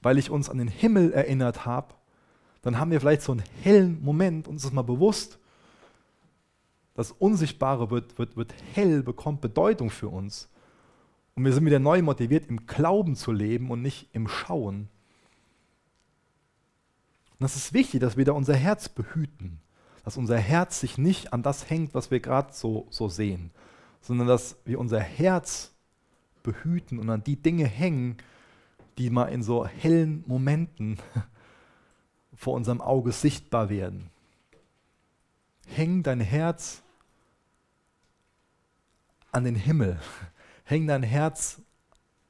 weil 0.00 0.18
ich 0.18 0.30
uns 0.30 0.48
an 0.48 0.58
den 0.58 0.68
Himmel 0.68 1.12
erinnert 1.12 1.66
habe. 1.66 1.94
Dann 2.62 2.78
haben 2.78 2.92
wir 2.92 3.00
vielleicht 3.00 3.22
so 3.22 3.32
einen 3.32 3.42
hellen 3.62 4.02
Moment, 4.02 4.46
uns 4.46 4.64
ist 4.64 4.72
mal 4.72 4.82
bewusst, 4.82 5.38
das 6.94 7.10
Unsichtbare 7.10 7.90
wird, 7.90 8.16
wird, 8.18 8.36
wird 8.36 8.54
hell, 8.72 9.02
bekommt 9.02 9.40
Bedeutung 9.40 9.90
für 9.90 10.08
uns. 10.08 10.48
Und 11.34 11.44
wir 11.44 11.52
sind 11.52 11.64
wieder 11.64 11.80
neu 11.80 12.02
motiviert, 12.02 12.46
im 12.46 12.66
Glauben 12.66 13.16
zu 13.16 13.32
leben 13.32 13.70
und 13.70 13.82
nicht 13.82 14.08
im 14.12 14.28
Schauen. 14.28 14.88
Und 17.32 17.40
das 17.40 17.56
ist 17.56 17.72
wichtig, 17.72 18.00
dass 18.00 18.16
wir 18.16 18.24
da 18.24 18.32
unser 18.32 18.54
Herz 18.54 18.88
behüten, 18.88 19.60
dass 20.04 20.16
unser 20.16 20.38
Herz 20.38 20.80
sich 20.80 20.98
nicht 20.98 21.32
an 21.32 21.42
das 21.42 21.68
hängt, 21.68 21.94
was 21.94 22.10
wir 22.10 22.20
gerade 22.20 22.52
so, 22.52 22.86
so 22.90 23.08
sehen, 23.08 23.50
sondern 24.00 24.28
dass 24.28 24.56
wir 24.64 24.78
unser 24.78 25.00
Herz 25.00 25.72
behüten 26.44 27.00
und 27.00 27.10
an 27.10 27.24
die 27.24 27.36
Dinge 27.36 27.66
hängen, 27.66 28.18
die 28.98 29.10
mal 29.10 29.26
in 29.26 29.42
so 29.42 29.66
hellen 29.66 30.22
Momenten 30.28 30.98
vor 32.36 32.54
unserem 32.54 32.80
Auge 32.80 33.10
sichtbar 33.10 33.68
werden. 33.70 34.10
Häng 35.66 36.04
dein 36.04 36.20
Herz 36.20 36.82
an 39.32 39.42
den 39.42 39.56
Himmel, 39.56 39.98
Häng 40.64 40.86
dein 40.86 41.02
Herz 41.02 41.60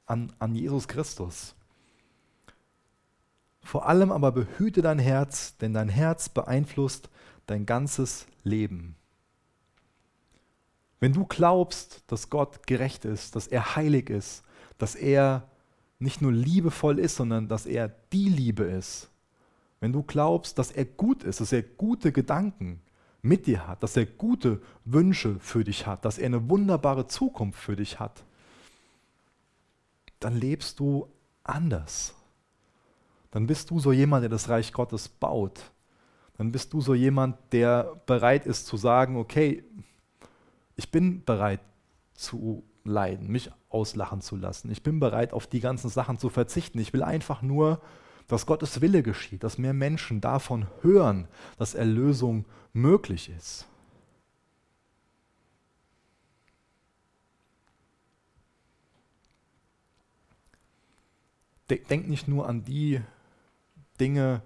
an, 0.05 0.31
an 0.39 0.55
Jesus 0.55 0.87
Christus. 0.87 1.55
Vor 3.61 3.87
allem 3.87 4.11
aber 4.11 4.31
behüte 4.31 4.81
dein 4.81 4.99
Herz, 4.99 5.57
denn 5.57 5.73
dein 5.73 5.89
Herz 5.89 6.29
beeinflusst 6.29 7.09
dein 7.47 7.65
ganzes 7.65 8.27
Leben. 8.43 8.95
Wenn 10.99 11.13
du 11.13 11.25
glaubst, 11.25 12.03
dass 12.07 12.29
Gott 12.29 12.67
gerecht 12.67 13.05
ist, 13.05 13.35
dass 13.35 13.47
er 13.47 13.75
heilig 13.75 14.09
ist, 14.09 14.43
dass 14.77 14.95
er 14.95 15.49
nicht 15.99 16.21
nur 16.21 16.31
liebevoll 16.31 16.99
ist, 16.99 17.15
sondern 17.15 17.47
dass 17.47 17.65
er 17.65 17.89
die 18.11 18.29
Liebe 18.29 18.63
ist, 18.63 19.09
wenn 19.79 19.93
du 19.93 20.03
glaubst, 20.03 20.57
dass 20.57 20.71
er 20.71 20.85
gut 20.85 21.23
ist, 21.23 21.41
dass 21.41 21.51
er 21.51 21.63
gute 21.63 22.11
Gedanken 22.11 22.81
mit 23.25 23.47
dir 23.47 23.67
hat, 23.67 23.81
dass 23.81 23.97
er 23.97 24.05
gute 24.05 24.61
Wünsche 24.85 25.39
für 25.39 25.63
dich 25.63 25.87
hat, 25.87 26.05
dass 26.05 26.17
er 26.17 26.27
eine 26.27 26.49
wunderbare 26.49 27.07
Zukunft 27.07 27.59
für 27.59 27.75
dich 27.75 27.99
hat, 27.99 28.23
dann 30.19 30.39
lebst 30.39 30.79
du 30.79 31.07
anders. 31.43 32.13
Dann 33.31 33.47
bist 33.47 33.71
du 33.71 33.79
so 33.79 33.91
jemand, 33.91 34.23
der 34.23 34.29
das 34.29 34.47
Reich 34.47 34.71
Gottes 34.71 35.09
baut. 35.09 35.71
Dann 36.37 36.51
bist 36.51 36.71
du 36.73 36.81
so 36.81 36.93
jemand, 36.93 37.37
der 37.51 37.99
bereit 38.05 38.45
ist 38.45 38.67
zu 38.67 38.77
sagen, 38.77 39.17
okay, 39.17 39.63
ich 40.75 40.91
bin 40.91 41.23
bereit 41.25 41.61
zu 42.13 42.63
leiden, 42.83 43.27
mich 43.27 43.51
auslachen 43.69 44.21
zu 44.21 44.35
lassen. 44.35 44.71
Ich 44.71 44.83
bin 44.83 44.99
bereit, 44.99 45.33
auf 45.33 45.47
die 45.47 45.59
ganzen 45.59 45.89
Sachen 45.89 46.19
zu 46.19 46.29
verzichten. 46.29 46.79
Ich 46.79 46.93
will 46.93 47.03
einfach 47.03 47.41
nur 47.41 47.81
dass 48.27 48.45
Gottes 48.45 48.81
Wille 48.81 49.03
geschieht, 49.03 49.43
dass 49.43 49.57
mehr 49.57 49.73
Menschen 49.73 50.21
davon 50.21 50.67
hören, 50.81 51.27
dass 51.57 51.75
Erlösung 51.75 52.45
möglich 52.73 53.29
ist. 53.29 53.67
Denk 61.69 62.07
nicht 62.07 62.27
nur 62.27 62.47
an 62.47 62.63
die 62.63 63.01
Dinge, 63.99 64.43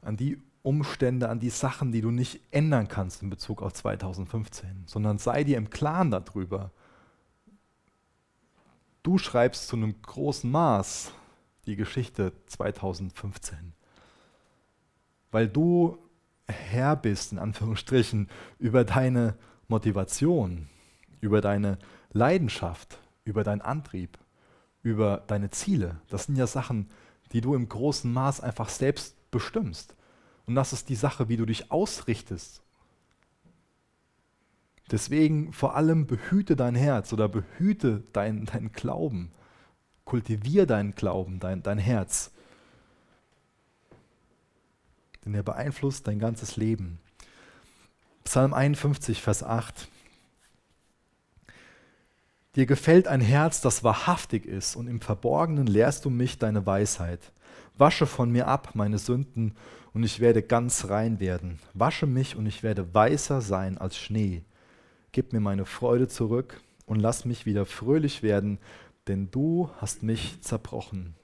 an 0.00 0.16
die 0.16 0.40
Umstände, 0.62 1.28
an 1.28 1.40
die 1.40 1.50
Sachen, 1.50 1.92
die 1.92 2.00
du 2.00 2.10
nicht 2.10 2.40
ändern 2.50 2.88
kannst 2.88 3.22
in 3.22 3.30
Bezug 3.30 3.62
auf 3.62 3.72
2015, 3.72 4.84
sondern 4.86 5.18
sei 5.18 5.44
dir 5.44 5.58
im 5.58 5.70
Klaren 5.70 6.10
darüber. 6.10 6.70
Du 9.02 9.18
schreibst 9.18 9.68
zu 9.68 9.76
einem 9.76 10.00
großen 10.02 10.50
Maß 10.50 11.12
die 11.70 11.76
Geschichte 11.76 12.32
2015. 12.46 13.74
Weil 15.30 15.48
du 15.48 15.98
Herr 16.48 16.96
bist, 16.96 17.30
in 17.30 17.38
Anführungsstrichen, 17.38 18.28
über 18.58 18.82
deine 18.84 19.36
Motivation, 19.68 20.68
über 21.20 21.40
deine 21.40 21.78
Leidenschaft, 22.12 22.98
über 23.22 23.44
deinen 23.44 23.60
Antrieb, 23.60 24.18
über 24.82 25.22
deine 25.28 25.50
Ziele. 25.50 26.00
Das 26.08 26.24
sind 26.24 26.34
ja 26.34 26.48
Sachen, 26.48 26.90
die 27.32 27.40
du 27.40 27.54
im 27.54 27.68
großen 27.68 28.12
Maß 28.12 28.40
einfach 28.40 28.68
selbst 28.68 29.14
bestimmst. 29.30 29.94
Und 30.46 30.56
das 30.56 30.72
ist 30.72 30.88
die 30.88 30.96
Sache, 30.96 31.28
wie 31.28 31.36
du 31.36 31.46
dich 31.46 31.70
ausrichtest. 31.70 32.62
Deswegen 34.90 35.52
vor 35.52 35.76
allem 35.76 36.08
behüte 36.08 36.56
dein 36.56 36.74
Herz 36.74 37.12
oder 37.12 37.28
behüte 37.28 38.02
deinen 38.12 38.46
dein 38.46 38.72
Glauben. 38.72 39.30
Kultivier 40.10 40.66
deinen 40.66 40.96
Glauben, 40.96 41.38
dein, 41.38 41.62
dein 41.62 41.78
Herz. 41.78 42.32
Denn 45.24 45.34
er 45.34 45.44
beeinflusst 45.44 46.08
dein 46.08 46.18
ganzes 46.18 46.56
Leben. 46.56 46.98
Psalm 48.24 48.52
51, 48.52 49.22
Vers 49.22 49.44
8. 49.44 49.86
Dir 52.56 52.66
gefällt 52.66 53.06
ein 53.06 53.20
Herz, 53.20 53.60
das 53.60 53.84
wahrhaftig 53.84 54.46
ist, 54.46 54.74
und 54.74 54.88
im 54.88 55.00
Verborgenen 55.00 55.68
lehrst 55.68 56.04
du 56.04 56.10
mich 56.10 56.38
deine 56.38 56.66
Weisheit. 56.66 57.30
Wasche 57.78 58.06
von 58.06 58.32
mir 58.32 58.48
ab 58.48 58.70
meine 58.74 58.98
Sünden, 58.98 59.54
und 59.94 60.02
ich 60.02 60.18
werde 60.18 60.42
ganz 60.42 60.88
rein 60.88 61.20
werden. 61.20 61.60
Wasche 61.72 62.06
mich, 62.06 62.34
und 62.34 62.46
ich 62.46 62.64
werde 62.64 62.92
weißer 62.92 63.40
sein 63.42 63.78
als 63.78 63.96
Schnee. 63.96 64.42
Gib 65.12 65.32
mir 65.32 65.40
meine 65.40 65.66
Freude 65.66 66.08
zurück 66.08 66.60
und 66.86 66.98
lass 66.98 67.24
mich 67.24 67.46
wieder 67.46 67.64
fröhlich 67.64 68.24
werden, 68.24 68.58
denn 69.08 69.30
du 69.30 69.70
hast 69.78 70.02
mich 70.02 70.40
zerbrochen. 70.42 71.14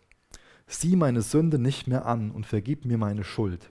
Sieh 0.66 0.96
meine 0.96 1.22
Sünde 1.22 1.58
nicht 1.58 1.86
mehr 1.86 2.06
an 2.06 2.30
und 2.30 2.46
vergib 2.46 2.84
mir 2.84 2.98
meine 2.98 3.24
Schuld. 3.24 3.70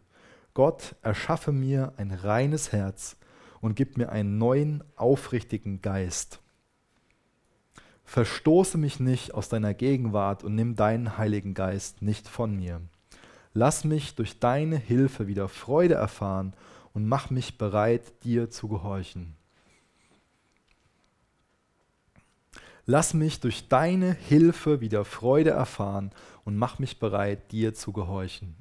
Gott, 0.54 0.96
erschaffe 1.02 1.52
mir 1.52 1.94
ein 1.98 2.12
reines 2.12 2.72
Herz 2.72 3.18
und 3.60 3.76
gib 3.76 3.98
mir 3.98 4.10
einen 4.10 4.38
neuen, 4.38 4.84
aufrichtigen 4.96 5.82
Geist. 5.82 6.40
Verstoße 8.06 8.78
mich 8.78 9.00
nicht 9.00 9.34
aus 9.34 9.50
deiner 9.50 9.74
Gegenwart 9.74 10.44
und 10.44 10.56
nimm 10.56 10.76
deinen 10.76 11.18
Heiligen 11.18 11.54
Geist 11.54 12.02
nicht 12.02 12.28
von 12.28 12.56
mir. 12.56 12.82
Lass 13.54 13.84
mich 13.84 14.16
durch 14.16 14.40
deine 14.40 14.78
Hilfe 14.78 15.28
wieder 15.28 15.50
Freude 15.50 15.96
erfahren 15.96 16.54
und 16.94 17.08
mach 17.08 17.30
mich 17.30 17.58
bereit, 17.58 18.24
dir 18.24 18.50
zu 18.50 18.68
gehorchen. 18.68 19.35
Lass 22.86 23.14
mich 23.14 23.40
durch 23.40 23.68
deine 23.68 24.14
Hilfe 24.14 24.80
wieder 24.80 25.06
Freude 25.06 25.52
erfahren 25.52 26.12
und 26.44 26.56
mach 26.56 26.78
mich 26.80 27.00
bereit, 27.00 27.52
dir 27.52 27.74
zu 27.74 27.92
gehorchen. 27.92 28.56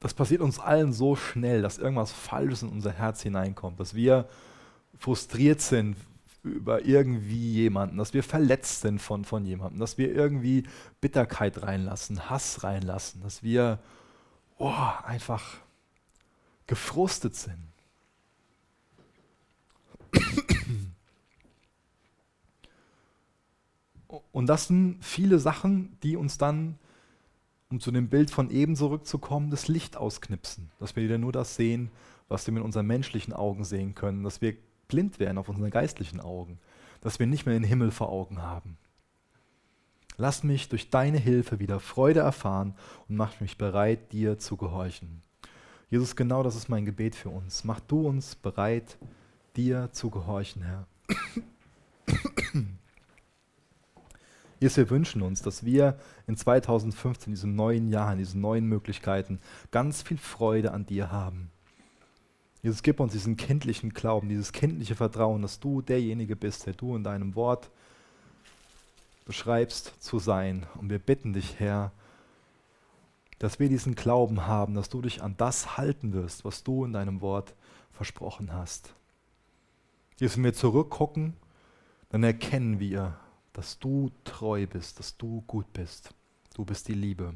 Das 0.00 0.14
passiert 0.14 0.40
uns 0.40 0.58
allen 0.58 0.92
so 0.92 1.16
schnell, 1.16 1.62
dass 1.62 1.78
irgendwas 1.78 2.12
Falsches 2.12 2.62
in 2.62 2.68
unser 2.68 2.92
Herz 2.92 3.22
hineinkommt, 3.22 3.80
dass 3.80 3.94
wir 3.94 4.28
frustriert 4.98 5.60
sind 5.60 5.96
über 6.44 6.84
irgendwie 6.84 7.54
jemanden, 7.54 7.96
dass 7.96 8.14
wir 8.14 8.22
verletzt 8.22 8.82
sind 8.82 9.00
von, 9.00 9.24
von 9.24 9.44
jemandem, 9.44 9.80
dass 9.80 9.98
wir 9.98 10.14
irgendwie 10.14 10.62
Bitterkeit 11.00 11.62
reinlassen, 11.62 12.30
Hass 12.30 12.62
reinlassen, 12.62 13.22
dass 13.22 13.42
wir 13.42 13.80
oh, 14.58 14.72
einfach 15.04 15.56
gefrustet 16.66 17.34
sind. 17.34 17.66
Und 24.32 24.46
das 24.46 24.68
sind 24.68 24.98
viele 25.04 25.38
Sachen, 25.38 25.98
die 26.02 26.16
uns 26.16 26.38
dann, 26.38 26.78
um 27.70 27.80
zu 27.80 27.90
dem 27.90 28.08
Bild 28.08 28.30
von 28.30 28.50
eben 28.50 28.76
zurückzukommen, 28.76 29.50
das 29.50 29.68
Licht 29.68 29.96
ausknipsen. 29.96 30.70
Dass 30.78 30.94
wir 30.94 31.02
wieder 31.02 31.18
nur 31.18 31.32
das 31.32 31.56
sehen, 31.56 31.90
was 32.28 32.46
wir 32.46 32.54
mit 32.54 32.62
unseren 32.62 32.86
menschlichen 32.86 33.32
Augen 33.32 33.64
sehen 33.64 33.94
können. 33.94 34.22
Dass 34.22 34.40
wir 34.40 34.56
blind 34.88 35.18
werden 35.18 35.38
auf 35.38 35.48
unseren 35.48 35.70
geistlichen 35.70 36.20
Augen. 36.20 36.58
Dass 37.00 37.18
wir 37.18 37.26
nicht 37.26 37.46
mehr 37.46 37.54
den 37.54 37.64
Himmel 37.64 37.90
vor 37.90 38.10
Augen 38.10 38.42
haben. 38.42 38.78
Lass 40.18 40.42
mich 40.42 40.68
durch 40.68 40.88
deine 40.88 41.18
Hilfe 41.18 41.58
wieder 41.58 41.78
Freude 41.78 42.20
erfahren 42.20 42.74
und 43.08 43.16
mach 43.16 43.40
mich 43.40 43.58
bereit, 43.58 44.12
dir 44.12 44.38
zu 44.38 44.56
gehorchen. 44.56 45.22
Jesus, 45.90 46.16
genau 46.16 46.42
das 46.42 46.56
ist 46.56 46.68
mein 46.68 46.84
Gebet 46.84 47.14
für 47.14 47.28
uns. 47.28 47.64
Mach 47.64 47.80
du 47.80 48.08
uns 48.08 48.34
bereit, 48.34 48.96
dir 49.56 49.90
zu 49.92 50.10
gehorchen, 50.10 50.62
Herr. 50.62 50.86
Jesus, 54.58 54.76
wir 54.78 54.90
wünschen 54.90 55.22
uns, 55.22 55.42
dass 55.42 55.64
wir 55.64 55.98
in 56.26 56.36
2015, 56.36 57.30
in 57.30 57.34
diesem 57.34 57.54
neuen 57.54 57.88
Jahr, 57.88 58.12
in 58.12 58.18
diesen 58.18 58.40
neuen 58.40 58.66
Möglichkeiten, 58.66 59.38
ganz 59.70 60.02
viel 60.02 60.16
Freude 60.16 60.72
an 60.72 60.86
dir 60.86 61.12
haben. 61.12 61.50
Jesus, 62.62 62.82
gib 62.82 62.98
uns 63.00 63.12
diesen 63.12 63.36
kindlichen 63.36 63.90
Glauben, 63.90 64.28
dieses 64.28 64.52
kindliche 64.52 64.94
Vertrauen, 64.94 65.42
dass 65.42 65.60
du 65.60 65.82
derjenige 65.82 66.36
bist, 66.36 66.66
der 66.66 66.72
du 66.72 66.96
in 66.96 67.04
deinem 67.04 67.34
Wort 67.34 67.70
beschreibst 69.26 69.92
zu 70.02 70.18
sein. 70.18 70.66
Und 70.76 70.88
wir 70.88 70.98
bitten 70.98 71.34
dich, 71.34 71.60
Herr, 71.60 71.92
dass 73.38 73.60
wir 73.60 73.68
diesen 73.68 73.94
Glauben 73.94 74.46
haben, 74.46 74.74
dass 74.74 74.88
du 74.88 75.02
dich 75.02 75.22
an 75.22 75.36
das 75.36 75.76
halten 75.76 76.14
wirst, 76.14 76.44
was 76.44 76.64
du 76.64 76.84
in 76.84 76.94
deinem 76.94 77.20
Wort 77.20 77.54
versprochen 77.92 78.52
hast. 78.52 78.94
Jetzt, 80.18 80.36
wenn 80.36 80.44
wir 80.44 80.54
zurückgucken, 80.54 81.34
dann 82.08 82.24
erkennen 82.24 82.80
wir, 82.80 83.18
dass 83.56 83.78
du 83.78 84.10
treu 84.24 84.66
bist, 84.66 84.98
dass 84.98 85.16
du 85.16 85.42
gut 85.46 85.72
bist. 85.72 86.10
Du 86.54 86.66
bist 86.66 86.88
die 86.88 86.94
Liebe. 86.94 87.32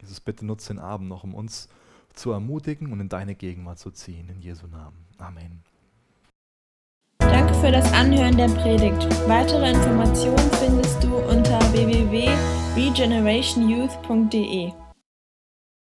Jesus, 0.00 0.20
bitte 0.20 0.46
nutze 0.46 0.72
den 0.72 0.78
Abend 0.78 1.10
noch, 1.10 1.22
um 1.22 1.34
uns 1.34 1.68
zu 2.14 2.32
ermutigen 2.32 2.90
und 2.90 3.00
in 3.00 3.10
deine 3.10 3.34
Gegenwart 3.34 3.78
zu 3.78 3.90
ziehen. 3.90 4.30
In 4.30 4.40
Jesu 4.40 4.66
Namen. 4.68 5.04
Amen. 5.18 5.62
Danke 7.18 7.52
für 7.54 7.70
das 7.70 7.92
Anhören 7.92 8.38
der 8.38 8.48
Predigt. 8.48 9.04
Weitere 9.28 9.70
Informationen 9.70 10.50
findest 10.52 11.04
du 11.04 11.14
unter 11.14 11.60
www.regenerationyouth.de. 11.74 14.72